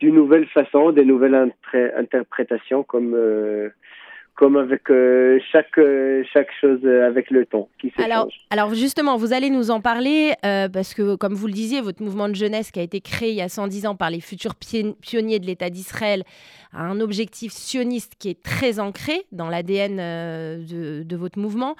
d'une 0.00 0.14
nouvelle 0.14 0.46
façon, 0.46 0.92
des 0.92 1.04
nouvelles 1.04 1.52
interprétations 1.96 2.84
comme 2.84 3.14
euh, 3.14 3.70
comme 4.38 4.56
avec 4.56 4.84
chaque 5.50 5.80
chaque 6.32 6.50
chose 6.60 6.86
avec 6.86 7.30
le 7.30 7.44
temps 7.44 7.68
qui 7.80 7.92
alors, 7.98 8.28
Alors 8.50 8.72
justement, 8.72 9.16
vous 9.16 9.32
allez 9.32 9.50
nous 9.50 9.72
en 9.72 9.80
parler 9.80 10.34
parce 10.42 10.94
que 10.94 11.16
comme 11.16 11.34
vous 11.34 11.48
le 11.48 11.52
disiez, 11.52 11.80
votre 11.80 12.02
mouvement 12.02 12.28
de 12.28 12.34
jeunesse 12.34 12.70
qui 12.70 12.78
a 12.78 12.82
été 12.82 13.00
créé 13.00 13.30
il 13.30 13.36
y 13.36 13.42
a 13.42 13.48
110 13.48 13.86
ans 13.86 13.96
par 13.96 14.10
les 14.10 14.20
futurs 14.20 14.54
pionniers 14.54 15.40
de 15.40 15.46
l'État 15.46 15.70
d'Israël 15.70 16.22
a 16.72 16.82
un 16.82 17.00
objectif 17.00 17.52
sioniste 17.52 18.14
qui 18.18 18.28
est 18.28 18.42
très 18.42 18.78
ancré 18.78 19.24
dans 19.32 19.48
l'ADN 19.48 19.96
de, 19.96 21.02
de, 21.02 21.16
votre 21.16 21.38
mouvement. 21.38 21.76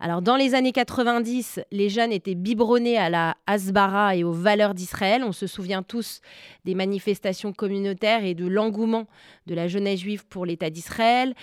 Alors, 0.00 0.20
dans 0.20 0.36
les 0.36 0.54
années 0.54 0.72
90, 0.72 1.60
les 1.70 1.88
jeunes 1.88 2.12
étaient 2.12 2.34
biberonnés 2.34 2.98
à 2.98 3.08
la 3.08 3.36
Hasbara 3.46 4.16
et 4.16 4.24
aux 4.24 4.32
valeurs 4.32 4.74
d'Israël. 4.74 5.22
On 5.24 5.32
se 5.32 5.46
souvient 5.46 5.82
tous 5.82 6.20
des 6.64 6.74
manifestations 6.74 7.52
communautaires 7.52 8.24
et 8.24 8.34
de 8.34 8.46
l'engouement 8.46 9.06
de 9.46 9.54
la 9.54 9.68
jeunesse 9.68 10.00
juive 10.00 10.26
pour 10.26 10.44
l'État 10.44 10.70
d'Israël. 10.70 11.34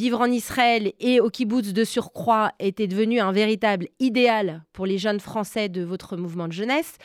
Vivre 0.00 0.22
en 0.22 0.32
Israël 0.32 0.94
et 0.98 1.20
au 1.20 1.28
kibbutz 1.28 1.74
de 1.74 1.84
surcroît 1.84 2.52
était 2.58 2.86
devenu 2.86 3.20
un 3.20 3.32
véritable 3.32 3.88
idéal 3.98 4.64
pour 4.72 4.86
les 4.86 4.96
jeunes 4.96 5.20
Français 5.20 5.68
de 5.68 5.82
votre 5.82 6.16
mouvement 6.16 6.48
de 6.48 6.54
jeunesse. 6.54 6.96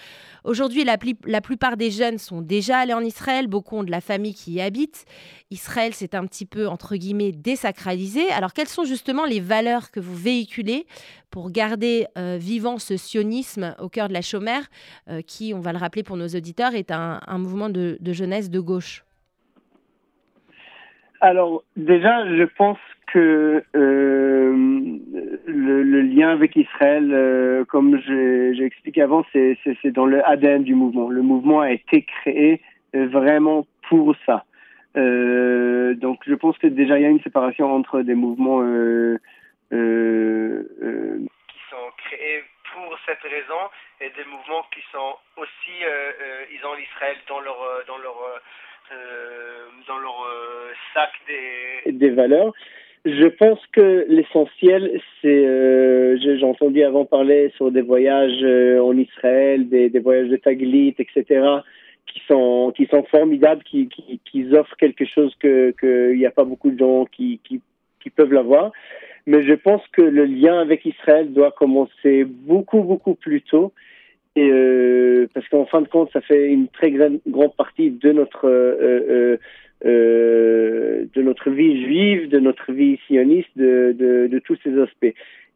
Aujourd'hui, 0.46 0.86
la, 0.86 1.42
plupart 1.42 1.76
des 1.76 1.92
jeunes 1.92 2.20
sont 2.20 2.40
déjà 2.40 2.78
allés 2.78 2.94
en 2.94 3.02
Israël, 3.02 3.48
beaucoup 3.48 3.76
ont 3.76 3.84
de 3.84 3.92
la 3.92 4.00
famille 4.00 4.34
qui 4.34 4.54
y 4.54 4.62
habite. 4.62 5.04
Israël, 5.52 5.94
c'est 5.94 6.16
un 6.16 6.26
petit 6.26 6.46
peu, 6.46 6.70
entre 6.70 6.96
guillemets, 6.96 7.34
désacralisé. 7.34 8.30
Alors, 8.30 8.54
quelles 8.54 8.70
sont 8.70 8.86
justement 8.86 9.26
les 9.26 9.42
valeurs 9.42 9.92
que 9.92 10.00
vous 10.00 10.16
véhiculez 10.16 10.88
pour 11.32 11.52
garder 11.52 12.08
euh, 12.18 12.38
vivant 12.40 12.80
ce 12.80 12.96
sionisme 12.96 13.76
au 13.78 13.90
cœur 13.90 14.08
de 14.08 14.14
la 14.14 14.22
chômère, 14.22 14.70
euh, 15.10 15.22
qui, 15.22 15.54
on 15.54 15.60
va 15.60 15.74
le 15.74 15.80
rappeler 15.80 16.04
pour 16.04 16.16
nos 16.16 16.30
auditeurs, 16.30 16.74
est 16.76 16.92
un, 16.92 17.20
mouvement 17.38 17.68
de 17.68 18.00
jeunesse 18.14 18.50
de 18.50 18.62
gauche? 18.62 19.04
Alors 21.22 21.64
déjà, 21.76 22.26
je 22.36 22.44
pense 22.44 22.78
que 23.08 23.64
euh, 23.76 24.54
le, 25.46 26.02
lien 26.02 26.30
avec 26.30 26.56
Israël, 26.56 27.12
euh, 27.14 27.66
comme 27.66 28.02
j'ai 28.06 28.64
expliqué 28.64 29.02
avant, 29.02 29.26
c'est 29.32 29.58
dans 29.86 30.06
le 30.06 30.28
ADN 30.28 30.64
du 30.64 30.76
mouvement. 30.76 31.10
Le 31.10 31.22
mouvement 31.22 31.62
a 31.62 31.72
été 31.72 32.04
créé 32.04 32.62
euh, 32.96 33.08
vraiment 33.08 33.66
pour 33.90 34.16
ça. 34.26 34.46
Donc 34.96 36.20
je 36.26 36.36
pense 36.36 36.58
que 36.58 36.68
déjà 36.68 36.98
il 36.98 37.04
y 37.04 37.06
a 37.06 37.10
une 37.10 37.22
séparation 37.22 37.74
entre 37.74 38.02
des 38.02 38.16
mouvements 38.16 38.62
qui 39.70 39.78
sont 41.70 41.92
créés 41.98 42.44
pour 42.74 42.98
cette 43.06 43.22
raison 43.22 43.62
et 44.00 44.10
des 44.10 44.24
mouvements 44.26 44.66
qui 44.74 44.82
sont 44.94 45.18
aussi 45.36 45.84
ils 46.52 46.66
ont 46.66 46.76
l'Israël 46.76 47.18
dans 47.28 47.42
leur 47.42 47.58
dans 47.88 47.98
leur 47.98 48.16
dans 49.88 49.98
leur 50.00 50.26
sac 50.94 51.12
des, 51.92 52.10
valeurs. 52.10 52.54
Je 53.06 53.28
pense 53.28 53.60
que 53.72 54.06
l'essentiel, 54.10 55.00
c'est, 55.22 55.46
euh, 55.46 56.18
j'ai 56.18 56.44
entendu 56.44 56.82
avant 56.84 57.06
parler 57.06 57.52
sur 57.56 57.72
des 57.72 57.82
voyages 57.82 58.42
euh, 58.42 58.80
en 58.80 58.98
Israël, 58.98 59.70
des, 59.70 60.00
voyages 60.00 60.30
de 60.30 60.38
Taglit, 60.38 60.96
etc., 60.98 61.24
qui 62.08 62.22
sont 62.28 62.74
qui 62.76 62.86
sont 62.88 63.04
formidables, 63.04 63.64
qui, 63.64 63.90
qui, 63.90 64.56
offrent 64.56 64.78
quelque 64.78 65.06
chose 65.06 65.36
qu'il 65.40 66.16
n'y 66.16 66.26
a 66.26 66.32
pas 66.32 66.46
beaucoup 66.46 66.72
de 66.72 66.80
gens 66.80 67.06
qui, 67.06 67.40
qui 67.44 68.10
peuvent 68.10 68.32
l'avoir. 68.32 68.72
Mais 69.28 69.44
je 69.44 69.54
pense 69.54 69.82
que 69.92 70.02
le 70.02 70.26
lien 70.26 70.60
avec 70.60 70.86
Israël 70.86 71.34
doit 71.34 71.52
commencer 71.52 72.24
beaucoup 72.24 72.82
beaucoup 72.82 73.16
plus 73.16 73.42
tôt, 73.42 73.74
euh, 74.38 75.28
parce 75.34 75.48
qu'en 75.48 75.66
fin 75.66 75.82
de 75.82 75.88
compte, 75.88 76.12
ça 76.12 76.22
fait 76.22 76.48
une 76.48 76.68
très 76.68 76.92
grande, 76.92 77.20
partie 77.56 77.90
de 77.90 78.12
notre 78.12 78.48
euh, 78.48 78.78
euh, 79.10 79.38
euh, 79.86 81.06
de 81.14 81.22
notre 81.22 81.50
vie 81.50 81.84
juive, 81.86 82.30
de 82.30 82.40
notre 82.40 82.72
vie 82.72 82.98
sioniste, 83.08 83.50
de, 83.56 83.96
de, 83.98 84.28
de 84.28 84.40
tous 84.40 84.58
ces 84.64 84.78
aspects. 84.80 85.14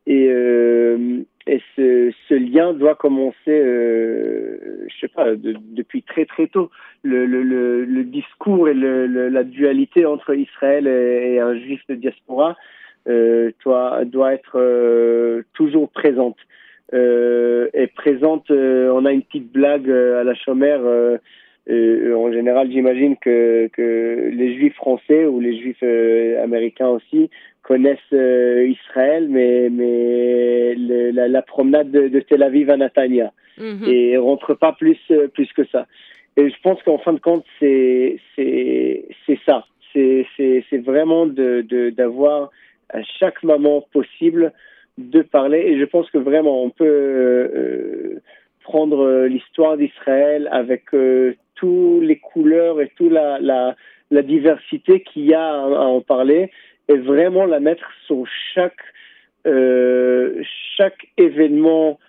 Et, 0.08 0.30
euh, 0.30 1.20
et 1.46 1.62
ce, 1.76 2.12
ce, 2.28 2.34
lien 2.34 2.74
doit 2.74 2.96
commencer, 2.96 3.36
euh, 3.48 4.86
je 4.88 5.00
sais 5.00 5.08
pas, 5.08 5.36
de, 5.36 5.56
depuis 5.72 6.04
très 6.04 6.26
très 6.26 6.48
tôt. 6.48 6.70
Le, 7.04 7.26
le, 7.26 7.44
le, 7.44 7.86
le 7.86 8.04
discours 8.04 8.70
et 8.70 8.74
la 8.74 9.44
dualité 9.44 10.06
entre 10.06 10.36
Israël 10.36 10.88
et, 10.88 11.34
et, 11.34 11.40
un 11.40 11.56
juif 11.58 11.82
de 11.90 11.96
diaspora 11.96 12.56
doit, 13.06 14.06
doit 14.06 14.34
être 14.34 15.44
toujours 15.54 15.90
présente. 15.90 16.38
Euh, 16.94 17.70
et 17.74 17.88
présente, 17.88 18.50
on 18.50 19.06
a 19.06 19.12
une 19.12 19.22
petite 19.22 19.52
blague 19.52 19.90
à 19.90 20.24
la 20.24 20.36
chômère 20.36 20.82
euh, 21.70 22.16
en 22.16 22.32
général, 22.32 22.72
j'imagine 22.72 23.16
que, 23.18 23.68
que 23.74 24.32
les 24.34 24.56
juifs 24.56 24.76
français 24.76 25.26
ou 25.26 25.40
les 25.40 25.60
juifs 25.60 25.84
euh, 25.84 26.44
américains 26.44 26.88
aussi 26.88 27.30
connaissent 27.62 28.00
euh, 28.12 28.68
Israël, 28.68 29.28
mais, 29.30 29.70
mais 29.70 30.74
le, 30.74 31.12
la, 31.12 31.28
la, 31.28 31.42
promenade 31.44 31.92
de, 31.92 32.08
de, 32.08 32.20
Tel 32.22 32.42
Aviv 32.42 32.72
à 32.72 32.78
Natania. 32.78 33.32
-hmm. 33.60 33.88
Et 33.88 34.18
rentre 34.18 34.56
pas 34.56 34.74
plus, 34.74 35.02
plus 35.36 35.52
que 35.54 35.66
ça. 35.72 35.86
Et 36.38 36.50
je 36.50 36.60
pense 36.64 36.82
qu'en 36.84 36.98
fin 36.98 37.14
de 37.14 37.20
compte, 37.20 37.46
c'est 37.60 38.18
ça. 39.46 39.66
C'est 39.94 40.84
vraiment 40.92 41.28
d'avoir 41.98 42.40
de, 42.42 43.00
à 43.00 43.04
chaque 43.20 43.44
moment 43.44 43.80
possible 43.98 44.54
de 45.00 45.22
parler. 45.22 45.60
Et 45.60 45.80
je 45.80 45.86
pense 45.86 46.10
que 46.12 46.18
vraiment, 46.18 46.64
on 46.64 46.70
peut 46.70 46.86
euh, 46.86 48.22
prendre 48.64 49.26
l'histoire 49.26 49.78
d'Israël 49.78 50.48
avec 50.52 50.94
euh, 50.94 51.36
toutes 51.56 52.04
les 52.04 52.18
couleurs 52.18 52.82
et 52.82 52.92
toute 52.96 53.12
la, 53.12 53.40
la, 53.40 53.76
la 54.12 54.22
diversité 54.22 55.02
qu'il 55.02 55.26
y 55.26 55.34
a 55.34 55.50
à, 55.50 55.64
en 55.64 56.02
parler 56.02 56.52
et 56.88 56.98
vraiment 56.98 57.46
la 57.46 57.60
mettre 57.60 57.88
sur 58.06 58.26
chaque, 58.54 58.84
euh, 59.48 60.42
chaque 60.78 61.08
événement 61.18 62.00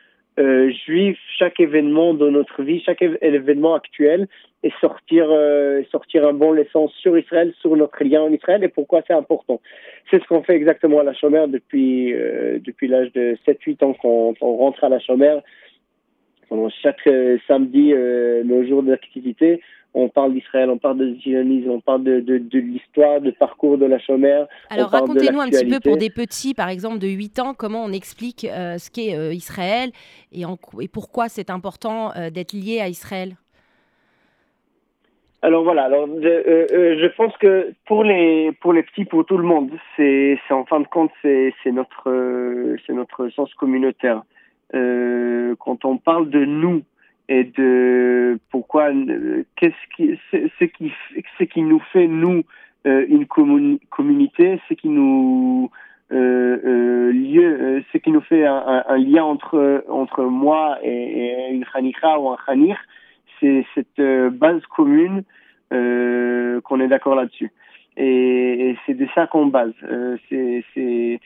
euh, 0.40 0.70
juif, 0.86 1.18
chaque 1.38 1.60
événement 1.60 2.14
de 2.14 2.30
notre 2.30 2.62
vie, 2.62 2.82
chaque 2.84 3.02
événement 3.02 3.74
actuel 3.74 4.26
et 4.62 4.72
sortir, 4.80 5.26
euh, 5.28 5.82
sortir 5.90 6.26
un 6.26 6.32
bon 6.32 6.52
leçon 6.52 6.88
sur 6.88 7.16
Israël, 7.18 7.52
sur 7.60 7.76
notre 7.76 8.02
lien 8.02 8.22
en 8.22 8.32
Israël 8.32 8.64
et 8.64 8.68
pourquoi 8.68 9.02
c'est 9.06 9.12
important. 9.12 9.60
C'est 10.10 10.22
ce 10.22 10.26
qu'on 10.26 10.42
fait 10.42 10.54
exactement 10.54 11.00
à 11.00 11.04
la 11.04 11.14
chômère 11.14 11.48
depuis, 11.48 12.12
euh, 12.14 12.58
depuis 12.58 12.88
l'âge 12.88 13.12
de 13.12 13.36
7-8 13.46 13.84
ans 13.84 13.92
qu'on 13.94 14.34
on 14.40 14.56
rentre 14.56 14.82
à 14.82 14.88
la 14.88 14.98
chômère 14.98 15.42
pendant 16.50 16.68
chaque 16.82 17.06
euh, 17.06 17.38
samedi, 17.48 17.92
euh, 17.94 18.44
nos 18.44 18.66
jours 18.66 18.82
d'activité, 18.82 19.62
on 19.94 20.08
parle 20.08 20.34
d'Israël, 20.34 20.68
on 20.68 20.76
parle 20.78 20.98
de 20.98 21.14
zionisme, 21.14 21.70
on 21.70 21.80
parle 21.80 22.04
de, 22.04 22.20
de, 22.20 22.38
de 22.38 22.58
l'histoire, 22.58 23.20
du 23.22 23.32
parcours 23.32 23.78
de 23.78 23.86
la 23.86 23.98
chômère. 23.98 24.46
Alors 24.68 24.90
racontez-nous 24.90 25.40
un 25.40 25.48
petit 25.48 25.66
peu 25.66 25.80
pour 25.80 25.96
des 25.96 26.10
petits, 26.10 26.52
par 26.52 26.68
exemple 26.68 26.98
de 26.98 27.08
8 27.08 27.38
ans, 27.38 27.54
comment 27.54 27.82
on 27.82 27.92
explique 27.92 28.44
euh, 28.44 28.76
ce 28.76 28.90
qu'est 28.90 29.16
euh, 29.16 29.32
Israël 29.32 29.90
et, 30.32 30.44
en, 30.44 30.58
et, 30.80 30.88
pourquoi 30.88 31.28
c'est 31.28 31.48
important 31.48 32.12
euh, 32.16 32.28
d'être 32.30 32.52
lié 32.52 32.80
à 32.80 32.88
Israël? 32.88 33.36
Alors 35.42 35.64
voilà, 35.64 35.84
alors 35.84 36.06
euh, 36.06 36.66
euh, 36.70 36.98
je 37.00 37.06
pense 37.16 37.34
que 37.38 37.72
pour 37.86 38.04
les 38.04 38.52
pour 38.60 38.74
les 38.74 38.82
petits, 38.82 39.06
pour 39.06 39.24
tout 39.24 39.38
le 39.38 39.44
monde, 39.44 39.70
c'est 39.96 40.38
en 40.50 40.66
fin 40.66 40.80
de 40.80 40.86
compte 40.86 41.12
c'est 41.22 41.54
notre 41.72 42.10
euh, 42.10 42.76
c'est 42.86 42.92
notre 42.92 43.28
sens 43.30 43.52
communautaire. 43.54 44.22
Euh, 44.74 45.54
quand 45.58 45.84
on 45.84 45.96
parle 45.96 46.30
de 46.30 46.44
nous 46.44 46.82
et 47.28 47.44
de 47.44 48.38
pourquoi 48.50 48.90
qu'est-ce 49.56 49.96
qui 49.96 50.18
ce 50.32 50.64
qui 50.64 50.92
ce 51.38 51.44
qui 51.44 51.62
nous 51.62 51.80
fait 51.92 52.06
nous 52.06 52.44
une 52.84 53.26
communauté, 53.26 54.60
ce 54.68 54.74
qui 54.74 54.88
nous 54.88 55.70
euh, 56.12 57.12
lieu, 57.12 57.84
ce 57.92 57.98
qui 57.98 58.10
nous 58.10 58.20
fait 58.20 58.44
un, 58.46 58.98
lien 58.98 59.24
entre 59.24 59.84
entre 59.88 60.24
moi 60.24 60.78
et, 60.82 60.90
et 60.90 61.50
une 61.52 61.64
chanikha 61.64 62.18
ou 62.18 62.30
un 62.30 62.38
chanir, 62.46 62.76
c'est 63.38 63.64
cette 63.74 63.98
euh, 63.98 64.30
base 64.30 64.62
commune 64.66 65.22
euh, 65.72 66.60
qu'on 66.62 66.80
est 66.80 66.88
d'accord 66.88 67.14
là-dessus. 67.14 67.52
Et, 67.96 68.70
et 68.70 68.78
c'est 68.86 68.94
de 68.94 69.06
ça 69.14 69.26
qu'on 69.26 69.46
base. 69.46 69.72
Euh, 69.84 70.16
c'est 70.28 70.64
euh, 70.78 71.16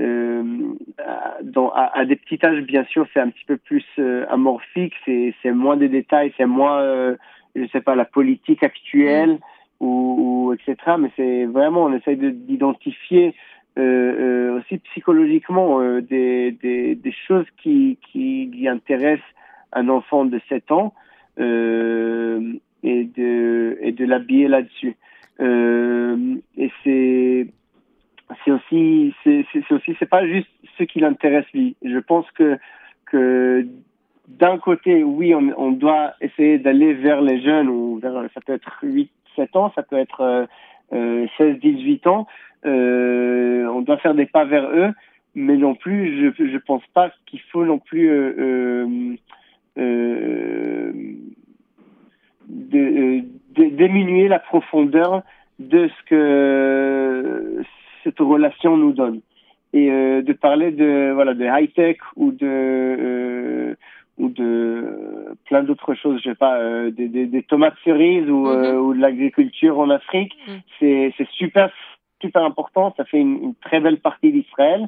dans, 0.00 1.70
à, 1.70 1.98
à, 1.98 2.04
des 2.04 2.16
petits 2.16 2.38
âges, 2.44 2.62
bien 2.62 2.84
sûr, 2.84 3.06
c'est 3.12 3.20
un 3.20 3.28
petit 3.30 3.44
peu 3.46 3.56
plus 3.56 3.84
euh, 3.98 4.24
amorphique, 4.28 4.94
c'est 5.04 5.52
moins 5.52 5.76
de 5.76 5.86
détails, 5.86 6.32
c'est 6.36 6.46
moins, 6.46 6.80
euh, 6.80 7.16
je 7.54 7.66
sais 7.68 7.80
pas, 7.80 7.94
la 7.94 8.04
politique 8.04 8.62
actuelle 8.62 9.38
ou, 9.80 10.48
ou 10.48 10.52
etc. 10.54 10.76
Mais 10.98 11.10
c'est 11.16 11.44
vraiment, 11.46 11.84
on 11.84 11.92
essaye 11.92 12.16
d'identifier 12.16 13.34
euh, 13.78 14.58
aussi 14.58 14.78
psychologiquement 14.78 15.80
des, 16.00 16.52
des, 16.52 16.94
des, 16.94 17.14
choses 17.26 17.46
qui, 17.62 17.98
qui, 18.10 18.50
qui 18.52 18.68
intéressent 18.68 19.24
un 19.72 19.88
enfant 19.88 20.24
de 20.24 20.40
7 20.48 20.72
ans 20.72 20.94
euh, 21.38 22.52
et 22.82 23.04
de, 23.04 23.78
et 23.80 23.92
de 23.92 24.04
l'habiller 24.04 24.48
là-dessus. 24.48 24.96
Euh, 25.40 26.36
et 26.56 26.70
c'est 26.84 27.46
c'est 28.44 28.50
aussi 28.50 29.14
c'est 29.24 29.72
aussi 29.72 29.96
c'est 29.98 30.08
pas 30.08 30.26
juste 30.26 30.48
ce 30.78 30.84
qui 30.84 31.00
l'intéresse 31.00 31.46
lui. 31.52 31.76
Je 31.82 31.98
pense 31.98 32.30
que 32.32 32.58
que 33.06 33.66
d'un 34.28 34.58
côté, 34.58 35.02
oui, 35.02 35.34
on, 35.34 35.72
doit 35.72 36.14
essayer 36.20 36.58
d'aller 36.58 36.94
vers 36.94 37.20
les 37.20 37.40
jeunes 37.42 37.68
ou 37.68 37.98
vers 37.98 38.14
ça 38.32 38.40
peut 38.40 38.52
être 38.52 38.78
8 38.82 39.10
7 39.36 39.56
ans, 39.56 39.72
ça 39.74 39.82
peut 39.82 39.96
être 39.96 40.46
euh, 40.92 41.26
16 41.36 41.58
18 41.58 42.06
ans. 42.06 42.26
Euh, 42.64 43.66
on 43.66 43.80
doit 43.80 43.98
faire 43.98 44.14
des 44.14 44.26
pas 44.26 44.44
vers 44.44 44.70
eux, 44.70 44.92
mais 45.34 45.56
non 45.56 45.74
plus 45.74 46.32
je 46.36 46.46
je 46.46 46.58
pense 46.58 46.86
pas 46.94 47.10
qu'il 47.26 47.40
faut 47.40 47.64
non 47.64 47.78
plus 47.78 48.08
euh, 48.08 48.34
euh, 48.38 49.16
euh 49.78 50.92
de, 52.48 52.78
euh, 52.78 53.20
de, 53.54 53.64
diminuer 53.76 54.26
la 54.26 54.40
profondeur 54.40 55.22
de 55.60 55.88
ce 55.88 56.02
que 56.06 57.62
cette 58.02 58.18
relation 58.18 58.76
nous 58.76 58.92
donne 58.92 59.20
et 59.72 59.90
euh, 59.90 60.22
de 60.22 60.32
parler 60.32 60.70
de 60.72 61.12
voilà 61.14 61.34
de 61.34 61.44
high 61.44 61.72
tech 61.72 61.98
ou 62.16 62.32
de 62.32 62.46
euh, 62.46 63.74
ou 64.18 64.28
de 64.28 65.34
plein 65.46 65.62
d'autres 65.62 65.94
choses 65.94 66.20
je 66.22 66.30
sais 66.30 66.34
pas 66.34 66.56
euh, 66.58 66.90
des, 66.90 67.08
des, 67.08 67.26
des, 67.26 67.42
tomates 67.42 67.76
cerises 67.84 68.28
ou, 68.28 68.46
mm 68.46 68.62
-hmm. 68.62 68.76
ou 68.84 68.94
de 68.94 69.00
l'agriculture 69.00 69.78
en 69.78 69.88
Afrique 69.90 70.34
mm 70.36 70.52
-hmm. 70.52 70.62
c'est 70.78 71.14
c'est 71.16 71.30
super 71.42 71.66
super 72.22 72.42
important 72.50 72.84
ça 72.96 73.04
fait 73.10 73.20
une, 73.26 73.36
une 73.46 73.54
très 73.66 73.80
belle 73.84 74.00
partie 74.08 74.30
d'Israël 74.36 74.82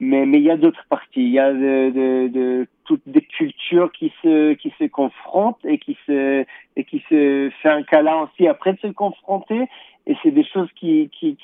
mais 0.00 0.26
mais 0.26 0.38
il 0.38 0.44
y 0.44 0.50
a 0.50 0.56
d'autres 0.56 0.84
parties 0.88 1.22
il 1.22 1.30
y 1.30 1.38
a 1.38 1.52
de, 1.52 1.90
de, 1.90 2.28
de 2.28 2.66
toutes 2.84 3.02
des 3.06 3.20
cultures 3.20 3.92
qui 3.92 4.12
se 4.22 4.54
qui 4.54 4.72
se 4.78 4.84
confrontent 4.84 5.64
et 5.64 5.78
qui 5.78 5.96
se 6.06 6.44
et 6.76 6.84
qui 6.84 7.04
se 7.08 7.50
fait 7.62 7.68
un 7.68 7.82
câlin 7.82 8.22
aussi 8.22 8.48
après 8.48 8.72
de 8.72 8.78
se 8.80 8.88
confronter 8.88 9.68
et 10.06 10.16
c'est 10.22 10.32
des 10.32 10.44
choses 10.44 10.68
qui 10.74 11.10
qui 11.18 11.36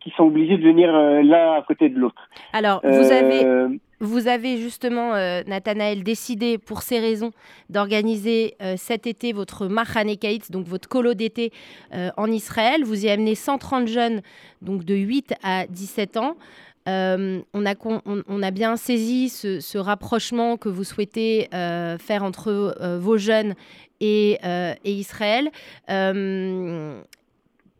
qui 0.00 0.10
sont 0.16 0.24
obligées 0.24 0.56
de 0.56 0.62
venir 0.62 0.94
euh, 0.94 1.20
l'un 1.22 1.54
à 1.54 1.62
côté 1.62 1.88
de 1.88 1.98
l'autre. 1.98 2.30
Alors 2.52 2.80
vous 2.84 2.88
euh, 2.88 3.18
avez 3.18 3.78
vous 4.00 4.28
avez 4.28 4.58
justement, 4.58 5.14
euh, 5.14 5.42
Nathanaël, 5.46 6.02
décidé 6.02 6.58
pour 6.58 6.82
ces 6.82 7.00
raisons 7.00 7.30
d'organiser 7.70 8.54
euh, 8.60 8.74
cet 8.76 9.06
été 9.06 9.32
votre 9.32 9.68
Machanekaït, 9.68 10.52
donc 10.52 10.66
votre 10.66 10.86
colo 10.86 11.14
d'été 11.14 11.50
euh, 11.94 12.10
en 12.18 12.30
Israël. 12.30 12.84
Vous 12.84 13.06
y 13.06 13.08
amenez 13.08 13.34
130 13.34 13.88
jeunes 13.88 14.20
donc 14.60 14.84
de 14.84 14.94
8 14.94 15.34
à 15.42 15.66
17 15.68 16.18
ans. 16.18 16.36
Euh, 16.88 17.40
on, 17.52 17.64
a, 18.42 18.50
bien 18.50 18.76
saisi 18.76 19.28
ce, 19.28 19.78
rapprochement 19.78 20.56
que 20.56 20.68
vous 20.68 20.84
souhaitez 20.84 21.48
euh, 21.52 21.98
faire 21.98 22.22
entre 22.22 22.48
euh, 22.80 22.98
vos 22.98 23.18
jeunes 23.18 23.54
et 24.00 24.38
Israël. 24.84 25.50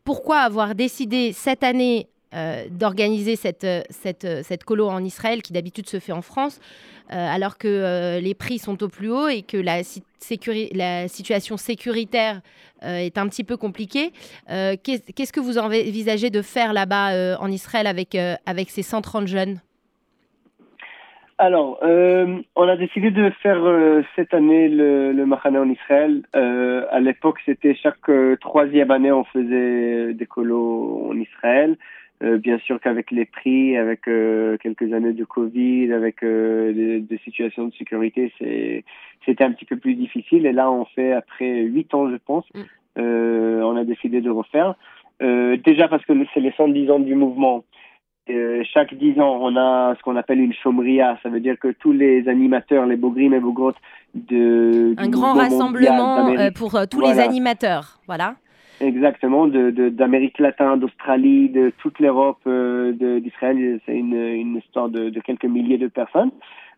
pourquoi 0.03 0.39
avoir 0.39 0.73
décidé 0.73 1.31
cette 1.33 1.63
année 1.63 2.07
d'organiser 2.69 3.35
cette, 3.35 3.65
cette, 3.89 4.27
cette 4.43 4.63
colo 4.63 4.87
en 4.87 5.03
Israël 5.03 5.41
qui 5.41 5.53
d'habitude 5.53 5.87
se 5.87 5.99
fait 5.99 6.11
en 6.11 6.21
France 6.21 6.59
alors 7.09 7.57
que 7.57 8.19
les 8.21 8.35
prix 8.35 8.59
sont 8.59 8.83
au 8.83 8.89
plus 8.89 9.09
haut 9.09 9.29
et 9.29 9.43
que 9.43 9.57
la, 9.57 9.83
situation 11.07 11.57
sécuritaire 11.57 12.41
euh, 12.83 12.97
est 12.97 13.17
un 13.17 13.27
petit 13.27 13.43
peu 13.43 13.57
compliqué. 13.57 14.11
Euh, 14.49 14.75
Qu'est-ce 14.83 15.33
que 15.33 15.39
vous 15.39 15.57
envisagez 15.57 16.29
de 16.29 16.41
faire 16.41 16.73
là-bas 16.73 17.13
euh, 17.13 17.35
en 17.39 17.49
Israël 17.49 17.87
avec, 17.87 18.13
euh, 18.15 18.35
avec 18.45 18.69
ces 18.69 18.83
130 18.83 19.27
jeunes? 19.27 19.59
Alors, 21.39 21.79
euh, 21.83 22.39
on 22.55 22.67
a 22.67 22.75
décidé 22.75 23.11
de 23.11 23.29
faire 23.41 23.63
euh, 23.63 24.01
cette 24.15 24.33
année 24.33 24.69
le, 24.69 25.11
le 25.11 25.25
Mahana 25.25 25.61
en 25.61 25.69
Israël. 25.69 26.23
Euh, 26.35 26.85
à 26.89 26.99
l'époque, 26.99 27.37
c'était 27.45 27.75
chaque 27.75 28.09
troisième 28.41 28.89
année, 28.89 29.11
on 29.11 29.23
faisait 29.23 30.13
des 30.13 30.25
colos 30.25 31.07
en 31.09 31.15
Israël. 31.15 31.77
Bien 32.21 32.57
sûr 32.59 32.79
qu'avec 32.79 33.11
les 33.11 33.25
prix, 33.25 33.77
avec 33.77 34.01
quelques 34.03 34.93
années 34.93 35.13
de 35.13 35.23
Covid, 35.23 35.93
avec 35.93 36.23
des, 36.23 36.99
des, 36.99 37.17
situations 37.19 37.67
de 37.67 37.73
sécurité, 37.73 38.33
c'était 39.25 39.43
un 39.43 39.51
petit 39.51 39.65
peu 39.65 39.77
plus 39.77 39.95
difficile. 39.95 40.45
Et 40.45 40.51
là, 40.51 40.71
on 40.71 40.85
fait 40.85 41.13
après 41.13 41.61
huit 41.61 41.93
ans, 41.93 42.09
je 42.09 42.17
pense, 42.17 42.45
mm. 42.55 42.99
on 42.99 43.75
a 43.75 43.83
décidé 43.83 44.21
de 44.21 44.29
refaire. 44.29 44.75
déjà 45.19 45.87
parce 45.87 46.05
que 46.05 46.13
c'est 46.33 46.39
les 46.39 46.53
110 46.53 46.91
ans 46.91 46.99
du 46.99 47.15
mouvement. 47.15 47.63
Euh, 48.29 48.63
chaque 48.73 48.93
10 48.93 49.19
ans, 49.21 49.39
on 49.41 49.55
a 49.55 49.95
ce 49.95 50.01
qu'on 50.03 50.15
appelle 50.15 50.39
une 50.39 50.53
chomria. 50.53 51.17
Ça 51.23 51.29
veut 51.29 51.39
dire 51.39 51.55
que 51.59 51.69
tous 51.69 51.93
les 51.93 52.27
animateurs, 52.27 52.85
les 52.85 52.97
bogrim 52.97 53.33
et 53.33 53.39
bogrottes 53.39 53.77
de. 54.13 54.93
Un 54.97 55.09
grand 55.09 55.33
rassemblement 55.33 56.29
euh, 56.29 56.51
pour 56.51 56.75
euh, 56.75 56.85
tous 56.89 56.99
voilà. 56.99 57.13
les 57.13 57.19
animateurs. 57.21 57.99
Voilà. 58.07 58.35
Exactement, 58.79 59.47
d'Amérique 59.47 60.37
de, 60.37 60.43
de, 60.43 60.43
latine, 60.43 60.79
d'Australie, 60.79 61.49
de 61.49 61.71
toute 61.79 61.99
l'Europe, 61.99 62.39
euh, 62.45 62.91
d'Israël. 63.19 63.79
C'est 63.85 63.95
une, 63.95 64.15
une 64.15 64.57
histoire 64.57 64.89
de, 64.89 65.09
de, 65.09 65.19
quelques 65.19 65.45
milliers 65.45 65.79
de 65.79 65.87
personnes. 65.87 66.31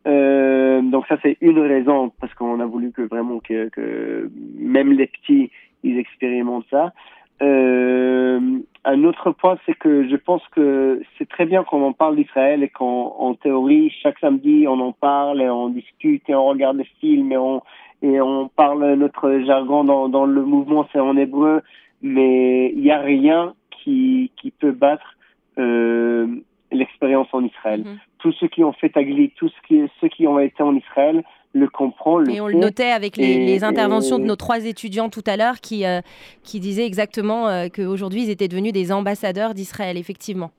Euh, 0.07 0.81
donc 0.81 1.07
ça, 1.07 1.17
c'est 1.21 1.37
une 1.41 1.59
raison, 1.59 2.11
parce 2.21 2.33
qu'on 2.35 2.59
a 2.61 2.65
voulu 2.65 2.91
que 2.91 3.01
vraiment 3.01 3.39
que, 3.39 3.67
que 3.69 4.31
même 4.57 4.93
les 4.93 5.07
petits, 5.07 5.51
ils 5.83 5.97
expérimentent 5.97 6.67
ça. 6.69 6.93
Euh, 7.41 8.59
un 8.85 9.03
autre 9.03 9.31
point, 9.31 9.57
c'est 9.65 9.77
que 9.77 10.09
je 10.09 10.15
pense 10.15 10.41
que 10.55 11.01
c'est 11.17 11.27
très 11.27 11.45
bien 11.45 11.63
qu'on 11.63 11.83
en 11.83 11.93
parle 11.93 12.15
d'Israël 12.15 12.63
et 12.63 12.69
qu'en 12.69 13.33
théorie, 13.41 13.93
chaque 14.01 14.19
samedi, 14.19 14.65
on 14.67 14.79
en 14.79 14.91
parle 14.91 15.41
et 15.41 15.49
on 15.49 15.69
discute 15.69 16.23
et 16.29 16.35
on 16.35 16.47
regarde 16.47 16.77
des 16.77 16.87
films 16.99 17.31
et 17.31 17.37
on, 17.37 17.61
et 18.01 18.19
on 18.21 18.49
parle 18.49 18.93
notre 18.93 19.39
jargon 19.39 19.83
dans, 19.83 20.09
dans 20.09 20.25
le 20.25 20.43
mouvement, 20.43 20.87
c'est 20.91 20.99
en 20.99 21.15
hébreu, 21.17 21.61
mais 22.01 22.71
il 22.75 22.81
n'y 22.81 22.91
a 22.91 22.99
rien 22.99 23.53
qui, 23.71 24.31
qui 24.41 24.51
peut 24.51 24.71
battre 24.71 25.17
euh, 25.57 26.27
l'expérience 26.71 27.27
en 27.33 27.43
Israël. 27.43 27.81
-hmm. 27.83 27.97
Tous 28.19 28.33
ceux 28.39 28.47
qui 28.47 28.63
ont 28.63 28.73
fait 28.73 28.89
Tagli, 28.89 29.31
tous 29.31 29.51
ceux 29.99 30.07
qui 30.09 30.27
ont 30.27 30.39
été 30.39 30.61
en 30.63 30.75
Israël, 30.75 31.23
le 31.53 31.67
comprend. 31.67 32.19
Le 32.19 32.29
et 32.29 32.41
on 32.41 32.47
le 32.47 32.55
notait 32.55 32.91
avec 32.91 33.17
les, 33.17 33.33
et, 33.33 33.45
les 33.45 33.63
interventions 33.63 34.17
et... 34.17 34.21
de 34.21 34.25
nos 34.25 34.35
trois 34.35 34.65
étudiants 34.65 35.09
tout 35.09 35.23
à 35.25 35.35
l'heure 35.35 35.59
qui, 35.61 35.85
euh, 35.85 36.01
qui 36.43 36.59
disaient 36.59 36.85
exactement 36.85 37.47
euh, 37.47 37.67
qu'aujourd'hui 37.75 38.23
ils 38.23 38.29
étaient 38.29 38.47
devenus 38.47 38.73
des 38.73 38.91
ambassadeurs 38.91 39.53
d'Israël, 39.53 39.97
effectivement. 39.97 40.51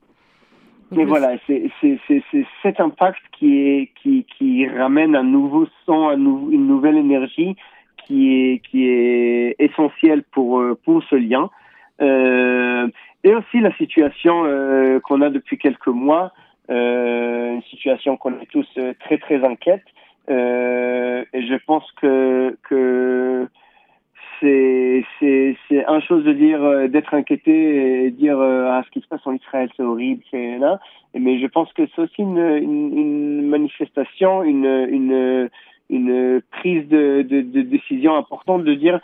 Mais 0.93 1.05
voilà, 1.05 1.37
c'est 1.47 1.71
cet 2.61 2.81
impact 2.81 3.21
qui, 3.39 3.49
est, 3.59 3.91
qui, 4.01 4.25
qui 4.37 4.67
ramène 4.67 5.15
un 5.15 5.23
nouveau 5.23 5.65
un 5.87 6.17
nou 6.17 6.49
une 6.51 6.67
nouvelle 6.67 6.97
énergie 6.97 7.55
qui 8.05 8.33
est, 8.33 8.59
qui 8.59 8.87
est 8.87 9.55
essentielle 9.59 10.23
pour, 10.31 10.59
euh, 10.59 10.77
pour 10.83 11.03
ce 11.03 11.15
lien. 11.15 11.49
Euh, 12.01 12.87
et 13.23 13.35
aussi 13.35 13.59
la 13.59 13.75
situation 13.75 14.43
euh, 14.45 14.99
qu'on 14.99 15.21
a 15.21 15.29
depuis 15.29 15.57
quelques 15.57 15.87
mois, 15.87 16.31
une 16.69 17.61
situation 17.69 18.15
qu'on 18.15 18.39
est 18.39 18.49
tous 18.49 18.67
très 19.01 19.17
très 19.17 19.43
inquiète. 19.43 19.83
Et 20.29 20.33
je 21.33 21.65
pense 21.65 21.83
que 22.01 22.57
que 22.63 23.47
c'est 24.39 25.03
c'est 25.19 25.57
c'est 25.67 25.85
un 25.85 25.99
chose 25.99 26.23
de 26.23 26.31
dire 26.31 26.89
d'être 26.89 27.13
inquiété 27.13 28.05
et 28.05 28.11
dire 28.11 28.39
ah 28.39 28.81
ce 28.85 28.91
qui 28.91 29.01
se 29.01 29.07
passe 29.07 29.25
en 29.25 29.33
Israël 29.33 29.69
c'est 29.75 29.83
horrible 29.83 30.23
c'est 30.31 30.57
là 30.59 30.79
mais 31.13 31.39
je 31.39 31.47
pense 31.47 31.73
que 31.73 31.83
c'est 31.93 32.01
aussi 32.01 32.21
une, 32.21 32.37
une, 32.37 32.97
une 32.97 33.47
manifestation 33.49 34.43
une 34.43 34.87
une 34.89 35.49
une 35.91 36.41
prise 36.51 36.87
de, 36.87 37.21
de, 37.21 37.41
de 37.41 37.61
décision 37.61 38.15
importante 38.15 38.63
de 38.63 38.73
dire 38.73 38.99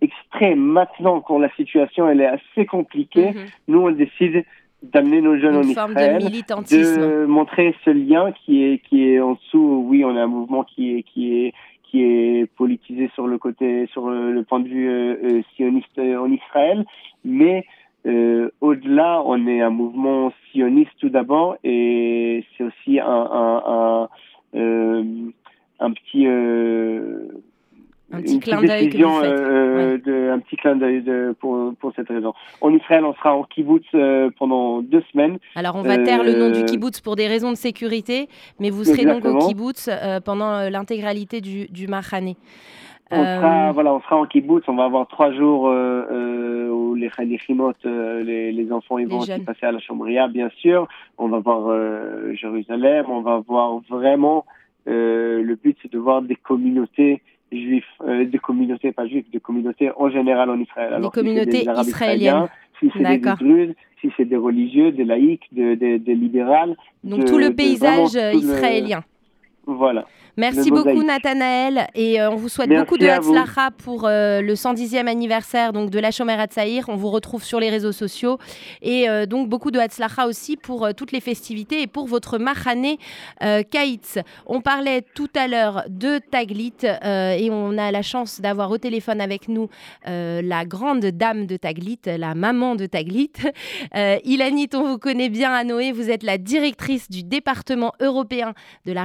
extrême. 0.00 0.60
Maintenant, 0.60 1.20
quand 1.20 1.38
la 1.38 1.50
situation 1.56 2.08
elle 2.08 2.20
est 2.20 2.26
assez 2.26 2.66
compliquée, 2.66 3.30
mhm. 3.30 3.46
nous 3.66 3.80
on 3.80 3.90
décide 3.90 4.44
d'amener 4.82 5.20
nos 5.20 5.36
jeunes 5.38 5.56
en 5.56 5.62
Israël, 5.62 6.22
de, 6.22 7.26
montrer 7.26 7.74
ce 7.84 7.90
lien 7.90 8.32
qui 8.32 8.62
est 8.62 8.78
qui 8.88 9.08
est 9.08 9.20
en 9.20 9.32
dessous. 9.32 9.84
Oui, 9.88 10.04
on 10.04 10.16
a 10.16 10.22
un 10.22 10.28
mouvement 10.28 10.62
qui 10.62 10.94
est 10.94 11.02
qui 11.02 11.32
est 11.34 11.52
qui 11.82 12.02
est 12.02 12.46
politisé 12.56 13.10
sur 13.14 13.26
le 13.26 13.38
côté 13.38 13.88
sur 13.92 14.08
le, 14.08 14.42
point 14.44 14.60
de 14.60 14.68
vue 14.68 14.88
euh, 14.88 15.16
euh, 15.24 15.42
sioniste 15.54 15.98
en 15.98 16.30
Israël, 16.30 16.84
mais 17.24 17.66
euh, 18.06 18.50
au-delà, 18.60 19.22
on 19.24 19.46
est 19.48 19.60
un 19.60 19.70
mouvement 19.70 20.32
sioniste 20.52 20.92
tout 21.00 21.08
d'abord, 21.08 21.56
et 21.64 22.44
c'est 22.56 22.64
aussi 22.64 23.00
un 23.00 23.06
un, 23.06 23.62
un, 23.66 24.08
euh, 24.54 25.04
un 25.80 25.92
petit 25.92 26.26
un 28.10 28.22
petit 28.22 28.40
clin 28.40 28.62
d'œil 28.62 28.90
euh, 29.02 30.32
un 30.32 30.38
petit 30.38 30.56
clin 30.56 30.76
d'œil 30.76 31.04
pour, 31.40 31.74
pour 31.78 31.92
cette 31.94 32.08
raison. 32.08 32.32
En 32.62 32.70
Israël, 32.72 33.04
on 33.04 33.12
sera 33.14 33.34
en 33.34 33.42
kibbutz 33.44 33.84
euh, 33.94 34.30
pendant 34.38 34.80
deux 34.80 35.02
semaines. 35.12 35.38
Alors, 35.54 35.76
on 35.76 35.82
va 35.82 35.98
taire 35.98 36.24
le 36.24 36.32
nom 36.32 36.50
du 36.50 36.60
euh, 36.60 36.64
kibbutz 36.64 37.02
pour 37.02 37.16
des 37.16 37.26
raisons 37.26 37.50
de 37.50 37.56
sécurité, 37.56 38.28
mais 38.60 38.70
vous 38.70 38.84
serez 38.84 39.04
donc 39.04 39.26
au 39.26 39.38
kibbutz 39.46 39.90
pendant 40.24 40.70
l'intégralité 40.70 41.42
du, 41.42 41.66
du 41.68 41.86
Mahané. 41.86 42.36
On 43.10 43.24
sera, 43.24 43.72
voilà, 43.72 43.94
on 43.94 44.00
sera 44.00 44.16
en 44.16 44.26
kibbutz, 44.26 44.64
on 44.68 44.76
va 44.76 44.84
avoir 44.84 45.06
trois 45.08 45.32
jours 45.32 45.64
où 45.64 46.94
les, 46.94 47.10
les 47.18 47.38
les, 48.24 48.52
les 48.52 48.72
enfants 48.72 48.98
ils 48.98 49.08
vont 49.08 49.18
aussi 49.18 49.40
passer 49.40 49.66
à 49.66 49.72
la 49.72 49.80
Chambria, 49.80 50.28
bien 50.28 50.50
sûr. 50.60 50.88
On 51.18 51.28
va 51.28 51.38
voir 51.40 51.74
Jérusalem, 52.32 53.06
on 53.10 53.20
va 53.20 53.42
voir 53.46 53.80
vraiment, 53.88 54.46
le 54.86 55.54
but 55.54 55.76
c'est 55.82 55.92
de 55.92 55.98
voir 55.98 56.22
des 56.22 56.36
communautés 56.36 57.22
juifs, 57.52 57.84
euh, 58.06 58.24
des 58.24 58.38
communautés, 58.38 58.92
pas 58.92 59.06
juifs, 59.06 59.30
des 59.30 59.40
communautés 59.40 59.90
en 59.96 60.10
général 60.10 60.50
en 60.50 60.60
Israël. 60.60 60.94
Alors, 60.94 61.10
des 61.10 61.20
communautés 61.20 61.66
israéliennes. 61.86 62.48
Si 62.80 62.90
c'est 62.96 63.02
des 63.02 63.18
druzes, 63.18 63.74
si 64.00 64.12
c'est 64.16 64.24
des 64.24 64.36
religieux, 64.36 64.92
des 64.92 65.04
laïcs, 65.04 65.42
des 65.50 65.76
de, 65.76 66.12
libérales. 66.12 66.76
Donc 67.02 67.24
tout 67.24 67.38
le 67.38 67.52
paysage 67.52 68.14
israélien. 68.34 69.02
Voilà. 69.68 70.06
Merci 70.38 70.70
beaucoup 70.70 71.02
Nathanaël 71.02 71.88
et 71.96 72.20
euh, 72.20 72.30
on 72.30 72.36
vous 72.36 72.48
souhaite 72.48 72.70
beaucoup 72.70 72.96
de 72.96 73.08
Hatzlacha 73.08 73.72
pour 73.72 74.06
euh, 74.06 74.40
le 74.40 74.54
110e 74.54 75.08
anniversaire 75.08 75.72
donc 75.72 75.90
de 75.90 75.98
la 75.98 76.12
Shomer 76.12 76.34
Hatzaïr. 76.34 76.84
On 76.86 76.94
vous 76.94 77.10
retrouve 77.10 77.42
sur 77.42 77.58
les 77.58 77.70
réseaux 77.70 77.90
sociaux 77.90 78.38
et 78.80 79.08
euh, 79.08 79.26
donc 79.26 79.48
beaucoup 79.48 79.72
de 79.72 79.80
Hatzlacha 79.80 80.28
aussi 80.28 80.56
pour 80.56 80.94
toutes 80.94 81.10
les 81.10 81.20
festivités 81.20 81.82
et 81.82 81.88
pour 81.88 82.06
votre 82.06 82.38
Mahané 82.38 82.98
Kaitz. 83.40 84.18
On 84.46 84.60
parlait 84.60 85.02
tout 85.02 85.28
à 85.34 85.48
l'heure 85.48 85.82
de 85.88 86.18
Taglit 86.18 86.84
et 86.84 87.48
on 87.50 87.76
a 87.76 87.90
la 87.90 88.02
chance 88.02 88.40
d'avoir 88.40 88.70
au 88.70 88.78
téléphone 88.78 89.20
avec 89.20 89.48
nous 89.48 89.68
la 90.06 90.64
grande 90.64 91.06
dame 91.06 91.46
de 91.46 91.56
Taglit, 91.56 91.98
la 92.06 92.36
maman 92.36 92.76
de 92.76 92.86
Taglit. 92.86 93.32
Ilanit, 94.24 94.68
on 94.74 94.84
vous 94.84 94.98
connaît 94.98 95.30
bien 95.30 95.52
à 95.52 95.64
Noé, 95.64 95.90
vous 95.90 96.10
êtes 96.10 96.22
la 96.22 96.38
directrice 96.38 97.10
du 97.10 97.24
département 97.24 97.92
européen 98.00 98.54
de 98.86 98.92
la 98.92 99.04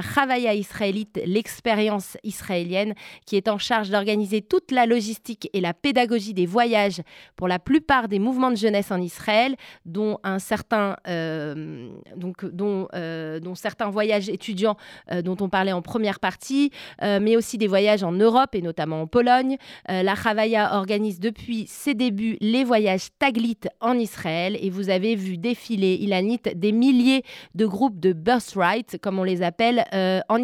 Israélite 0.54 1.20
l'expérience 1.26 2.16
israélienne, 2.22 2.94
qui 3.26 3.36
est 3.36 3.48
en 3.48 3.58
charge 3.58 3.90
d'organiser 3.90 4.42
toute 4.42 4.70
la 4.70 4.86
logistique 4.86 5.48
et 5.52 5.60
la 5.60 5.74
pédagogie 5.74 6.34
des 6.34 6.46
voyages 6.46 7.02
pour 7.36 7.48
la 7.48 7.58
plupart 7.58 8.08
des 8.08 8.18
mouvements 8.18 8.50
de 8.50 8.56
jeunesse 8.56 8.90
en 8.90 9.00
Israël, 9.00 9.56
dont 9.84 10.18
un 10.22 10.38
certain, 10.38 10.96
euh, 11.08 11.88
donc, 12.16 12.44
dont, 12.44 12.88
euh, 12.94 13.40
dont 13.40 13.54
certains 13.54 13.90
voyages 13.90 14.28
étudiants 14.28 14.76
euh, 15.12 15.22
dont 15.22 15.36
on 15.40 15.48
parlait 15.48 15.72
en 15.72 15.82
première 15.82 16.20
partie, 16.20 16.70
mais 17.02 17.36
aussi 17.36 17.58
des 17.58 17.66
voyages 17.66 18.02
en 18.02 18.12
Europe 18.12 18.54
et 18.54 18.62
notamment 18.62 19.02
en 19.02 19.06
Pologne. 19.06 19.56
la 19.88 20.14
Chavaya 20.14 20.76
organise 20.76 21.20
depuis 21.20 21.66
ses 21.66 21.94
débuts 21.94 22.36
les 22.40 22.64
voyages 22.64 23.08
Taglit 23.18 23.58
en 23.80 23.98
Israël 23.98 24.56
et 24.60 24.70
vous 24.70 24.90
avez 24.90 25.14
vu 25.14 25.36
défiler, 25.36 25.94
Ilanit, 25.94 26.40
des 26.54 26.72
milliers 26.72 27.22
de 27.54 27.66
groupes 27.66 28.00
de 28.00 28.12
birthright, 28.12 28.98
comme 29.00 29.18
on 29.18 29.24
les 29.24 29.42
appelle, 29.42 29.84
en 30.28 30.38
Israël. 30.38 30.43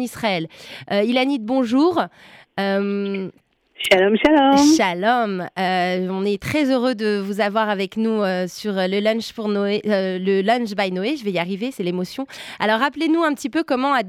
Euh, 0.91 1.03
Ilanit, 1.03 1.39
bonjour. 1.39 2.01
Euh, 2.59 3.29
shalom, 3.89 4.15
shalom. 4.17 4.75
Shalom. 4.75 5.47
Euh, 5.57 6.07
on 6.09 6.25
est 6.25 6.41
très 6.41 6.71
heureux 6.71 6.95
de 6.95 7.19
vous 7.19 7.41
avoir 7.41 7.69
avec 7.69 7.97
nous 7.97 8.21
sur 8.47 8.73
le 8.73 8.99
lunch 8.99 9.33
pour 9.33 9.47
Noé, 9.47 9.81
le 9.85 10.41
lunch 10.41 10.71
by 10.75 10.91
Noé. 10.91 11.15
Je 11.17 11.23
vais 11.23 11.31
y 11.31 11.39
arriver, 11.39 11.71
c'est 11.71 11.83
l'émotion. 11.83 12.25
Alors 12.59 12.79
rappelez-nous 12.79 13.23
un 13.23 13.33
petit 13.33 13.49
peu 13.49 13.63
comment 13.63 13.93
a, 13.93 14.03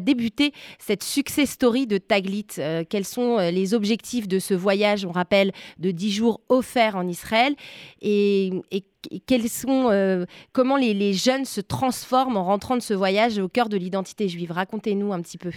débuté 0.00 0.52
cette 0.78 1.02
success 1.02 1.50
story 1.50 1.86
de 1.86 1.98
Taglit. 1.98 2.46
quels 2.88 3.04
sont 3.04 3.38
les 3.38 3.74
objectifs 3.74 4.28
de 4.28 4.38
ce 4.38 4.54
voyage, 4.54 5.04
on 5.04 5.12
rappelle, 5.12 5.52
de 5.78 5.90
10 5.90 6.12
jours 6.12 6.40
offerts 6.48 6.96
en 6.96 7.06
Israël? 7.06 7.54
Et, 8.00 8.52
comment 10.52 10.76
les 10.76 11.12
jeunes 11.12 11.44
se 11.44 11.60
transforment 11.60 12.36
en 12.38 12.44
rentrant 12.44 12.76
de 12.76 12.82
ce 12.82 12.94
voyage 12.94 13.38
au 13.38 13.48
cœur 13.48 13.68
de 13.68 13.76
l'identité 13.76 14.28
juive? 14.28 14.52
Racontez-nous 14.52 15.12
un 15.12 15.20
petit 15.20 15.38
peu. 15.38 15.50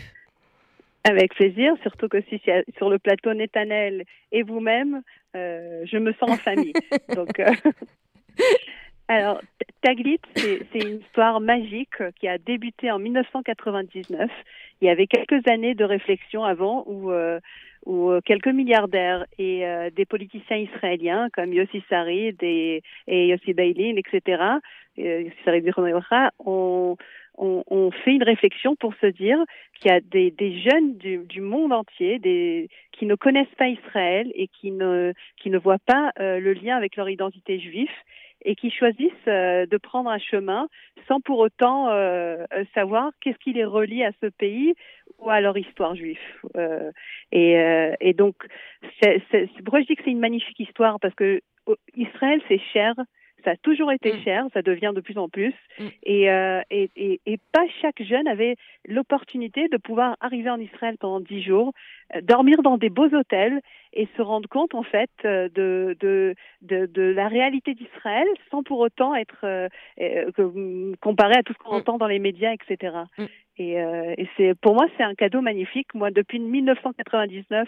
Avec 1.10 1.36
plaisir, 1.36 1.74
surtout 1.84 2.10
que 2.10 2.22
si 2.24 2.42
sur 2.78 2.90
le 2.90 3.00
plateau 3.00 3.34
Netanel 3.34 4.04
et 4.34 4.44
vous-même, 4.44 5.04
euh, 5.38 5.86
je 5.86 5.98
me 5.98 6.12
sens 6.14 6.32
en 6.32 6.36
famille. 6.36 6.74
Donc, 7.16 7.40
euh, 7.40 7.54
alors, 9.08 9.40
Taglit, 9.82 10.20
c'est 10.36 10.84
une 10.84 11.00
histoire 11.00 11.40
magique 11.40 11.96
qui 12.20 12.28
a 12.28 12.38
débuté 12.38 12.92
en 12.92 13.00
1999. 13.00 14.30
Il 14.82 14.88
y 14.88 14.90
avait 14.90 15.08
quelques 15.08 15.48
années 15.48 15.76
de 15.76 15.86
réflexion 15.86 16.44
avant 16.44 16.84
où, 16.88 17.10
euh, 17.12 17.40
où 17.86 18.12
quelques 18.26 18.48
milliardaires 18.48 19.26
et 19.40 19.64
des 19.96 20.06
politiciens 20.06 20.58
israéliens 20.58 21.30
comme 21.32 21.54
Yossi 21.54 21.84
Sarid 21.90 22.36
et, 22.42 22.84
et 23.08 23.28
Yossi 23.28 23.54
Beilin, 23.54 23.96
etc., 23.96 24.44
Yossi 24.98 25.32
Sarid 25.46 25.72
ont 26.40 26.98
on, 27.38 27.92
fait 27.92 28.14
une 28.14 28.24
réflexion 28.24 28.76
pour 28.76 28.94
se 28.96 29.08
dire 29.08 29.38
qu'il 29.80 29.92
y 29.92 29.94
a 29.94 30.00
des, 30.00 30.62
jeunes 30.62 30.98
du, 30.98 31.42
monde 31.42 31.72
entier 31.72 32.20
des, 32.20 32.70
qui 32.92 33.06
ne 33.06 33.16
connaissent 33.16 33.54
pas 33.58 33.68
Israël 33.68 34.32
et 34.36 34.48
qui 34.48 34.72
ne, 34.72 35.14
qui 35.38 35.50
ne 35.50 35.58
voient 35.58 35.80
pas 35.80 36.12
euh, 36.20 36.40
le 36.40 36.54
lien 36.54 36.76
avec 36.76 36.96
leur 36.96 37.10
identité 37.10 37.60
juive 37.60 37.92
et 38.44 38.56
qui 38.56 38.72
choisissent 38.72 39.12
euh, 39.28 39.66
de 39.66 39.78
prendre 39.78 40.10
un 40.10 40.20
chemin 40.20 40.68
sans 41.08 41.22
pour 41.22 41.40
autant 41.40 41.90
euh, 41.90 42.46
savoir 42.74 43.12
qu'est-ce 43.22 43.38
qui 43.38 43.54
les 43.54 43.66
relie 43.66 44.04
à 44.04 44.12
ce 44.22 44.28
pays 44.28 44.74
ou 45.20 45.30
à 45.30 45.42
leur 45.42 45.58
histoire 45.58 45.96
juive. 45.96 46.20
Et, 47.32 47.56
et, 48.00 48.14
donc, 48.14 48.36
c'est, 49.02 49.22
pourquoi 49.64 49.82
je 49.82 49.88
dis 49.88 49.96
que 49.96 50.04
c'est 50.04 50.12
une 50.12 50.20
magnifique 50.20 50.60
histoire 50.60 51.00
Parce 51.00 51.16
que 51.16 51.42
Israël, 51.96 52.40
c'est 52.48 52.60
cher 52.74 52.94
ça 53.48 53.54
a 53.54 53.56
toujours 53.56 53.94
été 53.94 54.12
mm. 54.12 54.24
cher, 54.24 54.46
ça 54.54 54.62
devient 54.62 54.92
de 54.94 55.00
plus 55.00 55.18
en 55.18 55.30
plus. 55.30 55.54
Mm. 55.80 55.86
Euh, 56.08 56.62
et, 56.70 56.90
et, 56.98 57.22
et, 57.26 57.38
pas 57.54 57.66
chaque 57.82 58.04
jeune 58.04 58.28
avait 58.28 58.58
l'opportunité 58.86 59.70
de 59.70 59.78
pouvoir 59.78 60.18
arriver 60.20 60.50
en 60.50 60.60
Israël 60.60 60.98
pendant 61.00 61.22
dix 61.22 61.42
jours, 61.42 61.72
dormir 62.24 62.62
dans 62.62 62.78
des 62.78 62.90
beaux 62.90 63.14
hôtels 63.14 63.62
et 63.94 64.08
se 64.16 64.22
rendre 64.22 64.48
compte 64.48 64.76
en 64.76 64.84
fait 64.84 65.10
euh, 65.26 65.50
de, 65.56 65.98
de, 66.00 66.36
de, 66.62 66.86
de 66.86 67.02
la 67.02 67.28
réalité 67.28 67.74
d'Israël 67.74 68.28
sans 68.52 68.64
pour 68.64 68.80
autant 68.80 69.16
être 69.16 69.70
comparé 71.02 71.36
à 71.36 71.44
tout 71.44 71.54
ce 71.54 71.58
qu'on 71.60 71.74
mm. 71.74 71.80
entend 71.80 71.98
dans 71.98 72.08
les 72.08 72.20
médias, 72.20 72.54
etc. 72.54 72.98
Et, 73.60 73.82
euh, 73.82 74.14
et 74.18 74.28
c'est 74.38 74.54
pour 74.60 74.76
moi 74.76 74.86
c'est 74.98 75.04
un 75.04 75.16
cadeau 75.16 75.42
magnifique. 75.42 75.94
Moi 75.96 76.12
depuis 76.12 76.40
1999, 76.40 77.68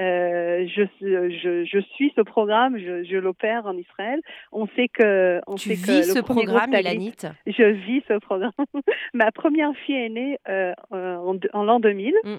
euh, 0.00 0.66
je, 0.68 0.82
je, 1.00 1.64
je, 1.64 1.78
suis 1.94 2.12
ce 2.14 2.20
programme, 2.20 2.78
je, 2.78 3.04
je 3.04 3.16
l'opère 3.16 3.66
en 3.66 3.76
Israël. 3.76 4.20
On 4.52 4.66
sait 4.76 4.88
que 4.88 5.40
on 5.46 5.56
tu 5.56 5.74
sait 5.74 5.74
vis 5.74 6.06
que 6.08 6.14
ce 6.14 6.20
programme, 6.20 6.74
Elanit. 6.74 7.16
Je 7.46 7.64
vis 7.64 8.02
ce 8.08 8.18
programme. 8.18 8.52
Ma 9.14 9.32
première 9.32 9.74
fille 9.84 9.96
est 9.96 10.08
née 10.08 10.38
euh, 10.48 10.72
en, 10.90 11.36
en 11.52 11.64
l'an 11.64 11.80
2000, 11.80 12.14
mm. 12.24 12.36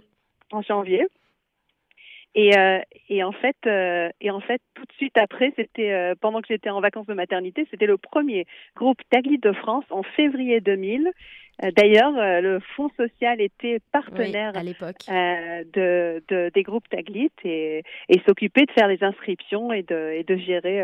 en 0.51 0.61
janvier. 0.61 1.05
Et, 2.37 2.57
euh, 2.57 2.79
et 3.07 3.23
en 3.23 3.31
fait, 3.31 3.55
euh, 3.65 4.09
et 4.19 4.29
en 4.29 4.41
fait, 4.41 4.61
tout 4.73 4.83
de 4.83 4.91
suite 4.97 5.17
après, 5.17 5.53
c'était 5.55 5.93
euh, 5.93 6.15
pendant 6.19 6.41
que 6.41 6.47
j'étais 6.49 6.69
en 6.69 6.81
vacances 6.81 7.07
de 7.07 7.13
maternité, 7.13 7.65
c'était 7.71 7.85
le 7.85 7.97
premier 7.97 8.45
groupe 8.75 8.97
Taglit 9.09 9.37
de 9.37 9.53
France 9.53 9.85
en 9.89 10.03
février 10.03 10.59
2000. 10.59 11.07
Euh, 11.63 11.71
d'ailleurs, 11.71 12.11
le 12.41 12.59
Fonds 12.75 12.91
social 12.97 13.39
était 13.39 13.79
partenaire 13.93 14.51
à 14.57 14.63
l'époque 14.63 14.97
de, 15.07 16.21
de, 16.27 16.51
des 16.53 16.63
groupes 16.63 16.89
Taglit 16.89 17.31
et, 17.45 17.83
et 18.09 18.21
s'occupait 18.27 18.65
de 18.65 18.71
faire 18.73 18.89
les 18.89 19.01
inscriptions 19.01 19.71
et 19.71 19.83
de, 19.83 20.11
et 20.11 20.23
de 20.25 20.35
gérer 20.35 20.83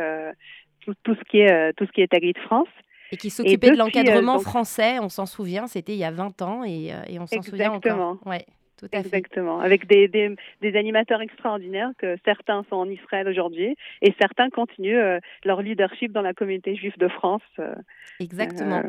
tout, 0.79 0.93
tout, 1.03 1.15
ce 1.15 1.23
qui 1.29 1.41
est 1.41 1.73
tout 1.73 1.85
ce 1.85 1.91
qui 1.91 2.01
est 2.01 2.07
Taglit 2.07 2.33
France. 2.45 2.69
Et 3.11 3.17
qui 3.17 3.29
s'occupait 3.29 3.71
de 3.71 3.77
l'encadrement 3.77 4.39
français, 4.39 4.99
on 4.99 5.09
s'en 5.09 5.25
souvient, 5.25 5.67
c'était 5.67 5.91
il 5.91 5.99
y 5.99 6.05
a 6.05 6.11
20 6.11 6.41
ans 6.43 6.63
et, 6.63 6.93
et 7.09 7.19
on 7.19 7.27
s'en 7.27 7.41
souvient 7.41 7.73
encore. 7.73 8.19
Ouais. 8.25 8.45
Exactement, 8.91 9.59
avec 9.59 9.87
des, 9.87 10.07
des, 10.07 10.35
des, 10.61 10.75
animateurs 10.75 11.21
extraordinaires 11.21 11.91
que 11.97 12.17
certains 12.25 12.65
sont 12.69 12.77
en 12.77 12.89
Israël 12.89 13.27
aujourd'hui 13.27 13.75
et 14.01 14.13
certains 14.19 14.49
continuent 14.49 14.97
euh, 14.97 15.19
leur 15.45 15.61
leadership 15.61 16.11
dans 16.11 16.21
la 16.21 16.33
communauté 16.33 16.75
juive 16.75 16.97
de 16.97 17.07
France. 17.07 17.41
Euh, 17.59 17.75
Exactement. 18.19 18.81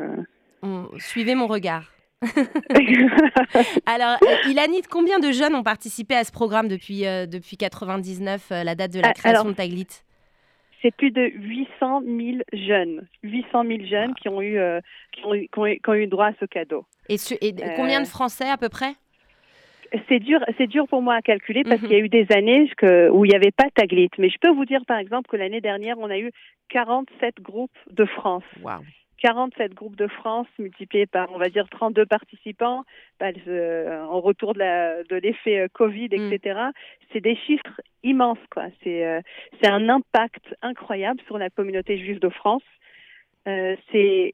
Euh, 0.63 0.85
suivez 0.97 1.35
mon 1.35 1.47
regard. 1.47 1.93
Alors, 3.85 4.17
Ilanit, 4.47 4.83
combien 4.89 5.19
de 5.19 5.31
jeunes 5.31 5.55
ont 5.55 5.63
participé 5.63 6.15
à 6.15 6.23
ce 6.23 6.31
programme 6.31 6.67
depuis, 6.67 7.05
euh, 7.05 7.25
depuis 7.25 7.57
99, 7.57 8.51
euh, 8.51 8.63
la 8.63 8.75
date 8.75 8.93
de 8.93 9.01
la 9.01 9.09
Ah, 9.09 9.13
création 9.13 9.41
alors, 9.41 9.51
de 9.51 9.57
Taglit? 9.57 9.87
C'est 10.81 10.95
plus 10.95 11.11
de 11.11 11.21
800 11.21 12.01
000 12.05 12.37
jeunes, 12.51 13.07
800 13.23 13.63
000 13.65 13.85
jeunes 13.85 14.13
qui 14.15 14.27
ont 14.27 14.41
eu, 14.41 14.57
euh, 14.57 14.81
qui 15.13 15.25
ont 15.25 15.33
eu, 15.33 15.47
qui 15.47 15.59
ont 15.59 15.65
eu- 15.65 15.79
qui 15.79 15.89
ont 15.89 15.93
eu 15.93 16.07
droit 16.07 16.27
à 16.27 16.33
ce 16.39 16.45
cadeau. 16.45 16.85
Et, 17.09 17.17
combien 17.75 18.01
de 18.01 18.07
Français 18.07 18.49
à 18.49 18.57
peu 18.57 18.69
près? 18.69 18.93
C'est 20.09 20.19
dur, 20.19 20.39
c'est 20.57 20.67
dur 20.67 20.87
pour 20.87 21.01
moi 21.01 21.15
à 21.15 21.21
calculer 21.21 21.63
parce 21.63 21.81
Mhm. 21.81 21.87
qu'il 21.87 21.97
y 21.97 22.01
a 22.01 22.03
eu 22.03 22.09
des 22.09 22.27
années 22.35 22.69
que- 22.77 23.09
où 23.09 23.25
il 23.25 23.29
n'y 23.29 23.35
avait 23.35 23.51
pas 23.51 23.69
Taglit. 23.75 24.09
Mais 24.17 24.29
je 24.29 24.37
peux 24.39 24.49
vous 24.49 24.65
dire 24.65 24.85
par 24.87 24.97
exemple 24.97 25.29
que 25.29 25.37
l'année 25.37 25.61
dernière, 25.61 25.97
on 25.99 26.09
a 26.09 26.17
eu 26.17 26.31
47 26.69 27.41
groupes 27.41 27.77
de 27.91 28.05
France. 28.05 28.43
Waouh 28.61 28.81
47 29.21 29.73
groupes 29.73 29.95
de 29.95 30.07
France 30.07 30.47
multipliés 30.59 31.05
par, 31.05 31.31
on 31.33 31.37
va 31.37 31.47
dire, 31.47 31.69
32 31.69 32.05
participants, 32.05 32.83
bah, 33.21 33.27
euh, 33.47 34.03
en 34.03 34.19
retour 34.19 34.53
de 34.53 35.15
l'effet 35.15 35.59
euh, 35.61 35.67
Covid, 35.71 36.09
Mm. 36.11 36.33
etc. 36.33 36.59
C'est 37.13 37.21
des 37.21 37.35
chiffres 37.37 37.79
immenses, 38.03 38.43
quoi. 38.51 38.65
C'est 38.83 39.05
euh, 39.05 39.21
c'est 39.61 39.69
un 39.69 39.87
impact 39.87 40.53
incroyable 40.61 41.21
sur 41.27 41.37
la 41.37 41.49
communauté 41.49 41.97
juive 41.99 42.19
de 42.19 42.27
France. 42.27 42.63
Euh, 43.47 43.75
c'est 43.91 44.33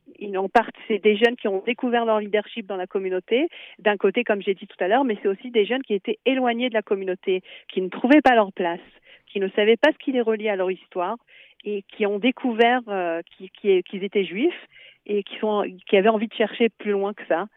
des 1.00 1.16
jeunes 1.18 1.36
qui 1.36 1.48
ont 1.48 1.64
découvert 1.66 2.06
leur 2.06 2.20
leadership 2.20 2.66
dans 2.68 2.76
la 2.76 2.88
communauté, 2.88 3.48
d'un 3.80 3.98
côté, 3.98 4.24
comme 4.24 4.42
j'ai 4.42 4.54
dit 4.54 4.68
tout 4.68 4.82
à 4.84 4.88
l'heure, 4.88 5.04
mais 5.04 5.18
c'est 5.22 5.28
aussi 5.28 5.50
des 5.52 5.66
jeunes 5.66 5.82
qui 5.82 5.94
étaient 5.96 6.20
éloignés 6.26 6.70
de 6.70 6.74
la 6.76 6.82
communauté, 6.84 7.42
qui 7.70 7.82
ne 7.82 7.90
trouvaient 7.90 8.22
pas 8.22 8.36
leur 8.36 8.54
place, 8.54 8.80
qui 9.28 9.40
ne 9.40 9.50
savaient 9.50 9.78
pas 9.78 9.92
ce 9.92 9.98
qui 9.98 10.12
les 10.12 10.22
reliait 10.22 10.50
à 10.50 10.56
leur 10.56 10.70
histoire 10.72 11.18
et 11.66 11.84
qui 11.90 12.06
ont 12.06 12.20
découvert 12.20 12.82
euh, 12.88 13.22
qui- 13.38 13.50
qui- 13.50 13.84
qu'ils 13.84 14.04
étaient 14.04 14.26
juifs 14.26 14.68
et 15.06 15.24
qui, 15.24 15.36
sont, 15.38 15.66
qui 15.88 15.98
avaient 15.98 16.10
envie 16.10 16.28
de 16.28 16.34
chercher 16.34 16.70
plus 16.70 16.92
loin 16.92 17.14
que 17.14 17.26
ça 17.28 17.48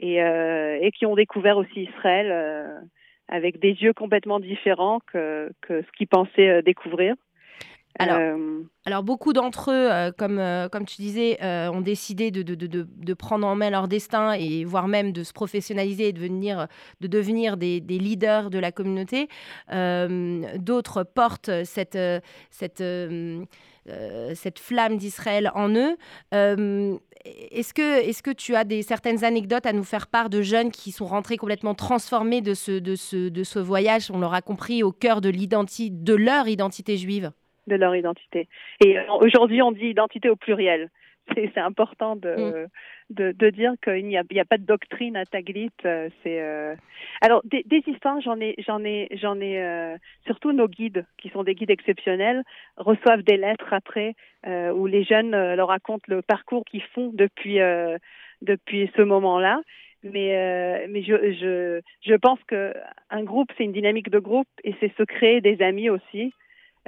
et, 0.00 0.22
euh, 0.22 0.88
qui 0.90 1.06
ont 1.06 1.14
découvert 1.16 1.56
aussi 1.56 1.84
Israël 1.84 2.28
euh, 2.30 2.78
avec 3.28 3.58
des 3.58 3.72
yeux 3.82 3.92
complètement 3.92 4.40
différents 4.40 5.00
que, 5.12 5.50
que 5.62 5.82
ce 5.82 5.90
qu'ils 5.96 6.08
pensaient 6.08 6.62
découvrir. 6.62 7.14
Alors, 7.98 8.18
Euh, 8.18 8.62
Alors 8.86 9.02
beaucoup 9.02 9.32
d'entre 9.32 9.70
eux, 9.70 9.92
euh, 9.92 10.12
comme, 10.16 10.38
euh, 10.38 10.68
comme 10.68 10.84
tu 10.86 11.02
disais, 11.02 11.38
ont 11.42 11.80
décidé 11.80 12.30
de, 12.30 12.42
de, 12.42 12.54
de, 12.54 12.66
de- 12.66 12.88
de 12.88 13.14
prendre 13.14 13.46
en 13.46 13.54
main 13.54 13.70
leur 13.70 13.88
destin 13.88 14.32
et 14.32 14.64
voire 14.64 14.88
même 14.88 15.12
de 15.12 15.22
se 15.24 15.32
professionnaliser 15.32 16.08
et 16.08 16.12
de 16.12 16.20
devenir, 16.20 16.68
de 17.00 17.06
devenir 17.06 17.56
des, 17.56 17.80
des 17.80 17.98
leaders 17.98 18.50
de 18.50 18.58
la 18.58 18.72
communauté. 18.72 19.28
D'autres 19.68 21.02
portent 21.02 21.64
cette, 21.64 21.98
cette, 22.50 22.84
cette 24.34 24.58
flamme 24.58 24.96
d'Israël 24.96 25.50
en 25.54 25.68
eux. 25.74 25.96
Est-ce, 27.50 27.74
que, 27.74 28.32
tu 28.32 28.54
as 28.54 28.64
des, 28.64 28.82
certaines 28.82 29.24
anecdotes 29.24 29.66
à 29.66 29.72
nous 29.72 29.84
faire 29.84 30.06
part 30.06 30.30
de 30.30 30.40
jeunes 30.40 30.70
qui 30.70 30.92
sont 30.92 31.06
rentrés 31.06 31.36
complètement 31.36 31.74
transformés 31.74 32.40
de 32.40 32.54
ce, 32.54 32.78
de 32.78 32.94
ce, 32.94 33.28
de 33.28 33.44
ce 33.44 33.58
voyage, 33.58 34.10
on 34.10 34.18
l'aura 34.18 34.40
compris, 34.40 34.82
au 34.82 34.92
cœur 34.92 35.20
de 35.20 36.14
leur 36.14 36.48
identité 36.48 36.96
juive 36.96 37.32
de 37.68 37.76
leur 37.76 37.94
identité. 37.94 38.48
Et 38.84 38.98
euh, 38.98 39.02
aujourd'hui, 39.20 39.62
on 39.62 39.72
dit 39.72 39.88
identité 39.88 40.28
au 40.30 40.36
pluriel. 40.36 40.88
C'est 41.34 41.58
important 41.58 42.16
de, 42.16 42.66
de, 43.10 43.32
de 43.32 43.50
dire 43.50 43.72
qu'il 43.84 44.06
n'y 44.06 44.16
a, 44.16 44.24
pas 44.46 44.56
de 44.56 44.64
doctrine 44.64 45.14
à 45.14 45.26
Taglit. 45.26 45.70
euh, 45.84 46.08
C'est 46.22 46.40
euh, 46.40 46.74
alors 47.20 47.42
des, 47.44 47.62
des 47.66 47.82
histoires, 47.86 48.18
j'en 48.22 48.40
ai, 48.40 48.54
j'en 48.66 48.82
ai, 48.82 49.08
j'en 49.22 49.38
ai. 49.38 49.60
euh, 49.62 49.96
surtout 50.24 50.52
nos 50.52 50.68
guides, 50.68 51.04
qui 51.18 51.28
sont 51.28 51.44
des 51.44 51.54
guides 51.54 51.70
exceptionnels, 51.70 52.42
reçoivent 52.78 53.22
des 53.22 53.36
lettres 53.36 53.72
après 53.74 54.14
euh, 54.46 54.72
où 54.72 54.86
les 54.86 55.04
jeunes 55.04 55.32
leur 55.54 55.68
racontent 55.68 56.06
le 56.08 56.22
parcours 56.22 56.64
qu'ils 56.64 56.88
font 56.94 57.10
depuis 57.12 57.58
depuis 58.40 58.90
ce 58.96 59.02
moment-là. 59.02 59.60
Mais 60.02 60.36
euh, 60.36 60.86
mais 60.88 61.02
je, 61.02 61.14
je 61.40 61.80
je 62.08 62.14
pense 62.14 62.38
que 62.46 62.72
un 63.10 63.24
groupe, 63.24 63.50
c'est 63.56 63.64
une 63.64 63.72
dynamique 63.72 64.10
de 64.10 64.20
groupe 64.20 64.48
et 64.64 64.74
c'est 64.80 64.92
se 64.96 65.02
créer 65.02 65.40
des 65.40 65.60
amis 65.60 65.90
aussi. 65.90 66.32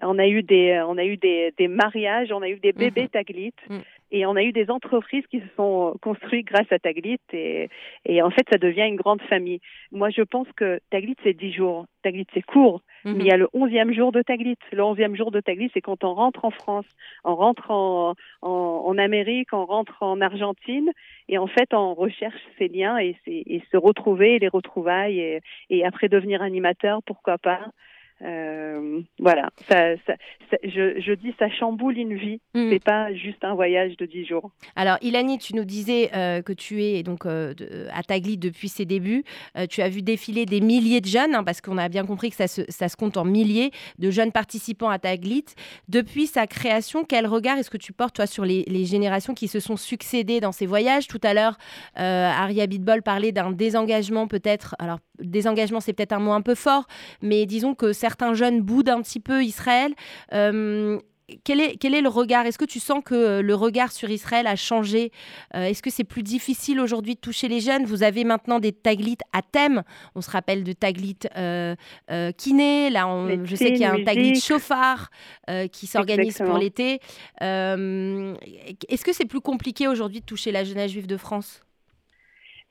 On 0.03 0.19
a 0.19 0.27
eu 0.27 0.43
des, 0.43 0.83
on 0.87 0.97
a 0.99 1.05
eu 1.05 1.17
des, 1.17 1.53
des 1.59 1.69
mariages, 1.69 2.33
on 2.33 2.43
a 2.43 2.49
eu 2.49 2.57
des 2.59 2.73
bébés 2.73 3.09
Taglit, 3.09 3.53
Mhm. 3.69 3.83
et 4.13 4.27
on 4.27 4.35
a 4.35 4.43
eu 4.43 4.53
des 4.53 4.71
entreprises 4.71 5.27
qui 5.29 5.41
se 5.41 5.47
sont 5.57 5.95
construites 6.03 6.47
grâce 6.47 6.71
à 6.73 6.79
Taglit, 6.79 7.19
et, 7.33 7.69
et 8.07 8.23
en 8.23 8.31
fait, 8.31 8.47
ça 8.51 8.59
devient 8.59 8.87
une 8.89 8.97
grande 8.97 9.23
famille. 9.23 9.61
Moi, 9.93 10.11
je 10.11 10.23
pense 10.23 10.49
que 10.57 10.81
Taglit, 10.91 11.17
c'est 11.23 11.35
10 11.35 11.53
jours. 11.53 11.87
Taglit, 12.03 12.27
c'est 12.35 12.43
court, 12.43 12.83
Mhm. 13.05 13.15
mais 13.17 13.25
il 13.25 13.27
y 13.29 13.33
a 13.33 13.37
le 13.37 13.49
11e 13.53 13.93
jour 13.93 14.11
de 14.13 14.23
Taglit. 14.23 14.57
Le 14.73 14.83
11e 14.83 15.15
jour 15.17 15.31
de 15.31 15.41
Taglit, 15.41 15.71
c'est 15.75 15.81
quand 15.81 16.03
on 16.05 16.15
rentre 16.15 16.45
en 16.45 16.51
France, 16.51 16.87
on 17.25 17.35
rentre 17.35 17.71
en, 17.71 18.15
en, 18.43 18.49
en 18.87 18.99
Amérique, 18.99 19.53
on 19.53 19.65
rentre 19.67 20.03
en 20.03 20.21
Argentine, 20.21 20.91
et 21.29 21.39
en 21.39 21.47
fait, 21.47 21.73
on 21.75 21.95
recherche 21.95 22.41
ces 22.59 22.69
liens 22.69 22.99
et, 22.99 23.17
et 23.27 23.63
se 23.71 23.77
retrouver, 23.77 24.39
les 24.39 24.49
retrouvailles, 24.49 25.21
et, 25.21 25.41
et 25.69 25.85
après 25.85 26.09
devenir 26.09 26.43
animateur, 26.43 27.01
pourquoi 27.05 27.39
pas. 27.39 27.67
Euh, 28.23 29.01
voilà, 29.19 29.51
ça, 29.69 29.97
ça, 30.07 30.15
ça- 30.51 30.57
je, 30.63 31.01
je 31.01 31.13
dis 31.15 31.35
ça 31.39 31.49
chamboule 31.51 31.97
une 31.97 32.17
vie. 32.17 32.41
Mhm. 32.55 32.71
C'est 32.71 32.85
pas 32.85 33.13
juste 33.15 33.43
un 33.45 33.55
voyage 33.55 33.97
de 33.97 34.05
10 34.07 34.27
jours. 34.27 34.51
Alors, 34.77 34.99
Ilani, 35.01 35.39
tu 35.39 35.55
nous 35.55 35.65
disais 35.65 36.11
euh, 36.15 36.43
que 36.43 36.53
tu 36.53 36.83
es 36.83 37.03
donc 37.03 37.25
euh, 37.25 37.55
à 37.95 38.03
Tagli 38.03 38.37
depuis 38.37 38.69
ses 38.69 38.85
débuts. 38.85 39.25
Tu 39.71 39.81
as 39.83 39.89
vu 39.89 40.03
défiler 40.03 40.47
des 40.47 40.61
milliers 40.61 41.01
de 41.01 41.07
jeunes, 41.07 41.35
hein, 41.35 41.45
parce 41.45 41.61
qu'on 41.61 41.79
a 41.79 41.89
bien 41.89 42.05
compris 42.05 42.31
que 42.31 42.37
ça 42.37 42.47
se, 42.49 42.63
ça 42.69 42.89
se 42.89 42.97
compte 42.97 43.17
en 43.17 43.25
milliers 43.25 43.71
de 43.99 44.11
jeunes 44.11 44.33
participants 44.33 44.89
à 44.91 44.99
Taglit. 44.99 45.45
Depuis 45.89 46.27
sa 46.27 46.47
création, 46.47 47.05
quel 47.05 47.27
regard 47.27 47.59
est-ce 47.59 47.71
que 47.71 47.77
tu 47.79 47.93
portes, 47.93 48.17
toi, 48.17 48.27
sur 48.27 48.45
les, 48.45 48.65
les 48.67 48.85
générations 48.85 49.35
qui 49.35 49.49
se 49.49 49.61
sont 49.61 49.77
succédées 49.77 50.41
dans 50.41 50.53
ces 50.53 50.67
voyages? 50.67 51.09
Tout 51.09 51.21
à 51.23 51.35
l'heure, 51.35 51.57
Aria 51.95 52.67
Bitbol 52.67 53.03
parlait 53.03 53.33
d'un 53.33 53.51
désengagement, 53.51 54.27
peut-être. 54.29 54.75
Alors, 54.79 54.99
désengagement, 55.19 55.81
c'est 55.81 55.93
peut-être 55.93 56.13
un 56.13 56.19
mot 56.21 56.33
un 56.33 56.43
peu 56.43 56.55
fort, 56.55 56.87
mais 57.23 57.47
disons 57.47 57.75
que 57.75 57.93
certains 57.93 58.10
jeunes 58.35 58.61
boudent 58.63 58.99
un 58.99 59.03
petit 59.03 59.21
peu 59.21 59.45
Israël. 59.45 59.93
Euh, 60.33 60.99
quel 61.45 61.61
est, 61.61 61.77
quel 61.77 61.95
est 61.95 62.01
le 62.01 62.09
regard? 62.09 62.45
Est-ce 62.47 62.59
que 62.59 62.65
tu 62.65 62.81
sens 62.81 63.03
que 63.05 63.15
euh, 63.15 63.41
le 63.41 63.55
regard 63.55 63.93
sur 63.93 64.11
Israël 64.11 64.49
a 64.49 64.57
changé? 64.57 65.13
Euh, 65.55 65.63
Est-ce 65.63 65.81
que 65.81 65.89
c'est 65.91 66.03
plus 66.03 66.25
difficile 66.25 66.81
aujourd'hui 66.81 67.15
de 67.15 67.21
toucher 67.21 67.47
les 67.47 67.61
jeunes? 67.61 67.85
Vous 67.85 68.03
avez 68.03 68.25
maintenant 68.25 68.59
des 68.59 68.73
taglits 68.73 69.17
à 69.33 69.41
thème. 69.43 69.85
On 70.17 70.23
se 70.23 70.31
rappelle 70.31 70.65
de 70.65 70.73
taglit 70.73 71.17
euh, 71.37 71.77
euh, 72.11 72.33
kiné. 72.33 72.91
Là, 72.91 73.07
on- 73.07 73.29
je 73.45 73.55
sais 73.55 73.67
qu'il 73.73 73.83
y 73.83 73.85
a 73.85 73.93
un 73.93 74.03
taglit 74.05 74.41
chauffard 74.41 75.11
qui 75.71 75.87
s'organise 75.87 76.39
pour 76.39 76.59
l'été. 76.59 76.99
Est-ce 78.89 79.05
que 79.05 79.13
c'est 79.13 79.25
plus 79.25 79.41
compliqué 79.41 79.87
aujourd'hui 79.89 80.21
de 80.21 80.25
toucher 80.27 80.51
la 80.53 80.65
jeunesse 80.65 80.91
juive 80.91 81.07
de 81.07 81.17
France? 81.17 81.63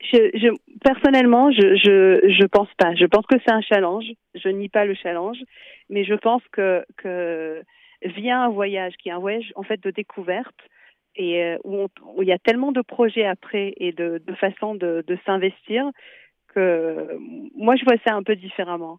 Je, 0.00 0.30
je, 0.34 0.48
personnellement, 0.82 1.50
je, 1.52 1.76
je, 1.76 2.46
pense 2.46 2.68
pas. 2.78 2.94
Je 2.94 3.04
pense 3.04 3.26
que 3.26 3.36
c'est 3.44 3.52
un 3.52 3.60
challenge. 3.60 4.06
Je 4.34 4.48
nie 4.48 4.68
pas 4.68 4.84
le 4.84 4.94
challenge, 4.94 5.38
mais 5.90 6.04
je 6.04 6.14
pense 6.14 6.42
que, 6.52 6.84
que 6.96 7.62
via 8.02 8.40
un 8.40 8.48
voyage 8.48 8.94
qui 8.96 9.10
est 9.10 9.12
un 9.12 9.18
voyage 9.18 9.52
en 9.56 9.62
fait 9.62 9.82
de 9.82 9.90
découverte 9.90 10.56
et 11.16 11.42
euh, 11.44 11.58
où, 11.64 11.88
il 12.22 12.28
y 12.28 12.32
a 12.32 12.38
tellement 12.38 12.72
de 12.72 12.80
projets 12.80 13.26
après 13.26 13.74
et 13.76 13.92
de, 13.92 14.22
de 14.26 14.34
façons 14.34 14.74
de, 14.74 15.04
de 15.06 15.18
s'investir 15.26 15.90
que 16.54 17.18
moi 17.54 17.76
je 17.76 17.84
vois 17.84 17.98
ça 18.06 18.14
un 18.14 18.22
peu 18.22 18.36
différemment. 18.36 18.98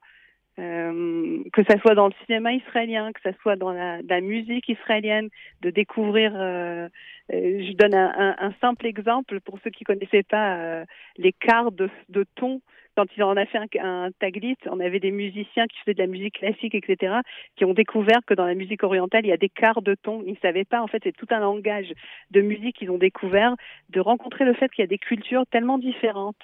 Euh, 0.60 1.43
que 1.54 1.64
ça 1.64 1.80
soit 1.80 1.95
dans 1.95 2.08
le 2.08 2.14
cinéma 2.26 2.54
israélien, 2.54 3.14
que 3.14 3.22
ça 3.22 3.32
soit 3.41 3.56
dans 3.56 3.72
la, 3.72 4.02
la 4.02 4.22
musique 4.22 4.68
israélienne, 4.70 5.30
de 5.62 5.70
découvrir. 5.72 6.34
euh, 6.36 6.89
je 7.32 7.74
donne 7.74 7.94
un, 7.94 8.54
simple 8.60 8.86
exemple 8.86 9.40
pour 9.42 9.60
ceux 9.64 9.70
qui 9.70 9.84
connaissaient 9.84 10.24
pas 10.24 10.58
euh, 10.58 10.86
les 11.18 11.32
quarts 11.32 11.72
de, 11.72 11.90
de 12.10 12.26
ton. 12.36 12.62
Quand 12.98 13.06
il 13.16 13.24
en 13.24 13.38
a 13.38 13.46
fait 13.46 13.58
un, 13.58 13.68
un 13.80 14.12
taglit, 14.12 14.58
on 14.66 14.82
avait 14.82 15.00
des 15.00 15.12
musiciens 15.12 15.66
qui 15.68 15.78
faisaient 15.80 15.94
de 15.94 16.02
la 16.02 16.08
musique 16.08 16.40
classique, 16.40 16.76
etc., 16.76 17.20
qui 17.56 17.64
ont 17.64 17.74
découvert 17.74 18.20
que 18.28 18.34
dans 18.34 18.46
la 18.46 18.54
musique 18.54 18.84
orientale, 18.84 19.26
il 19.26 19.30
y 19.30 19.34
a 19.34 19.38
des 19.38 19.50
quarts 19.50 19.82
de 19.82 19.96
ton. 19.96 20.24
Ils 20.26 20.34
ne 20.34 20.38
savaient 20.42 20.66
pas, 20.66 20.82
en 20.82 20.88
fait, 20.88 21.02
c'est 21.04 21.16
tout 21.16 21.28
un 21.30 21.40
langage 21.40 21.94
de 22.32 22.42
musique 22.42 22.76
qu'ils 22.76 22.92
ont 22.92 22.98
découvert, 22.98 23.56
de 23.90 24.02
rencontrer 24.02 24.44
le 24.44 24.54
fait 24.54 24.70
qu'il 24.70 24.84
y 24.84 24.86
a 24.86 24.88
des 24.88 24.98
cultures 24.98 25.46
tellement 25.50 25.78
différentes 25.78 26.36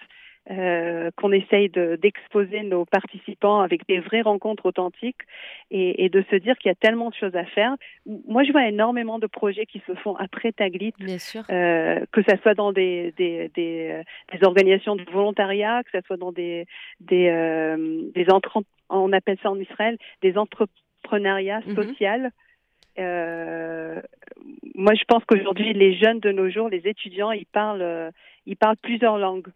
euh, 0.50 1.12
qu'on 1.18 1.32
essaye 1.34 1.68
de- 1.70 1.98
d'exposer 2.02 2.62
nos 2.64 2.86
participants 2.86 3.60
avec 3.60 3.86
des 3.88 4.00
vraies 4.00 4.22
rencontres 4.22 4.66
authentiques 4.66 5.22
et, 5.72 6.06
et 6.06 6.10
de 6.10 6.24
se 6.32 6.36
dire 6.38 6.58
qu'il 6.58 6.70
y 6.70 6.72
a 6.72 6.76
tellement 6.76 7.10
de 7.10 7.16
choses 7.16 7.36
à 7.36 7.44
faire. 7.44 7.76
Moi, 8.06 8.44
je 8.46 8.52
vois 8.54 8.66
énormément 8.68 9.20
de 9.20 9.28
projets 9.28 9.66
qui 9.66 9.82
se 9.86 9.94
font 9.96 10.16
après 10.16 10.54
Taglit, 10.54 10.94
euh, 11.52 12.00
que 12.14 12.22
ça 12.24 12.38
soit 12.42 12.54
dans 12.54 12.72
des, 12.72 13.14
des, 13.18 13.50
des, 13.56 13.90
euh, 13.92 14.04
des 14.38 14.46
organisations 14.46 14.96
de 14.96 15.04
volontariat, 15.12 15.84
que 15.84 15.92
ça 15.92 16.02
soit 16.08 16.18
dans 16.18 16.32
des, 16.32 16.66
des, 17.02 17.28
euh, 17.30 18.02
on 18.90 19.12
appelle 19.12 19.38
ça 19.44 19.52
en 19.52 19.60
Israël, 19.60 19.98
des 20.22 20.38
entrepreneuriats 20.38 21.62
sociaux. 21.76 22.30
Euh, 23.00 24.02
moi, 24.76 24.94
je 24.96 25.04
pense 25.08 25.24
qu'aujourd'hui, 25.26 25.74
les 25.74 25.96
jeunes 25.96 26.20
de 26.20 26.32
nos 26.32 26.50
jours, 26.50 26.70
les 26.70 26.88
étudiants, 26.88 27.32
ils 27.32 27.46
parlent, 27.46 28.12
ils 28.46 28.58
parlent 28.58 28.78
plusieurs 28.78 29.18
langues. 29.18 29.48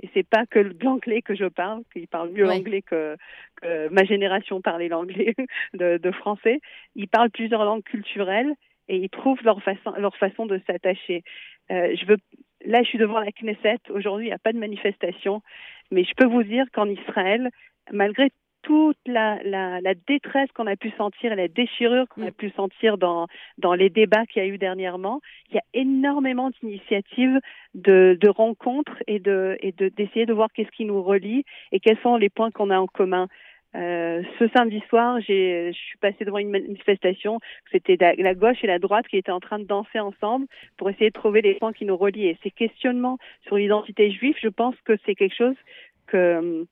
Et 0.00 0.08
c'est 0.14 0.26
pas 0.26 0.46
que 0.46 0.58
l'anglais 0.58 1.22
que 1.22 1.34
je 1.34 1.46
parle, 1.46 1.82
qu'ils 1.92 2.08
parlent 2.08 2.30
mieux 2.30 2.44
l'anglais 2.44 2.82
que, 2.82 3.16
que 3.60 3.88
ma 3.88 4.04
génération 4.04 4.60
parlait 4.60 4.88
l'anglais 4.88 5.34
de, 5.74 5.98
de 5.98 6.10
français. 6.12 6.60
Ils 6.94 7.08
parlent 7.08 7.30
plusieurs 7.30 7.64
langues 7.64 7.82
culturelles 7.82 8.54
et 8.88 8.96
ils 8.96 9.10
trouvent 9.10 9.42
leur 9.44 9.62
façon, 9.62 9.92
leur 9.98 10.16
façon 10.16 10.46
de 10.46 10.60
s'attacher. 10.66 11.22
Euh, 11.70 11.94
je 11.94 12.06
veux 12.06 12.16
là, 12.64 12.82
je 12.82 12.88
suis 12.88 12.98
devant 12.98 13.20
la 13.20 13.30
Knesset. 13.32 13.80
Aujourd'hui, 13.90 14.26
il 14.26 14.30
n'y 14.30 14.34
a 14.34 14.38
pas 14.38 14.52
de 14.52 14.58
manifestation. 14.58 15.42
Mais 15.90 16.04
je 16.04 16.14
peux 16.16 16.26
vous 16.26 16.42
dire 16.42 16.66
qu'en 16.72 16.88
Israël, 16.88 17.50
malgré 17.92 18.30
toute 18.68 18.98
la, 19.06 19.38
la, 19.44 19.80
la 19.80 19.94
détresse 19.94 20.52
qu'on 20.52 20.66
a 20.66 20.76
pu 20.76 20.90
sentir 20.98 21.32
et 21.32 21.36
la 21.36 21.48
déchirure 21.48 22.06
qu'on 22.08 22.22
a 22.22 22.28
mm. 22.28 22.32
pu 22.32 22.50
sentir 22.50 22.98
dans, 22.98 23.26
dans 23.56 23.72
les 23.72 23.88
débats 23.88 24.26
qu'il 24.26 24.42
y 24.42 24.44
a 24.44 24.48
eu 24.48 24.58
dernièrement, 24.58 25.22
il 25.48 25.54
y 25.54 25.58
a 25.58 25.62
énormément 25.72 26.50
d'initiatives 26.50 27.40
de, 27.72 28.18
de 28.20 28.28
rencontres 28.28 29.02
et 29.06 29.20
de 29.20 29.56
et 29.60 29.72
d'essayer 29.72 30.26
de 30.26 30.34
voir 30.34 30.50
qu'est-ce 30.52 30.70
qui 30.70 30.84
nous 30.84 31.02
relie 31.02 31.46
et 31.72 31.80
quels 31.80 31.96
sont 32.02 32.16
les 32.16 32.28
points 32.28 32.50
qu'on 32.50 32.68
a 32.68 32.78
en 32.78 32.86
commun. 32.86 33.28
Euh, 33.74 34.22
ce 34.38 34.46
samedi 34.54 34.82
soir, 34.90 35.18
je 35.20 35.72
suis 35.72 35.98
passée 35.98 36.26
devant 36.26 36.38
une 36.38 36.50
manifestation. 36.50 37.40
C'était 37.72 37.96
la, 37.98 38.34
gauche 38.34 38.62
et 38.62 38.66
la 38.66 38.78
droite 38.78 39.08
qui 39.08 39.16
étaient 39.16 39.32
en 39.32 39.40
train 39.40 39.58
de 39.58 39.64
danser 39.64 39.98
ensemble 39.98 40.46
pour 40.76 40.90
essayer 40.90 41.08
de 41.08 41.18
trouver 41.18 41.40
les 41.40 41.54
points 41.54 41.72
qui 41.72 41.86
nous 41.86 41.96
relient. 41.96 42.28
Et 42.28 42.38
ces 42.42 42.50
questionnements 42.50 43.16
sur 43.46 43.56
l'identité 43.56 44.10
juive, 44.10 44.36
je 44.42 44.48
pense 44.48 44.74
que 44.84 44.98
c'est 45.06 45.14
quelque 45.14 45.36
chose 45.36 45.56
que 46.06 46.66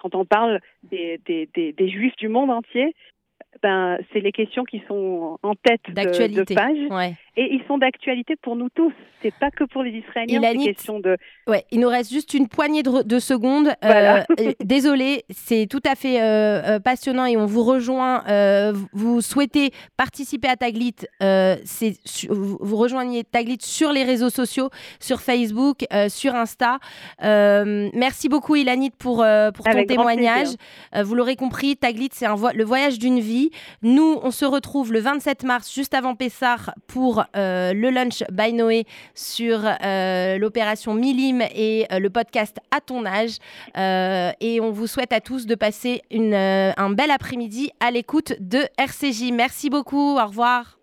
quand 0.00 0.14
on 0.14 0.24
parle 0.24 0.60
des, 0.84 1.20
des, 1.26 1.48
des, 1.54 1.72
des 1.72 1.88
juifs 1.88 2.16
du 2.16 2.28
monde 2.28 2.50
entier, 2.50 2.94
ben, 3.62 3.98
c'est 4.12 4.20
les 4.20 4.32
questions 4.32 4.64
qui 4.64 4.82
sont 4.86 5.38
en 5.42 5.54
tête 5.54 5.82
de, 5.88 6.26
de 6.26 6.54
page. 6.54 7.16
Et 7.40 7.54
ils 7.54 7.62
sont 7.68 7.78
d'actualité 7.78 8.34
pour 8.34 8.56
nous 8.56 8.68
tous. 8.68 8.92
C'est 9.22 9.32
pas 9.32 9.52
que 9.52 9.62
pour 9.62 9.84
les 9.84 9.92
Israéliens. 9.92 10.40
C'est 10.42 10.58
question 10.58 10.98
de. 10.98 11.16
Ouais, 11.46 11.64
il 11.70 11.78
nous 11.78 11.88
reste 11.88 12.12
juste 12.12 12.34
une 12.34 12.48
poignée 12.48 12.82
de, 12.82 13.18
secondes. 13.20 13.72
Euh, 13.88 14.22
désolé, 14.64 15.24
c'est 15.30 15.66
tout 15.68 15.80
à 15.86 15.94
fait 15.94 16.20
euh, 16.20 16.62
euh, 16.76 16.80
passionnant 16.80 17.24
et 17.26 17.36
on 17.36 17.46
vous 17.46 17.64
rejoint. 17.64 18.22
vous 18.92 19.20
souhaitez 19.20 19.70
participer 19.96 20.48
à 20.48 20.56
Taglit, 20.56 20.94
vous 21.20 22.76
rejoignez 22.76 23.24
Taglit 23.24 23.58
sur 23.60 23.92
les 23.92 24.04
réseaux 24.04 24.30
sociaux, 24.30 24.68
sur 25.00 25.20
Facebook, 25.20 25.84
sur 26.08 26.34
Insta. 26.34 26.78
merci 27.20 28.28
beaucoup, 28.28 28.56
Ilanit, 28.56 28.90
pour, 28.90 29.24
pour 29.54 29.64
ton 29.64 29.84
témoignage. 29.84 30.48
vous 30.94 31.14
l'aurez 31.14 31.36
compris, 31.36 31.76
Taglit, 31.76 32.10
c'est 32.12 32.26
le 32.26 32.64
voyage 32.64 32.98
d'une 32.98 33.20
vie. 33.20 33.50
Nous, 33.82 34.18
on 34.22 34.30
se 34.30 34.44
retrouve 34.44 34.92
le 34.92 35.00
27 35.00 35.44
mars, 35.44 35.72
juste 35.72 35.94
avant 35.94 36.14
Pessar, 36.14 36.74
pour 36.86 37.24
euh, 37.36 37.72
le 37.72 37.90
lunch 37.90 38.22
by 38.30 38.52
Noé 38.52 38.84
sur 39.14 39.60
euh, 39.64 40.38
l'opération 40.38 40.94
Milim 40.94 41.42
et 41.54 41.86
euh, 41.92 41.98
le 41.98 42.10
podcast 42.10 42.58
À 42.70 42.80
ton 42.80 43.04
âge. 43.06 43.36
et 43.76 44.60
on 44.60 44.70
vous 44.70 44.86
souhaite 44.86 45.12
à 45.12 45.20
tous 45.20 45.46
de 45.46 45.54
passer 45.54 46.02
un 46.12 46.90
bel 46.90 47.10
après-midi 47.10 47.70
à 47.80 47.90
l'écoute 47.90 48.34
de 48.40 48.60
RCJ. 48.78 49.32
Merci 49.32 49.70
beaucoup. 49.70 50.18
Au 50.18 50.26
revoir. 50.26 50.77